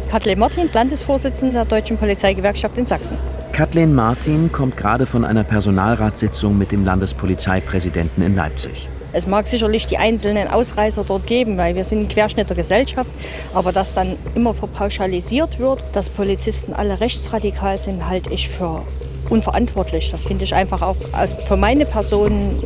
Kathleen 0.09 0.39
Martin, 0.39 0.69
Landesvorsitzende 0.73 1.53
der 1.53 1.63
Deutschen 1.63 1.95
Polizeigewerkschaft 1.97 2.77
in 2.77 2.85
Sachsen. 2.85 3.17
Kathleen 3.53 3.95
Martin 3.95 4.51
kommt 4.51 4.75
gerade 4.75 5.05
von 5.05 5.23
einer 5.23 5.45
Personalratssitzung 5.45 6.57
mit 6.57 6.73
dem 6.73 6.83
Landespolizeipräsidenten 6.83 8.23
in 8.23 8.35
Leipzig. 8.35 8.89
Es 9.13 9.27
mag 9.27 9.47
sicherlich 9.47 9.85
die 9.85 9.97
einzelnen 9.97 10.47
Ausreißer 10.47 11.03
dort 11.03 11.27
geben, 11.27 11.55
weil 11.57 11.75
wir 11.75 11.83
sind 11.83 11.99
ein 11.99 12.07
Querschnitt 12.07 12.49
der 12.49 12.55
Gesellschaft. 12.55 13.11
Aber 13.53 13.71
dass 13.71 13.93
dann 13.93 14.17
immer 14.33 14.53
verpauschalisiert 14.53 15.59
wird, 15.59 15.83
dass 15.93 16.09
Polizisten 16.09 16.73
alle 16.73 16.99
rechtsradikal 16.99 17.77
sind, 17.77 18.07
halte 18.07 18.33
ich 18.33 18.49
für 18.49 18.83
unverantwortlich. 19.29 20.11
Das 20.11 20.25
finde 20.25 20.43
ich 20.43 20.53
einfach 20.53 20.81
auch 20.81 20.97
für 21.45 21.57
meine 21.57 21.85
Person 21.85 22.63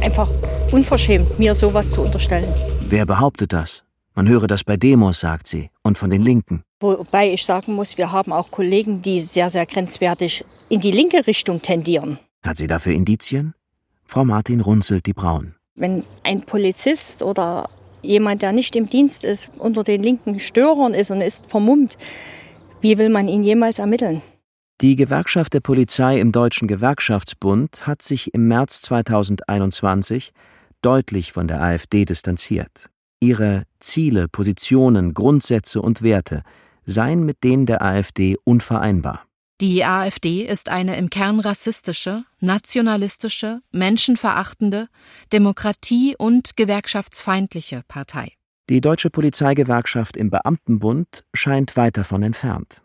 einfach 0.00 0.30
unverschämt, 0.70 1.38
mir 1.38 1.54
sowas 1.54 1.90
zu 1.90 2.02
unterstellen. 2.02 2.52
Wer 2.88 3.06
behauptet 3.06 3.52
das? 3.52 3.82
Man 4.14 4.28
höre 4.28 4.46
das 4.46 4.64
bei 4.64 4.76
Demos, 4.76 5.20
sagt 5.20 5.46
sie, 5.46 5.70
und 5.82 5.96
von 5.96 6.10
den 6.10 6.22
Linken. 6.22 6.62
Wobei 6.80 7.32
ich 7.32 7.44
sagen 7.44 7.74
muss, 7.74 7.96
wir 7.96 8.12
haben 8.12 8.32
auch 8.32 8.50
Kollegen, 8.50 9.02
die 9.02 9.20
sehr, 9.20 9.50
sehr 9.50 9.66
grenzwertig 9.66 10.44
in 10.68 10.80
die 10.80 10.90
linke 10.90 11.26
Richtung 11.26 11.62
tendieren. 11.62 12.18
Hat 12.44 12.56
sie 12.56 12.66
dafür 12.66 12.92
Indizien? 12.92 13.54
Frau 14.04 14.24
Martin 14.24 14.60
runzelt 14.60 15.06
die 15.06 15.12
Brauen. 15.12 15.54
Wenn 15.80 16.04
ein 16.22 16.42
Polizist 16.42 17.22
oder 17.22 17.70
jemand, 18.02 18.42
der 18.42 18.52
nicht 18.52 18.76
im 18.76 18.88
Dienst 18.88 19.24
ist, 19.24 19.50
unter 19.58 19.82
den 19.82 20.02
linken 20.02 20.38
Störern 20.38 20.94
ist 20.94 21.10
und 21.10 21.22
ist 21.22 21.46
vermummt, 21.46 21.96
wie 22.82 22.98
will 22.98 23.08
man 23.08 23.28
ihn 23.28 23.42
jemals 23.42 23.78
ermitteln? 23.78 24.22
Die 24.82 24.96
Gewerkschaft 24.96 25.52
der 25.54 25.60
Polizei 25.60 26.20
im 26.20 26.32
Deutschen 26.32 26.68
Gewerkschaftsbund 26.68 27.86
hat 27.86 28.02
sich 28.02 28.32
im 28.34 28.48
März 28.48 28.82
2021 28.82 30.32
deutlich 30.82 31.32
von 31.32 31.48
der 31.48 31.62
AfD 31.62 32.04
distanziert. 32.04 32.90
Ihre 33.20 33.64
Ziele, 33.78 34.28
Positionen, 34.28 35.12
Grundsätze 35.12 35.82
und 35.82 36.02
Werte 36.02 36.42
seien 36.86 37.24
mit 37.24 37.42
denen 37.42 37.66
der 37.66 37.82
AfD 37.82 38.36
unvereinbar. 38.44 39.24
Die 39.60 39.84
AfD 39.84 40.46
ist 40.46 40.70
eine 40.70 40.96
im 40.96 41.10
Kern 41.10 41.38
rassistische, 41.38 42.24
nationalistische, 42.40 43.60
menschenverachtende, 43.72 44.88
demokratie- 45.34 46.16
und 46.16 46.56
gewerkschaftsfeindliche 46.56 47.82
Partei. 47.86 48.32
Die 48.70 48.80
Deutsche 48.80 49.10
Polizeigewerkschaft 49.10 50.16
im 50.16 50.30
Beamtenbund 50.30 51.24
scheint 51.34 51.76
weit 51.76 51.98
davon 51.98 52.22
entfernt. 52.22 52.80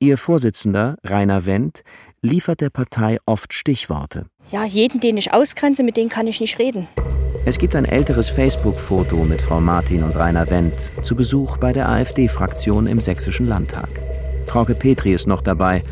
Ihr 0.00 0.18
Vorsitzender, 0.18 0.96
Rainer 1.04 1.46
Wendt, 1.46 1.84
liefert 2.22 2.60
der 2.60 2.70
Partei 2.70 3.18
oft 3.24 3.54
Stichworte. 3.54 4.26
Ja, 4.50 4.64
jeden, 4.64 4.98
den 4.98 5.16
ich 5.18 5.32
ausgrenze, 5.32 5.84
mit 5.84 5.96
dem 5.96 6.08
kann 6.08 6.26
ich 6.26 6.40
nicht 6.40 6.58
reden. 6.58 6.88
Es 7.44 7.56
gibt 7.56 7.76
ein 7.76 7.84
älteres 7.84 8.30
Facebook-Foto 8.30 9.22
mit 9.22 9.40
Frau 9.40 9.60
Martin 9.60 10.02
und 10.02 10.16
Rainer 10.16 10.50
Wendt 10.50 10.90
zu 11.02 11.14
Besuch 11.14 11.58
bei 11.58 11.72
der 11.72 11.88
AfD-Fraktion 11.88 12.88
im 12.88 13.00
Sächsischen 13.00 13.46
Landtag. 13.46 13.88
Frauke 14.46 14.74
Petri 14.74 15.12
ist 15.12 15.26
noch 15.26 15.42
dabei, 15.42 15.82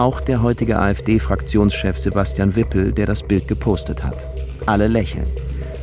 auch 0.00 0.20
der 0.20 0.42
heutige 0.42 0.78
AfD-Fraktionschef 0.78 1.98
Sebastian 1.98 2.56
Wippel, 2.56 2.92
der 2.92 3.06
das 3.06 3.22
Bild 3.22 3.46
gepostet 3.46 4.02
hat. 4.02 4.26
Alle 4.66 4.88
lächeln. 4.88 5.26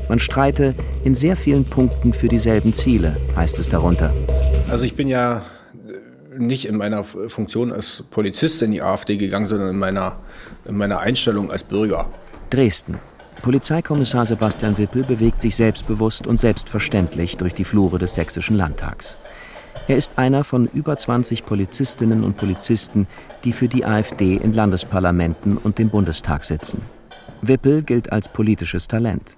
Man 0.10 0.20
streite 0.20 0.74
in 1.04 1.14
sehr 1.14 1.36
vielen 1.36 1.66
Punkten 1.66 2.14
für 2.14 2.28
dieselben 2.28 2.74
Ziele, 2.74 3.18
heißt 3.36 3.60
es 3.60 3.70
darunter. 3.70 4.14
Also 4.70 4.86
ich 4.86 4.96
bin 4.96 5.08
ja 5.08 5.44
nicht 6.36 6.66
in 6.66 6.78
meiner 6.78 7.04
Funktion 7.04 7.72
als 7.72 8.04
Polizist 8.10 8.62
in 8.62 8.72
die 8.72 8.82
AfD 8.82 9.18
gegangen, 9.18 9.46
sondern 9.46 9.70
in 9.70 9.78
meiner, 9.78 10.20
in 10.66 10.78
meiner 10.78 11.00
Einstellung 11.00 11.52
als 11.52 11.64
Bürger. 11.64 12.10
Dresden. 12.50 13.00
Polizeikommissar 13.44 14.26
Sebastian 14.26 14.78
Wippel 14.80 15.04
bewegt 15.04 15.42
sich 15.42 15.56
selbstbewusst 15.56 16.26
und 16.26 16.40
selbstverständlich 16.40 17.38
durch 17.38 17.54
die 17.54 17.66
Flure 17.66 18.00
des 18.00 18.16
Sächsischen 18.16 18.56
Landtags. 18.56 19.18
Er 19.90 19.96
ist 19.96 20.14
einer 20.18 20.44
von 20.44 20.68
über 20.74 20.98
20 20.98 21.46
Polizistinnen 21.46 22.26
und 22.26 22.36
Polizisten, 22.36 23.08
die 23.46 23.54
für 23.54 23.70
die 23.70 23.86
AfD 23.86 24.36
in 24.36 24.52
Landesparlamenten 24.52 25.58
und 25.58 25.80
dem 25.80 25.90
Bundestag 25.90 26.44
sitzen. 26.44 26.82
Wippel 27.42 27.84
gilt 27.84 28.12
als 28.12 28.28
politisches 28.28 28.90
Talent. 28.90 29.38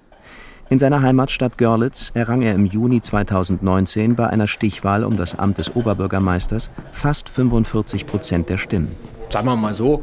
In 0.68 0.80
seiner 0.80 1.02
Heimatstadt 1.02 1.56
Görlitz 1.56 2.10
errang 2.14 2.42
er 2.42 2.54
im 2.54 2.66
Juni 2.66 3.00
2019 3.00 4.16
bei 4.16 4.26
einer 4.26 4.48
Stichwahl 4.48 5.04
um 5.04 5.16
das 5.16 5.38
Amt 5.38 5.58
des 5.58 5.76
Oberbürgermeisters 5.76 6.72
fast 6.90 7.28
45 7.28 8.06
Prozent 8.06 8.48
der 8.48 8.58
Stimmen. 8.58 8.94
Sagen 9.30 9.46
wir 9.46 9.54
mal 9.54 9.74
so, 9.74 10.02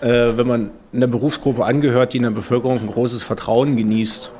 äh, 0.00 0.36
wenn 0.36 0.48
man 0.48 0.70
einer 0.92 1.06
Berufsgruppe 1.06 1.64
angehört, 1.64 2.12
die 2.12 2.16
in 2.16 2.24
der 2.24 2.30
Bevölkerung 2.30 2.80
ein 2.80 2.88
großes 2.88 3.22
Vertrauen 3.22 3.76
genießt, 3.76 4.32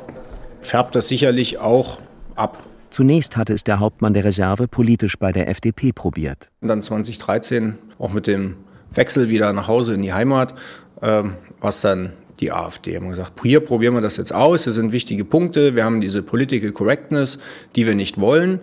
färbt 0.62 0.96
das 0.96 1.06
sicherlich 1.06 1.58
auch 1.58 1.98
ab. 2.34 2.58
Zunächst 2.90 3.36
hatte 3.36 3.52
es 3.52 3.64
der 3.64 3.78
Hauptmann 3.78 4.14
der 4.14 4.24
Reserve 4.24 4.66
politisch 4.66 5.16
bei 5.16 5.30
der 5.32 5.48
FDP 5.48 5.92
probiert. 5.92 6.50
Und 6.60 6.68
dann 6.68 6.82
2013 6.82 7.78
auch 7.98 8.12
mit 8.12 8.26
dem 8.26 8.56
Wechsel 8.92 9.28
wieder 9.28 9.52
nach 9.52 9.68
Hause 9.68 9.94
in 9.94 10.02
die 10.02 10.12
Heimat, 10.12 10.54
ähm, 11.00 11.34
was 11.60 11.80
dann 11.80 12.12
die 12.40 12.50
AfD. 12.52 12.96
Haben 12.96 13.10
gesagt, 13.10 13.40
hier 13.42 13.60
probieren 13.60 13.94
wir 13.94 14.00
das 14.00 14.16
jetzt 14.16 14.34
aus, 14.34 14.64
hier 14.64 14.72
sind 14.72 14.92
wichtige 14.92 15.24
Punkte, 15.24 15.76
wir 15.76 15.84
haben 15.84 16.00
diese 16.00 16.22
Political 16.22 16.72
Correctness, 16.72 17.38
die 17.76 17.86
wir 17.86 17.94
nicht 17.94 18.20
wollen, 18.20 18.60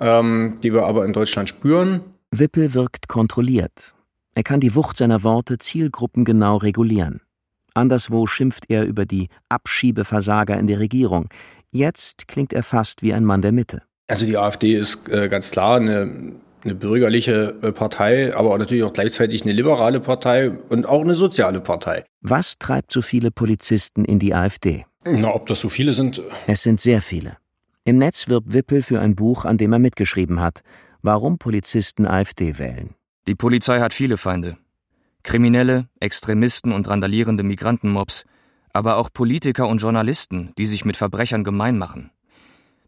ähm, 0.00 0.58
die 0.62 0.72
wir 0.74 0.84
aber 0.84 1.04
in 1.04 1.12
Deutschland 1.12 1.48
spüren. 1.48 2.00
Wippel 2.30 2.74
wirkt 2.74 3.08
kontrolliert. 3.08 3.94
Er 4.34 4.42
kann 4.42 4.60
die 4.60 4.74
Wucht 4.74 4.96
seiner 4.96 5.22
Worte 5.22 5.58
zielgruppengenau 5.58 6.56
regulieren. 6.56 7.20
Anderswo 7.74 8.26
schimpft 8.26 8.64
er 8.68 8.86
über 8.86 9.04
die 9.04 9.28
Abschiebeversager 9.48 10.58
in 10.58 10.66
der 10.66 10.78
Regierung. 10.80 11.28
Jetzt 11.72 12.28
klingt 12.28 12.52
er 12.52 12.62
fast 12.62 13.02
wie 13.02 13.12
ein 13.12 13.24
Mann 13.24 13.42
der 13.42 13.52
Mitte. 13.52 13.82
Also 14.08 14.26
die 14.26 14.36
AfD 14.36 14.74
ist 14.74 15.08
äh, 15.08 15.28
ganz 15.28 15.50
klar 15.50 15.76
eine 15.76 16.34
eine 16.64 16.74
bürgerliche 16.74 17.56
äh, 17.62 17.72
Partei, 17.72 18.34
aber 18.36 18.56
natürlich 18.58 18.84
auch 18.84 18.92
gleichzeitig 18.92 19.42
eine 19.42 19.52
liberale 19.52 20.00
Partei 20.00 20.50
und 20.50 20.86
auch 20.86 21.02
eine 21.02 21.14
soziale 21.14 21.60
Partei. 21.60 22.04
Was 22.20 22.58
treibt 22.58 22.92
so 22.92 23.02
viele 23.02 23.30
Polizisten 23.30 24.04
in 24.04 24.18
die 24.18 24.34
AfD? 24.34 24.86
Na, 25.04 25.34
ob 25.34 25.46
das 25.46 25.60
so 25.60 25.68
viele 25.68 25.92
sind? 25.92 26.22
Es 26.46 26.62
sind 26.62 26.80
sehr 26.80 27.02
viele. 27.02 27.36
Im 27.84 27.98
Netz 27.98 28.28
wirbt 28.28 28.52
Wippel 28.52 28.82
für 28.82 29.00
ein 29.00 29.16
Buch, 29.16 29.44
an 29.44 29.58
dem 29.58 29.72
er 29.72 29.80
mitgeschrieben 29.80 30.40
hat, 30.40 30.62
warum 31.02 31.38
Polizisten 31.38 32.06
AfD 32.06 32.58
wählen. 32.58 32.94
Die 33.26 33.34
Polizei 33.34 33.80
hat 33.80 33.92
viele 33.92 34.16
Feinde. 34.16 34.56
Kriminelle, 35.24 35.88
Extremisten 35.98 36.72
und 36.72 36.88
randalierende 36.88 37.42
Migrantenmobs, 37.42 38.24
aber 38.72 38.96
auch 38.96 39.10
Politiker 39.12 39.68
und 39.68 39.78
Journalisten, 39.78 40.52
die 40.58 40.66
sich 40.66 40.84
mit 40.84 40.96
Verbrechern 40.96 41.44
gemein 41.44 41.78
machen. 41.78 42.10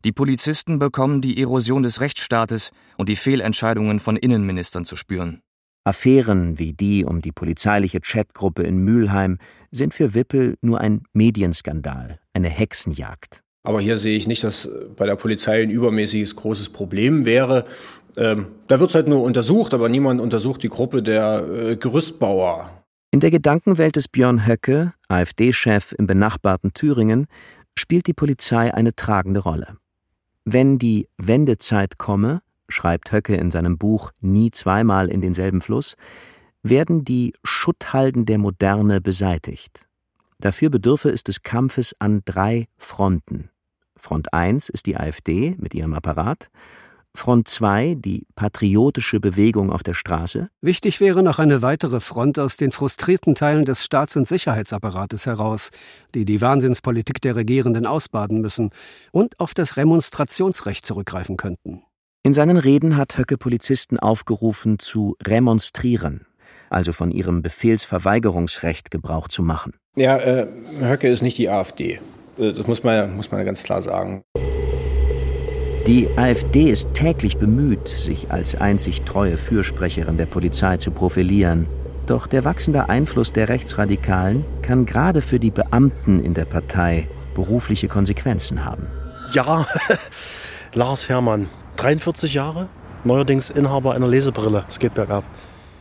Die 0.04 0.12
Polizisten 0.12 0.78
bekommen 0.78 1.22
die 1.22 1.40
Erosion 1.40 1.82
des 1.82 2.00
Rechtsstaates 2.00 2.70
und 2.98 3.08
die 3.08 3.16
Fehlentscheidungen 3.16 4.00
von 4.00 4.16
Innenministern 4.16 4.84
zu 4.84 4.96
spüren. 4.96 5.40
Affären 5.84 6.58
wie 6.58 6.72
die 6.72 7.04
um 7.04 7.20
die 7.20 7.32
polizeiliche 7.32 8.00
Chatgruppe 8.00 8.62
in 8.62 8.78
Mülheim 8.78 9.38
sind 9.70 9.94
für 9.94 10.14
Wippel 10.14 10.56
nur 10.62 10.80
ein 10.80 11.02
Medienskandal, 11.12 12.20
eine 12.32 12.48
Hexenjagd. 12.48 13.40
Aber 13.62 13.80
hier 13.80 13.96
sehe 13.96 14.16
ich 14.16 14.26
nicht, 14.26 14.44
dass 14.44 14.68
bei 14.96 15.06
der 15.06 15.16
Polizei 15.16 15.62
ein 15.62 15.70
übermäßiges 15.70 16.36
großes 16.36 16.68
Problem 16.68 17.24
wäre. 17.24 17.64
Ähm, 18.16 18.46
da 18.68 18.78
wird 18.78 18.90
es 18.90 18.94
halt 18.94 19.08
nur 19.08 19.22
untersucht, 19.22 19.72
aber 19.72 19.88
niemand 19.88 20.20
untersucht 20.20 20.62
die 20.62 20.68
Gruppe 20.68 21.02
der 21.02 21.44
äh, 21.48 21.76
Gerüstbauer. 21.76 22.83
In 23.14 23.20
der 23.20 23.30
Gedankenwelt 23.30 23.94
des 23.94 24.08
Björn 24.08 24.44
Höcke, 24.44 24.92
AfD-Chef 25.06 25.94
im 25.96 26.08
benachbarten 26.08 26.74
Thüringen, 26.74 27.28
spielt 27.78 28.08
die 28.08 28.12
Polizei 28.12 28.74
eine 28.74 28.96
tragende 28.96 29.38
Rolle. 29.38 29.76
Wenn 30.44 30.80
die 30.80 31.06
Wendezeit 31.16 31.96
komme, 31.96 32.42
schreibt 32.68 33.12
Höcke 33.12 33.36
in 33.36 33.52
seinem 33.52 33.78
Buch 33.78 34.10
Nie 34.20 34.50
zweimal 34.50 35.08
in 35.10 35.20
denselben 35.20 35.60
Fluss, 35.60 35.94
werden 36.64 37.04
die 37.04 37.34
Schutthalden 37.44 38.26
der 38.26 38.38
Moderne 38.38 39.00
beseitigt. 39.00 39.86
Dafür 40.40 40.70
bedürfe 40.70 41.10
es 41.10 41.22
des 41.22 41.44
Kampfes 41.44 41.94
an 42.00 42.22
drei 42.24 42.66
Fronten. 42.78 43.48
Front 43.96 44.34
1 44.34 44.70
ist 44.70 44.86
die 44.86 44.96
AfD 44.96 45.54
mit 45.60 45.72
ihrem 45.72 45.94
Apparat, 45.94 46.50
Front 47.16 47.48
2 47.48 47.94
die 47.96 48.26
patriotische 48.34 49.20
Bewegung 49.20 49.70
auf 49.70 49.82
der 49.82 49.94
Straße. 49.94 50.48
Wichtig 50.60 51.00
wäre 51.00 51.22
noch 51.22 51.38
eine 51.38 51.62
weitere 51.62 52.00
Front 52.00 52.38
aus 52.38 52.56
den 52.56 52.72
frustrierten 52.72 53.34
Teilen 53.34 53.64
des 53.64 53.84
Staats- 53.84 54.16
und 54.16 54.26
Sicherheitsapparates 54.26 55.26
heraus, 55.26 55.70
die 56.14 56.24
die 56.24 56.40
Wahnsinnspolitik 56.40 57.20
der 57.20 57.36
Regierenden 57.36 57.86
ausbaden 57.86 58.40
müssen 58.40 58.70
und 59.12 59.38
auf 59.38 59.54
das 59.54 59.76
Remonstrationsrecht 59.76 60.84
zurückgreifen 60.84 61.36
könnten. 61.36 61.82
In 62.24 62.32
seinen 62.32 62.56
Reden 62.56 62.96
hat 62.96 63.16
Höcke 63.16 63.38
Polizisten 63.38 63.98
aufgerufen, 63.98 64.78
zu 64.78 65.14
remonstrieren, 65.24 66.26
also 66.68 66.92
von 66.92 67.10
ihrem 67.10 67.42
Befehlsverweigerungsrecht 67.42 68.90
Gebrauch 68.90 69.28
zu 69.28 69.42
machen. 69.42 69.74
Ja, 69.94 70.16
äh, 70.16 70.48
Höcke 70.80 71.08
ist 71.08 71.22
nicht 71.22 71.38
die 71.38 71.48
AfD. 71.48 72.00
Äh, 72.38 72.52
das 72.52 72.66
muss 72.66 72.82
man, 72.82 73.14
muss 73.14 73.30
man 73.30 73.44
ganz 73.44 73.62
klar 73.62 73.82
sagen. 73.82 74.24
Die 75.86 76.08
AfD 76.16 76.70
ist 76.70 76.94
täglich 76.94 77.36
bemüht, 77.36 77.88
sich 77.88 78.32
als 78.32 78.54
einzig 78.54 79.02
treue 79.02 79.36
Fürsprecherin 79.36 80.16
der 80.16 80.24
Polizei 80.24 80.78
zu 80.78 80.90
profilieren. 80.90 81.66
Doch 82.06 82.26
der 82.26 82.46
wachsende 82.46 82.88
Einfluss 82.88 83.34
der 83.34 83.50
Rechtsradikalen 83.50 84.46
kann 84.62 84.86
gerade 84.86 85.20
für 85.20 85.38
die 85.38 85.50
Beamten 85.50 86.24
in 86.24 86.32
der 86.32 86.46
Partei 86.46 87.06
berufliche 87.34 87.86
Konsequenzen 87.86 88.64
haben. 88.64 88.86
Ja, 89.34 89.66
Lars 90.72 91.10
Herrmann, 91.10 91.50
43 91.76 92.32
Jahre, 92.32 92.70
neuerdings 93.04 93.50
Inhaber 93.50 93.92
einer 93.92 94.08
Lesebrille. 94.08 94.64
Es 94.70 94.78
geht 94.78 94.94
bergab. 94.94 95.24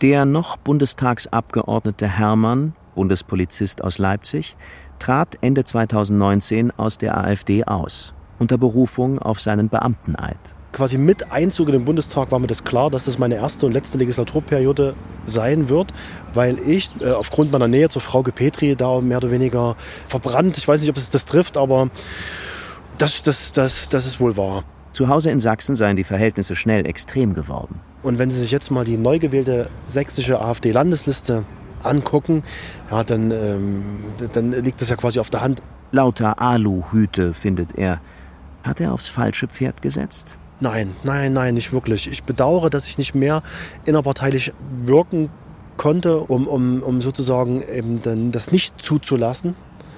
Der 0.01 0.25
noch 0.25 0.57
Bundestagsabgeordnete 0.57 2.09
Herrmann, 2.09 2.75
Bundespolizist 2.93 3.81
aus 3.81 3.99
Leipzig, 3.99 4.57
trat 4.99 5.37
Ende 5.39 5.63
2019 5.63 6.71
aus 6.77 6.97
der 6.97 7.17
AfD 7.17 7.63
aus 7.63 8.13
unter 8.39 8.57
Berufung 8.57 9.19
auf 9.19 9.39
seinen 9.39 9.69
Beamteneid. 9.69 10.37
Quasi 10.71 10.97
mit 10.97 11.31
Einzug 11.31 11.67
in 11.67 11.73
den 11.73 11.85
Bundestag 11.85 12.31
war 12.31 12.39
mir 12.39 12.47
das 12.47 12.63
klar, 12.63 12.89
dass 12.89 13.05
das 13.05 13.19
meine 13.19 13.35
erste 13.35 13.67
und 13.67 13.73
letzte 13.73 13.99
Legislaturperiode 13.99 14.95
sein 15.25 15.69
wird, 15.69 15.93
weil 16.33 16.57
ich 16.59 16.89
äh, 16.99 17.11
aufgrund 17.11 17.51
meiner 17.51 17.67
Nähe 17.67 17.89
zur 17.89 18.01
Frau 18.01 18.23
Petri 18.23 18.75
da 18.75 18.99
mehr 19.01 19.17
oder 19.17 19.29
weniger 19.29 19.75
verbrannt, 20.07 20.57
ich 20.57 20.67
weiß 20.67 20.81
nicht, 20.81 20.89
ob 20.89 20.97
es 20.97 21.11
das 21.11 21.25
trifft, 21.25 21.57
aber 21.57 21.89
das, 22.97 23.21
das, 23.21 23.51
das, 23.51 23.89
das 23.89 24.05
ist 24.05 24.19
wohl 24.19 24.35
wahr. 24.35 24.63
Zu 24.91 25.07
Hause 25.07 25.31
in 25.31 25.39
Sachsen 25.39 25.75
seien 25.75 25.95
die 25.95 26.03
Verhältnisse 26.03 26.55
schnell 26.55 26.85
extrem 26.85 27.33
geworden. 27.33 27.79
Und 28.03 28.19
wenn 28.19 28.29
Sie 28.29 28.39
sich 28.39 28.51
jetzt 28.51 28.69
mal 28.69 28.85
die 28.85 28.97
neu 28.97 29.17
gewählte 29.17 29.69
sächsische 29.87 30.39
AfD-Landesliste 30.39 31.45
angucken, 31.81 32.43
ja, 32.91 33.03
dann, 33.03 33.31
ähm, 33.31 33.83
dann 34.33 34.51
liegt 34.51 34.81
das 34.81 34.89
ja 34.89 34.95
quasi 34.95 35.19
auf 35.19 35.29
der 35.29 35.41
Hand. 35.41 35.61
Lauter 35.91 36.41
Aluhüte 36.41 37.33
findet 37.33 37.77
er. 37.77 38.01
Hat 38.63 38.79
er 38.79 38.93
aufs 38.93 39.07
falsche 39.07 39.47
Pferd 39.47 39.81
gesetzt? 39.81 40.37
Nein, 40.59 40.95
nein, 41.03 41.33
nein, 41.33 41.53
nicht 41.55 41.73
wirklich. 41.73 42.09
Ich 42.09 42.23
bedauere, 42.23 42.69
dass 42.69 42.87
ich 42.87 42.97
nicht 42.97 43.13
mehr 43.13 43.43
innerparteilich 43.85 44.53
wirken 44.71 45.29
konnte, 45.75 46.19
um, 46.19 46.47
um, 46.47 46.81
um 46.81 47.01
sozusagen 47.01 47.61
eben 47.63 48.01
dann 48.01 48.31
das 48.31 48.51
nicht 48.51 48.81
zuzulassen, 48.81 49.55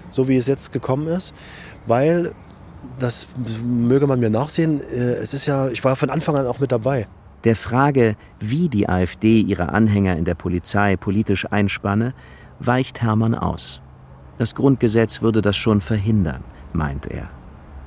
so 0.10 0.28
wie 0.28 0.38
es 0.38 0.48
jetzt 0.48 0.72
gekommen 0.72 1.08
ist, 1.08 1.34
weil 1.86 2.34
das 3.00 3.28
möge 3.64 4.08
man 4.08 4.20
mir 4.20 4.30
nachsehen. 4.30 4.80
Äh, 4.80 5.16
es 5.16 5.34
ist 5.34 5.46
ja, 5.46 5.68
ich 5.68 5.84
war 5.84 5.96
von 5.96 6.10
Anfang 6.10 6.36
an 6.36 6.48
auch 6.48 6.60
mit 6.60 6.72
dabei. 6.72 7.08
Der 7.44 7.56
Frage, 7.56 8.16
wie 8.40 8.70
die 8.70 8.90
AfD 8.90 9.42
ihre 9.42 9.70
Anhänger 9.70 10.18
in 10.18 10.26
der 10.26 10.34
Polizei 10.34 10.96
politisch 10.98 11.46
einspanne, 11.52 12.16
weicht 12.60 13.02
Hermann 13.02 13.36
aus. 13.36 13.82
Das 14.38 14.56
Grundgesetz 14.56 15.22
würde 15.22 15.42
das 15.42 15.56
schon 15.56 15.82
verhindern, 15.82 16.44
meint 16.74 17.06
er. 17.06 17.30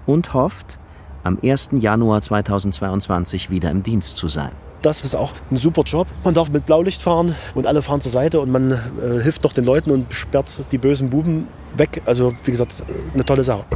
Und 0.09 0.33
hofft, 0.33 0.79
am 1.23 1.39
1. 1.45 1.69
Januar 1.73 2.23
2022 2.23 3.51
wieder 3.51 3.71
im 3.71 3.83
Dienst 3.83 4.17
zu 4.17 4.29
sein. 4.29 4.53
Das 4.81 5.03
ist 5.03 5.15
auch 5.15 5.35
ein 5.51 5.59
super 5.59 5.83
Job. 5.83 6.07
Man 6.25 6.33
darf 6.33 6.49
mit 6.49 6.65
Blaulicht 6.65 7.03
fahren 7.03 7.35
und 7.55 7.67
alle 7.67 7.83
fahren 7.83 8.01
zur 8.01 8.11
Seite 8.11 8.41
und 8.41 8.51
man 8.51 8.71
äh, 8.73 9.21
hilft 9.23 9.45
doch 9.45 9.53
den 9.53 9.67
Leuten 9.67 9.91
und 9.91 10.11
sperrt 10.15 10.65
die 10.73 10.79
bösen 10.79 11.11
Buben 11.11 11.47
weg. 11.77 12.01
Also 12.07 12.33
wie 12.45 12.53
gesagt, 12.53 12.83
eine 13.13 13.23
tolle 13.23 13.45
Sache. 13.45 13.67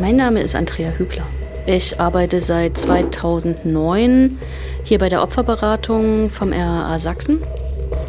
Mein 0.00 0.14
Name 0.14 0.42
ist 0.42 0.54
Andrea 0.54 0.92
Hübler. 0.92 1.26
Ich 1.66 1.98
arbeite 1.98 2.38
seit 2.38 2.78
2009 2.78 4.38
hier 4.84 5.00
bei 5.00 5.08
der 5.08 5.24
Opferberatung 5.24 6.30
vom 6.30 6.52
RAA 6.52 7.00
Sachsen. 7.00 7.40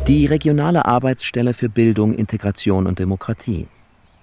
Die 0.08 0.28
regionale 0.28 0.86
Arbeitsstelle 0.86 1.56
für 1.56 1.70
Bildung, 1.70 2.14
Integration 2.14 2.86
und 2.86 3.00
Demokratie. 3.00 3.66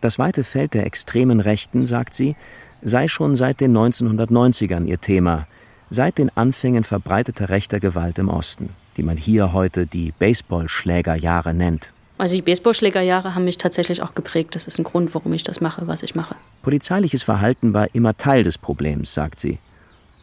Das 0.06 0.20
weite 0.20 0.44
Feld 0.44 0.74
der 0.74 0.86
extremen 0.86 1.40
Rechten, 1.40 1.84
sagt 1.84 2.14
sie, 2.14 2.36
sei 2.80 3.08
schon 3.08 3.34
seit 3.34 3.58
den 3.58 3.76
1990ern 3.76 4.86
ihr 4.86 5.00
Thema, 5.00 5.48
seit 5.90 6.18
den 6.18 6.30
Anfängen 6.36 6.84
verbreiteter 6.84 7.48
rechter 7.48 7.80
Gewalt 7.80 8.16
im 8.20 8.28
Osten, 8.28 8.68
die 8.96 9.02
man 9.02 9.16
hier 9.16 9.52
heute 9.52 9.84
die 9.84 10.12
Baseballschlägerjahre 10.16 11.54
nennt. 11.54 11.92
Also 12.18 12.36
die 12.36 12.42
Baseballschlägerjahre 12.42 13.34
haben 13.34 13.46
mich 13.46 13.58
tatsächlich 13.58 14.00
auch 14.00 14.14
geprägt. 14.14 14.54
Das 14.54 14.68
ist 14.68 14.78
ein 14.78 14.84
Grund, 14.84 15.12
warum 15.12 15.32
ich 15.32 15.42
das 15.42 15.60
mache, 15.60 15.88
was 15.88 16.04
ich 16.04 16.14
mache. 16.14 16.36
Polizeiliches 16.62 17.24
Verhalten 17.24 17.74
war 17.74 17.92
immer 17.92 18.16
Teil 18.16 18.44
des 18.44 18.58
Problems, 18.58 19.12
sagt 19.12 19.40
sie. 19.40 19.58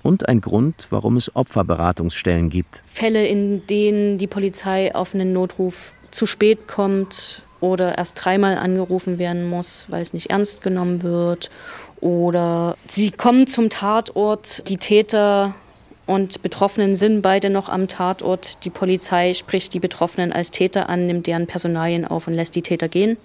Und 0.02 0.30
ein 0.30 0.40
Grund, 0.40 0.88
warum 0.92 1.18
es 1.18 1.36
Opferberatungsstellen 1.36 2.48
gibt. 2.48 2.86
Fälle, 2.88 3.28
in 3.28 3.68
denen 3.68 4.18
die 4.18 4.28
Polizei 4.28 4.96
auf 4.96 5.14
einen 5.14 5.34
Notruf 5.34 5.92
zu 6.10 6.26
spät 6.26 6.70
kommt 6.70 7.44
oder 7.64 7.98
erst 7.98 8.24
dreimal 8.24 8.58
angerufen 8.58 9.20
werden 9.20 9.50
muss, 9.50 9.86
weil 9.90 10.02
es 10.02 10.12
nicht 10.12 10.30
ernst 10.30 10.62
genommen 10.62 11.02
wird. 11.02 11.50
Oder 12.02 12.76
sie 12.88 13.10
kommen 13.12 13.48
zum 13.48 13.70
Tatort, 13.70 14.68
die 14.68 14.76
Täter 14.76 15.56
und 16.06 16.42
Betroffenen 16.42 16.98
sind 16.98 17.22
beide 17.22 17.50
noch 17.50 17.70
am 17.70 17.88
Tatort. 17.88 18.66
Die 18.66 18.70
Polizei 18.70 19.34
spricht 19.34 19.74
die 19.74 19.80
Betroffenen 19.80 20.34
als 20.34 20.52
Täter 20.52 20.90
an, 20.90 21.08
nimmt 21.08 21.26
deren 21.26 21.48
Personalien 21.48 22.04
auf 22.04 22.28
und 22.28 22.34
lässt 22.34 22.56
die 22.58 22.62
Täter 22.62 22.90
gehen. 22.90 23.16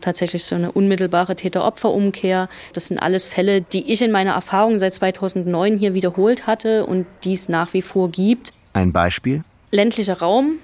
Tatsächlich 0.00 0.44
so 0.44 0.56
eine 0.56 0.72
unmittelbare 0.72 1.36
Täter-Opfer-Umkehr. 1.36 2.48
Das 2.72 2.88
sind 2.88 2.98
alles 2.98 3.26
Fälle, 3.26 3.62
die 3.62 3.92
ich 3.92 4.02
in 4.02 4.10
meiner 4.10 4.32
Erfahrung 4.32 4.78
seit 4.78 4.94
2009 4.94 5.78
hier 5.78 5.94
wiederholt 5.94 6.48
hatte 6.48 6.84
und 6.84 7.06
die 7.22 7.34
es 7.34 7.48
nach 7.48 7.72
wie 7.74 7.82
vor 7.82 8.10
gibt. 8.10 8.52
Ein 8.72 8.92
Beispiel? 8.92 9.44
Ländlicher 9.70 10.18
Raum, 10.18 10.58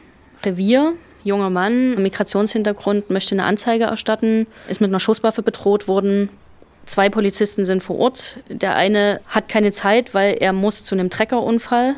Revier, 0.45 0.95
junger 1.25 1.51
Mann, 1.51 2.01
Migrationshintergrund, 2.01 3.11
möchte 3.11 3.35
eine 3.35 3.45
Anzeige 3.45 3.85
erstatten, 3.85 4.47
ist 4.69 4.81
mit 4.81 4.91
einer 4.91 5.01
Schusswaffe 5.01 5.43
bedroht 5.43 5.89
worden, 5.89 6.29
Zwei 6.87 7.09
Polizisten 7.09 7.65
sind 7.65 7.83
vor 7.83 7.99
Ort. 7.99 8.39
Der 8.49 8.75
eine 8.75 9.21
hat 9.27 9.49
keine 9.49 9.73
Zeit, 9.73 10.15
weil 10.15 10.37
er 10.39 10.53
muss 10.53 10.85
zu 10.85 10.95
einem 10.95 11.11
Treckerunfall. 11.11 11.95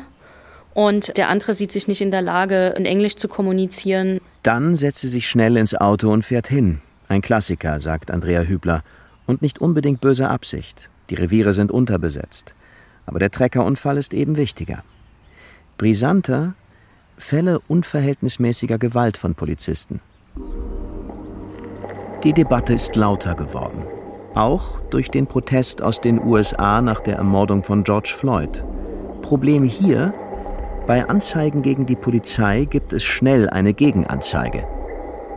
Und 0.73 1.17
der 1.17 1.29
andere 1.29 1.53
sieht 1.53 1.71
sich 1.71 1.87
nicht 1.87 2.01
in 2.01 2.11
der 2.11 2.21
Lage, 2.21 2.73
in 2.77 2.85
Englisch 2.85 3.15
zu 3.15 3.27
kommunizieren. 3.27 4.21
Dann 4.43 4.75
setzt 4.75 5.01
sie 5.01 5.07
sich 5.07 5.27
schnell 5.27 5.57
ins 5.57 5.73
Auto 5.73 6.11
und 6.11 6.23
fährt 6.23 6.47
hin. 6.47 6.79
Ein 7.09 7.21
Klassiker, 7.21 7.79
sagt 7.79 8.11
Andrea 8.11 8.41
Hübler. 8.41 8.83
Und 9.25 9.41
nicht 9.41 9.59
unbedingt 9.59 9.99
böse 9.99 10.29
Absicht. 10.29 10.89
Die 11.09 11.15
Reviere 11.15 11.53
sind 11.53 11.71
unterbesetzt. 11.71 12.53
Aber 13.05 13.19
der 13.19 13.31
Treckerunfall 13.31 13.97
ist 13.97 14.13
eben 14.13 14.37
wichtiger. 14.37 14.83
Brisanter 15.77 16.53
Fälle 17.17 17.59
unverhältnismäßiger 17.67 18.77
Gewalt 18.77 19.17
von 19.17 19.35
Polizisten. 19.35 20.01
Die 22.23 22.33
Debatte 22.33 22.73
ist 22.73 22.95
lauter 22.95 23.35
geworden. 23.35 23.83
Auch 24.35 24.79
durch 24.91 25.09
den 25.09 25.25
Protest 25.25 25.81
aus 25.81 25.99
den 25.99 26.23
USA 26.23 26.81
nach 26.81 26.99
der 26.99 27.15
Ermordung 27.15 27.63
von 27.63 27.83
George 27.83 28.13
Floyd. 28.15 28.63
Problem 29.21 29.63
hier, 29.63 30.13
bei 30.85 31.07
Anzeigen 31.09 31.63
gegen 31.63 31.85
die 31.85 31.95
Polizei 31.95 32.65
gibt 32.65 32.93
es 32.93 33.03
schnell 33.03 33.49
eine 33.49 33.73
Gegenanzeige. 33.73 34.63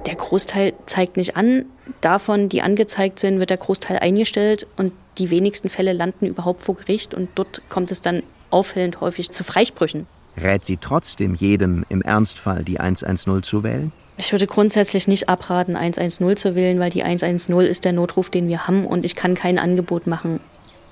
Der 0.07 0.15
Großteil 0.15 0.75
zeigt 0.87 1.17
nicht 1.17 1.37
an. 1.37 1.67
Davon, 2.01 2.49
die 2.49 2.63
angezeigt 2.63 3.19
sind, 3.19 3.39
wird 3.39 3.51
der 3.51 3.57
Großteil 3.57 3.99
eingestellt 3.99 4.67
und 4.77 4.93
die 5.19 5.31
wenigsten 5.31 5.71
Fälle 5.71 5.93
landen 5.93 6.27
überhaupt 6.27 6.61
vor 6.61 6.77
Gericht 6.77 7.15
und 7.15 7.31
dort 7.35 7.63
kommt 7.69 7.91
es 7.91 8.01
dann 8.01 8.23
auffällend 8.51 9.01
häufig 9.01 9.31
zu 9.31 9.45
Freisprüchen. 9.45 10.07
Rät 10.37 10.65
sie 10.65 10.77
trotzdem 10.77 11.35
jedem 11.35 11.85
im 11.89 12.03
Ernstfall 12.03 12.65
die 12.65 12.81
110 12.81 13.43
zu 13.43 13.63
wählen? 13.63 13.93
Ich 14.17 14.33
würde 14.33 14.47
grundsätzlich 14.47 15.09
nicht 15.09 15.29
abraten, 15.29 15.77
110 15.77 16.37
zu 16.37 16.55
wählen, 16.55 16.79
weil 16.79 16.91
die 16.91 17.03
110 17.03 17.59
ist 17.61 17.85
der 17.85 17.93
Notruf, 17.93 18.31
den 18.31 18.49
wir 18.49 18.67
haben 18.67 18.87
und 18.87 19.05
ich 19.05 19.15
kann 19.15 19.35
kein 19.35 19.59
Angebot 19.59 20.07
machen, 20.07 20.41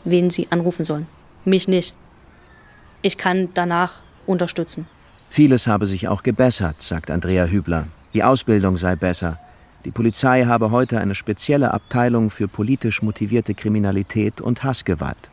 wen 0.05 0.31
Sie 0.31 0.49
anrufen 0.51 0.85
sollen. 0.85 1.07
Mich 1.45 1.69
nicht. 1.69 1.95
Ich 3.03 3.19
kann 3.19 3.49
danach 3.55 4.01
unterstützen. 4.27 4.87
Vieles 5.29 5.67
habe 5.67 5.87
sich 5.87 6.09
auch 6.09 6.23
gebessert, 6.23 6.81
sagt 6.81 7.11
Andrea 7.11 7.47
Hübler. 7.47 7.87
Die 8.15 8.25
Ausbildung 8.25 8.77
sei 8.77 8.97
besser. 8.97 9.39
Die 9.85 9.91
Polizei 9.91 10.45
habe 10.45 10.71
heute 10.71 10.99
eine 10.99 11.15
spezielle 11.15 11.73
Abteilung 11.73 12.31
für 12.31 12.49
politisch 12.49 13.03
motivierte 13.03 13.55
Kriminalität 13.55 14.41
und 14.41 14.65
Hassgewalt. 14.65 15.31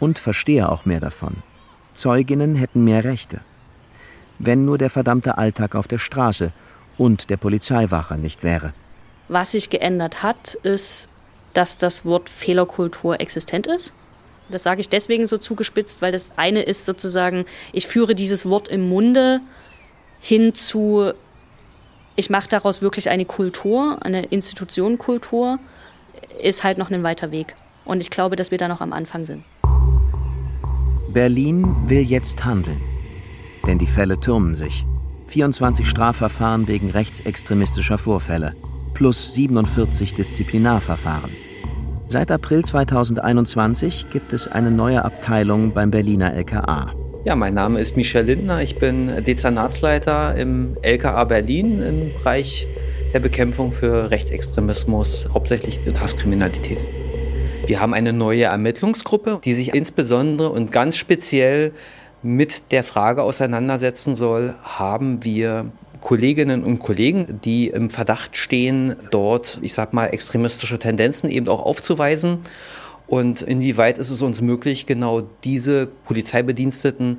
Und 0.00 0.18
verstehe 0.18 0.68
auch 0.68 0.84
mehr 0.84 1.00
davon. 1.00 1.36
Zeuginnen 1.94 2.56
hätten 2.56 2.84
mehr 2.84 3.04
Rechte. 3.04 3.40
Wenn 4.38 4.64
nur 4.64 4.78
der 4.78 4.90
verdammte 4.90 5.38
Alltag 5.38 5.74
auf 5.74 5.88
der 5.88 5.98
Straße 5.98 6.52
und 6.98 7.30
der 7.30 7.36
Polizeiwache 7.36 8.16
nicht 8.16 8.42
wäre. 8.42 8.72
Was 9.28 9.52
sich 9.52 9.70
geändert 9.70 10.22
hat, 10.22 10.54
ist, 10.62 11.08
dass 11.54 11.78
das 11.78 12.04
Wort 12.04 12.28
Fehlerkultur 12.28 13.20
existent 13.20 13.66
ist. 13.66 13.92
Das 14.48 14.62
sage 14.62 14.80
ich 14.80 14.88
deswegen 14.88 15.26
so 15.26 15.38
zugespitzt, 15.38 16.02
weil 16.02 16.12
das 16.12 16.32
eine 16.36 16.62
ist 16.62 16.84
sozusagen, 16.84 17.46
ich 17.72 17.86
führe 17.86 18.14
dieses 18.14 18.46
Wort 18.46 18.68
im 18.68 18.88
Munde 18.88 19.40
hin 20.20 20.54
zu, 20.54 21.12
ich 22.16 22.28
mache 22.30 22.48
daraus 22.48 22.82
wirklich 22.82 23.08
eine 23.08 23.24
Kultur, 23.24 23.98
eine 24.02 24.24
Institutionenkultur, 24.26 25.58
ist 26.40 26.64
halt 26.64 26.78
noch 26.78 26.90
ein 26.90 27.02
weiter 27.02 27.30
Weg. 27.30 27.54
Und 27.84 28.00
ich 28.00 28.10
glaube, 28.10 28.36
dass 28.36 28.50
wir 28.50 28.58
da 28.58 28.68
noch 28.68 28.80
am 28.80 28.92
Anfang 28.92 29.24
sind. 29.24 29.44
Berlin 31.12 31.76
will 31.88 32.00
jetzt 32.00 32.42
handeln, 32.42 32.80
denn 33.66 33.78
die 33.78 33.86
Fälle 33.86 34.18
türmen 34.18 34.54
sich. 34.54 34.86
24 35.28 35.86
Strafverfahren 35.86 36.68
wegen 36.68 36.88
rechtsextremistischer 36.88 37.98
Vorfälle 37.98 38.54
plus 38.94 39.34
47 39.34 40.14
Disziplinarverfahren. 40.14 41.30
Seit 42.08 42.30
April 42.30 42.64
2021 42.64 44.06
gibt 44.10 44.32
es 44.32 44.48
eine 44.48 44.70
neue 44.70 45.04
Abteilung 45.04 45.72
beim 45.72 45.90
Berliner 45.90 46.32
LKA. 46.34 46.92
Ja, 47.24 47.36
mein 47.36 47.54
Name 47.54 47.80
ist 47.80 47.96
Michel 47.96 48.24
Lindner. 48.24 48.62
Ich 48.62 48.78
bin 48.78 49.10
Dezernatsleiter 49.24 50.34
im 50.36 50.76
LKA 50.82 51.24
Berlin 51.24 51.82
im 51.82 52.12
Bereich 52.14 52.66
der 53.12 53.20
Bekämpfung 53.20 53.72
für 53.72 54.10
Rechtsextremismus, 54.10 55.28
hauptsächlich 55.32 55.78
Hasskriminalität. 56.00 56.82
Wir 57.66 57.80
haben 57.80 57.94
eine 57.94 58.12
neue 58.12 58.44
Ermittlungsgruppe, 58.44 59.40
die 59.44 59.54
sich 59.54 59.74
insbesondere 59.74 60.50
und 60.50 60.72
ganz 60.72 60.96
speziell 60.96 61.72
mit 62.22 62.72
der 62.72 62.84
Frage 62.84 63.22
auseinandersetzen 63.22 64.14
soll, 64.14 64.54
haben 64.62 65.24
wir 65.24 65.66
Kolleginnen 66.00 66.64
und 66.64 66.80
Kollegen, 66.80 67.40
die 67.44 67.68
im 67.68 67.88
Verdacht 67.88 68.36
stehen, 68.36 68.96
dort, 69.10 69.58
ich 69.62 69.74
sag 69.74 69.92
mal, 69.92 70.06
extremistische 70.06 70.78
Tendenzen 70.78 71.30
eben 71.30 71.48
auch 71.48 71.64
aufzuweisen. 71.64 72.40
Und 73.06 73.42
inwieweit 73.42 73.98
ist 73.98 74.10
es 74.10 74.22
uns 74.22 74.40
möglich, 74.40 74.86
genau 74.86 75.22
diese 75.44 75.86
Polizeibediensteten 75.86 77.18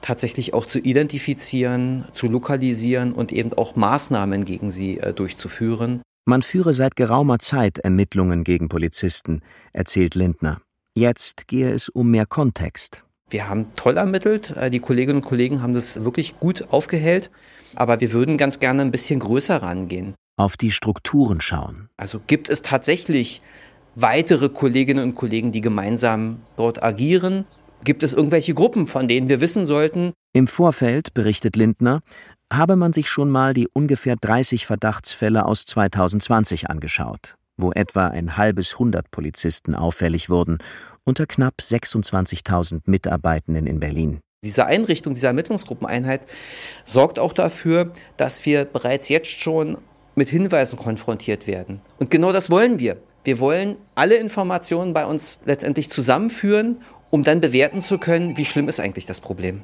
tatsächlich 0.00 0.54
auch 0.54 0.66
zu 0.66 0.78
identifizieren, 0.78 2.06
zu 2.12 2.28
lokalisieren 2.28 3.12
und 3.12 3.32
eben 3.32 3.52
auch 3.52 3.76
Maßnahmen 3.76 4.44
gegen 4.44 4.70
sie 4.70 4.98
äh, 4.98 5.12
durchzuführen? 5.12 6.02
Man 6.26 6.40
führe 6.40 6.72
seit 6.72 6.96
geraumer 6.96 7.38
Zeit 7.38 7.80
Ermittlungen 7.80 8.44
gegen 8.44 8.70
Polizisten, 8.70 9.42
erzählt 9.74 10.14
Lindner. 10.14 10.62
Jetzt 10.96 11.48
gehe 11.48 11.70
es 11.70 11.90
um 11.90 12.10
mehr 12.10 12.24
Kontext. 12.24 13.04
Wir 13.28 13.46
haben 13.46 13.74
toll 13.76 13.98
ermittelt. 13.98 14.56
Äh, 14.56 14.70
die 14.70 14.80
Kolleginnen 14.80 15.18
und 15.18 15.24
Kollegen 15.24 15.60
haben 15.60 15.74
das 15.74 16.02
wirklich 16.02 16.38
gut 16.38 16.68
aufgehellt. 16.70 17.30
Aber 17.74 18.00
wir 18.00 18.12
würden 18.12 18.38
ganz 18.38 18.58
gerne 18.58 18.80
ein 18.80 18.90
bisschen 18.90 19.20
größer 19.20 19.62
rangehen. 19.62 20.14
Auf 20.38 20.56
die 20.56 20.70
Strukturen 20.70 21.42
schauen. 21.42 21.90
Also 21.98 22.22
gibt 22.26 22.48
es 22.48 22.62
tatsächlich 22.62 23.42
weitere 23.94 24.48
Kolleginnen 24.48 25.04
und 25.04 25.16
Kollegen, 25.16 25.52
die 25.52 25.60
gemeinsam 25.60 26.38
dort 26.56 26.82
agieren? 26.82 27.44
Gibt 27.84 28.02
es 28.02 28.14
irgendwelche 28.14 28.54
Gruppen, 28.54 28.86
von 28.86 29.08
denen 29.08 29.28
wir 29.28 29.42
wissen 29.42 29.66
sollten? 29.66 30.14
Im 30.32 30.46
Vorfeld, 30.46 31.12
berichtet 31.12 31.54
Lindner, 31.54 32.00
habe 32.52 32.76
man 32.76 32.92
sich 32.92 33.08
schon 33.08 33.30
mal 33.30 33.54
die 33.54 33.68
ungefähr 33.72 34.16
30 34.16 34.66
Verdachtsfälle 34.66 35.46
aus 35.46 35.64
2020 35.64 36.70
angeschaut. 36.70 37.36
wo 37.56 37.72
etwa 37.72 38.08
ein 38.08 38.36
halbes 38.36 38.78
Hundert 38.78 39.10
Polizisten 39.10 39.74
auffällig 39.74 40.28
wurden, 40.28 40.58
unter 41.04 41.26
knapp 41.26 41.54
26.000 41.60 42.80
Mitarbeitenden 42.86 43.66
in 43.66 43.80
Berlin. 43.80 44.20
Diese 44.44 44.66
Einrichtung 44.66 45.14
dieser 45.14 45.28
Ermittlungsgruppeneinheit 45.28 46.22
sorgt 46.84 47.18
auch 47.18 47.32
dafür, 47.32 47.92
dass 48.16 48.44
wir 48.44 48.64
bereits 48.64 49.08
jetzt 49.08 49.30
schon 49.30 49.78
mit 50.16 50.28
Hinweisen 50.28 50.78
konfrontiert 50.78 51.46
werden. 51.46 51.80
Und 51.98 52.10
genau 52.10 52.32
das 52.32 52.50
wollen 52.50 52.78
wir. 52.78 52.96
Wir 53.24 53.38
wollen 53.38 53.76
alle 53.94 54.16
Informationen 54.16 54.92
bei 54.92 55.06
uns 55.06 55.40
letztendlich 55.44 55.90
zusammenführen, 55.90 56.82
um 57.10 57.24
dann 57.24 57.40
bewerten 57.40 57.80
zu 57.80 57.98
können, 57.98 58.36
wie 58.36 58.44
schlimm 58.44 58.68
ist 58.68 58.80
eigentlich 58.80 59.06
das 59.06 59.20
Problem. 59.20 59.62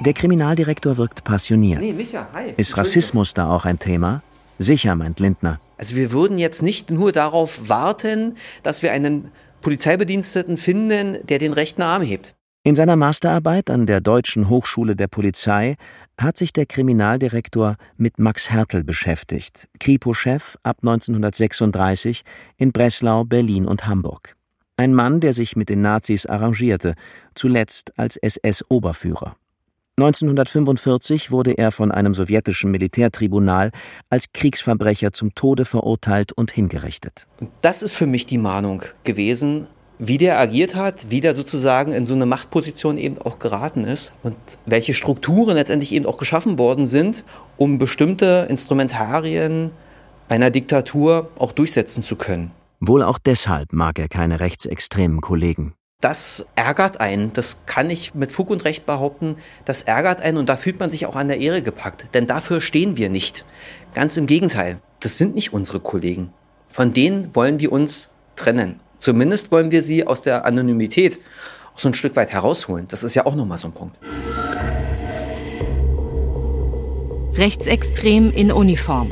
Der 0.00 0.12
Kriminaldirektor 0.12 0.98
wirkt 0.98 1.24
passioniert. 1.24 1.80
Nee, 1.80 1.94
Micha, 1.94 2.28
hi. 2.34 2.52
Ist 2.56 2.76
Rassismus 2.76 3.32
da 3.32 3.48
auch 3.48 3.64
ein 3.64 3.78
Thema? 3.78 4.22
Sicher, 4.58 4.94
meint 4.94 5.20
Lindner. 5.20 5.58
Also 5.78 5.96
wir 5.96 6.12
würden 6.12 6.38
jetzt 6.38 6.62
nicht 6.62 6.90
nur 6.90 7.12
darauf 7.12 7.68
warten, 7.68 8.36
dass 8.62 8.82
wir 8.82 8.92
einen 8.92 9.30
Polizeibediensteten 9.62 10.58
finden, 10.58 11.18
der 11.26 11.38
den 11.38 11.54
rechten 11.54 11.82
Arm 11.82 12.02
hebt. 12.02 12.34
In 12.62 12.74
seiner 12.74 12.96
Masterarbeit 12.96 13.70
an 13.70 13.86
der 13.86 14.00
Deutschen 14.00 14.50
Hochschule 14.50 14.96
der 14.96 15.06
Polizei 15.06 15.76
hat 16.18 16.36
sich 16.36 16.52
der 16.52 16.66
Kriminaldirektor 16.66 17.76
mit 17.96 18.18
Max 18.18 18.50
Hertel 18.50 18.84
beschäftigt, 18.84 19.68
Kripo-Chef 19.78 20.56
ab 20.62 20.78
1936 20.82 22.22
in 22.58 22.72
Breslau, 22.72 23.24
Berlin 23.24 23.66
und 23.66 23.86
Hamburg. 23.86 24.36
Ein 24.76 24.94
Mann, 24.94 25.20
der 25.20 25.32
sich 25.32 25.56
mit 25.56 25.68
den 25.68 25.80
Nazis 25.80 26.26
arrangierte, 26.26 26.96
zuletzt 27.34 27.98
als 27.98 28.16
SS-Oberführer. 28.16 29.36
1945 29.98 31.30
wurde 31.30 31.52
er 31.56 31.72
von 31.72 31.90
einem 31.90 32.12
sowjetischen 32.12 32.70
Militärtribunal 32.70 33.70
als 34.10 34.26
Kriegsverbrecher 34.34 35.12
zum 35.12 35.34
Tode 35.34 35.64
verurteilt 35.64 36.32
und 36.32 36.50
hingerichtet. 36.50 37.26
Und 37.40 37.50
das 37.62 37.82
ist 37.82 37.94
für 37.94 38.06
mich 38.06 38.26
die 38.26 38.36
Mahnung 38.36 38.82
gewesen, 39.04 39.68
wie 39.98 40.18
der 40.18 40.38
agiert 40.38 40.74
hat, 40.74 41.10
wie 41.10 41.22
der 41.22 41.34
sozusagen 41.34 41.92
in 41.92 42.04
so 42.04 42.14
eine 42.14 42.26
Machtposition 42.26 42.98
eben 42.98 43.16
auch 43.22 43.38
geraten 43.38 43.84
ist 43.84 44.12
und 44.22 44.36
welche 44.66 44.92
Strukturen 44.92 45.56
letztendlich 45.56 45.92
eben 45.92 46.04
auch 46.04 46.18
geschaffen 46.18 46.58
worden 46.58 46.86
sind, 46.86 47.24
um 47.56 47.78
bestimmte 47.78 48.46
Instrumentarien 48.50 49.70
einer 50.28 50.50
Diktatur 50.50 51.30
auch 51.38 51.52
durchsetzen 51.52 52.02
zu 52.02 52.16
können. 52.16 52.50
Wohl 52.80 53.02
auch 53.02 53.18
deshalb 53.18 53.72
mag 53.72 53.98
er 53.98 54.08
keine 54.08 54.40
rechtsextremen 54.40 55.22
Kollegen. 55.22 55.72
Das 56.02 56.44
ärgert 56.56 57.00
einen, 57.00 57.32
das 57.32 57.64
kann 57.64 57.88
ich 57.88 58.14
mit 58.14 58.30
Fug 58.30 58.50
und 58.50 58.66
Recht 58.66 58.84
behaupten, 58.84 59.36
das 59.64 59.80
ärgert 59.80 60.20
einen 60.20 60.36
und 60.36 60.46
da 60.46 60.56
fühlt 60.56 60.78
man 60.78 60.90
sich 60.90 61.06
auch 61.06 61.16
an 61.16 61.28
der 61.28 61.40
Ehre 61.40 61.62
gepackt, 61.62 62.08
denn 62.12 62.26
dafür 62.26 62.60
stehen 62.60 62.98
wir 62.98 63.08
nicht. 63.08 63.46
Ganz 63.94 64.18
im 64.18 64.26
Gegenteil, 64.26 64.78
das 65.00 65.16
sind 65.16 65.34
nicht 65.34 65.54
unsere 65.54 65.80
Kollegen. 65.80 66.34
Von 66.68 66.92
denen 66.92 67.34
wollen 67.34 67.60
wir 67.60 67.72
uns 67.72 68.10
trennen. 68.36 68.78
Zumindest 68.98 69.50
wollen 69.52 69.70
wir 69.70 69.82
sie 69.82 70.06
aus 70.06 70.20
der 70.20 70.44
Anonymität 70.44 71.18
auch 71.74 71.78
so 71.78 71.88
ein 71.88 71.94
Stück 71.94 72.14
weit 72.14 72.30
herausholen. 72.30 72.86
Das 72.88 73.02
ist 73.02 73.14
ja 73.14 73.24
auch 73.24 73.34
nochmal 73.34 73.56
so 73.56 73.68
ein 73.68 73.72
Punkt. 73.72 73.96
Rechtsextrem 77.36 78.32
in 78.32 78.52
Uniform. 78.52 79.10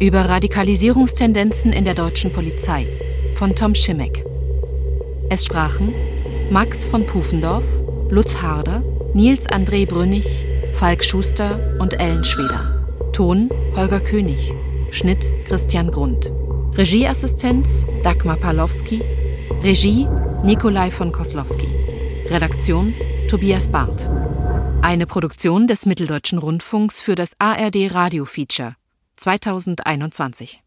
Über 0.00 0.22
Radikalisierungstendenzen 0.22 1.72
in 1.72 1.84
der 1.84 1.94
deutschen 1.94 2.32
Polizei 2.32 2.88
von 3.36 3.54
Tom 3.54 3.76
Schimmeck. 3.76 4.24
Es 5.28 5.44
sprachen 5.44 5.92
Max 6.50 6.86
von 6.86 7.04
Pufendorf, 7.04 7.64
Lutz 8.10 8.40
Harder, 8.40 8.82
Nils 9.14 9.48
André 9.48 9.86
Brünnig, 9.86 10.46
Falk 10.74 11.04
Schuster 11.04 11.58
und 11.80 11.98
Ellen 11.98 12.24
Schweder. 12.24 12.86
Ton 13.12 13.50
Holger 13.74 14.00
König. 14.00 14.52
Schnitt 14.92 15.26
Christian 15.48 15.90
Grund. 15.90 16.30
Regieassistenz 16.76 17.84
Dagmar 18.02 18.36
Pawlowski, 18.36 19.02
Regie 19.62 20.06
Nikolai 20.44 20.90
von 20.90 21.10
Koslowski, 21.10 21.68
Redaktion 22.30 22.94
Tobias 23.28 23.68
Barth. 23.68 24.08
Eine 24.82 25.06
Produktion 25.06 25.66
des 25.66 25.86
Mitteldeutschen 25.86 26.38
Rundfunks 26.38 27.00
für 27.00 27.16
das 27.16 27.32
ARD 27.38 27.92
Radio 27.92 28.24
Feature 28.26 28.76
2021. 29.16 30.62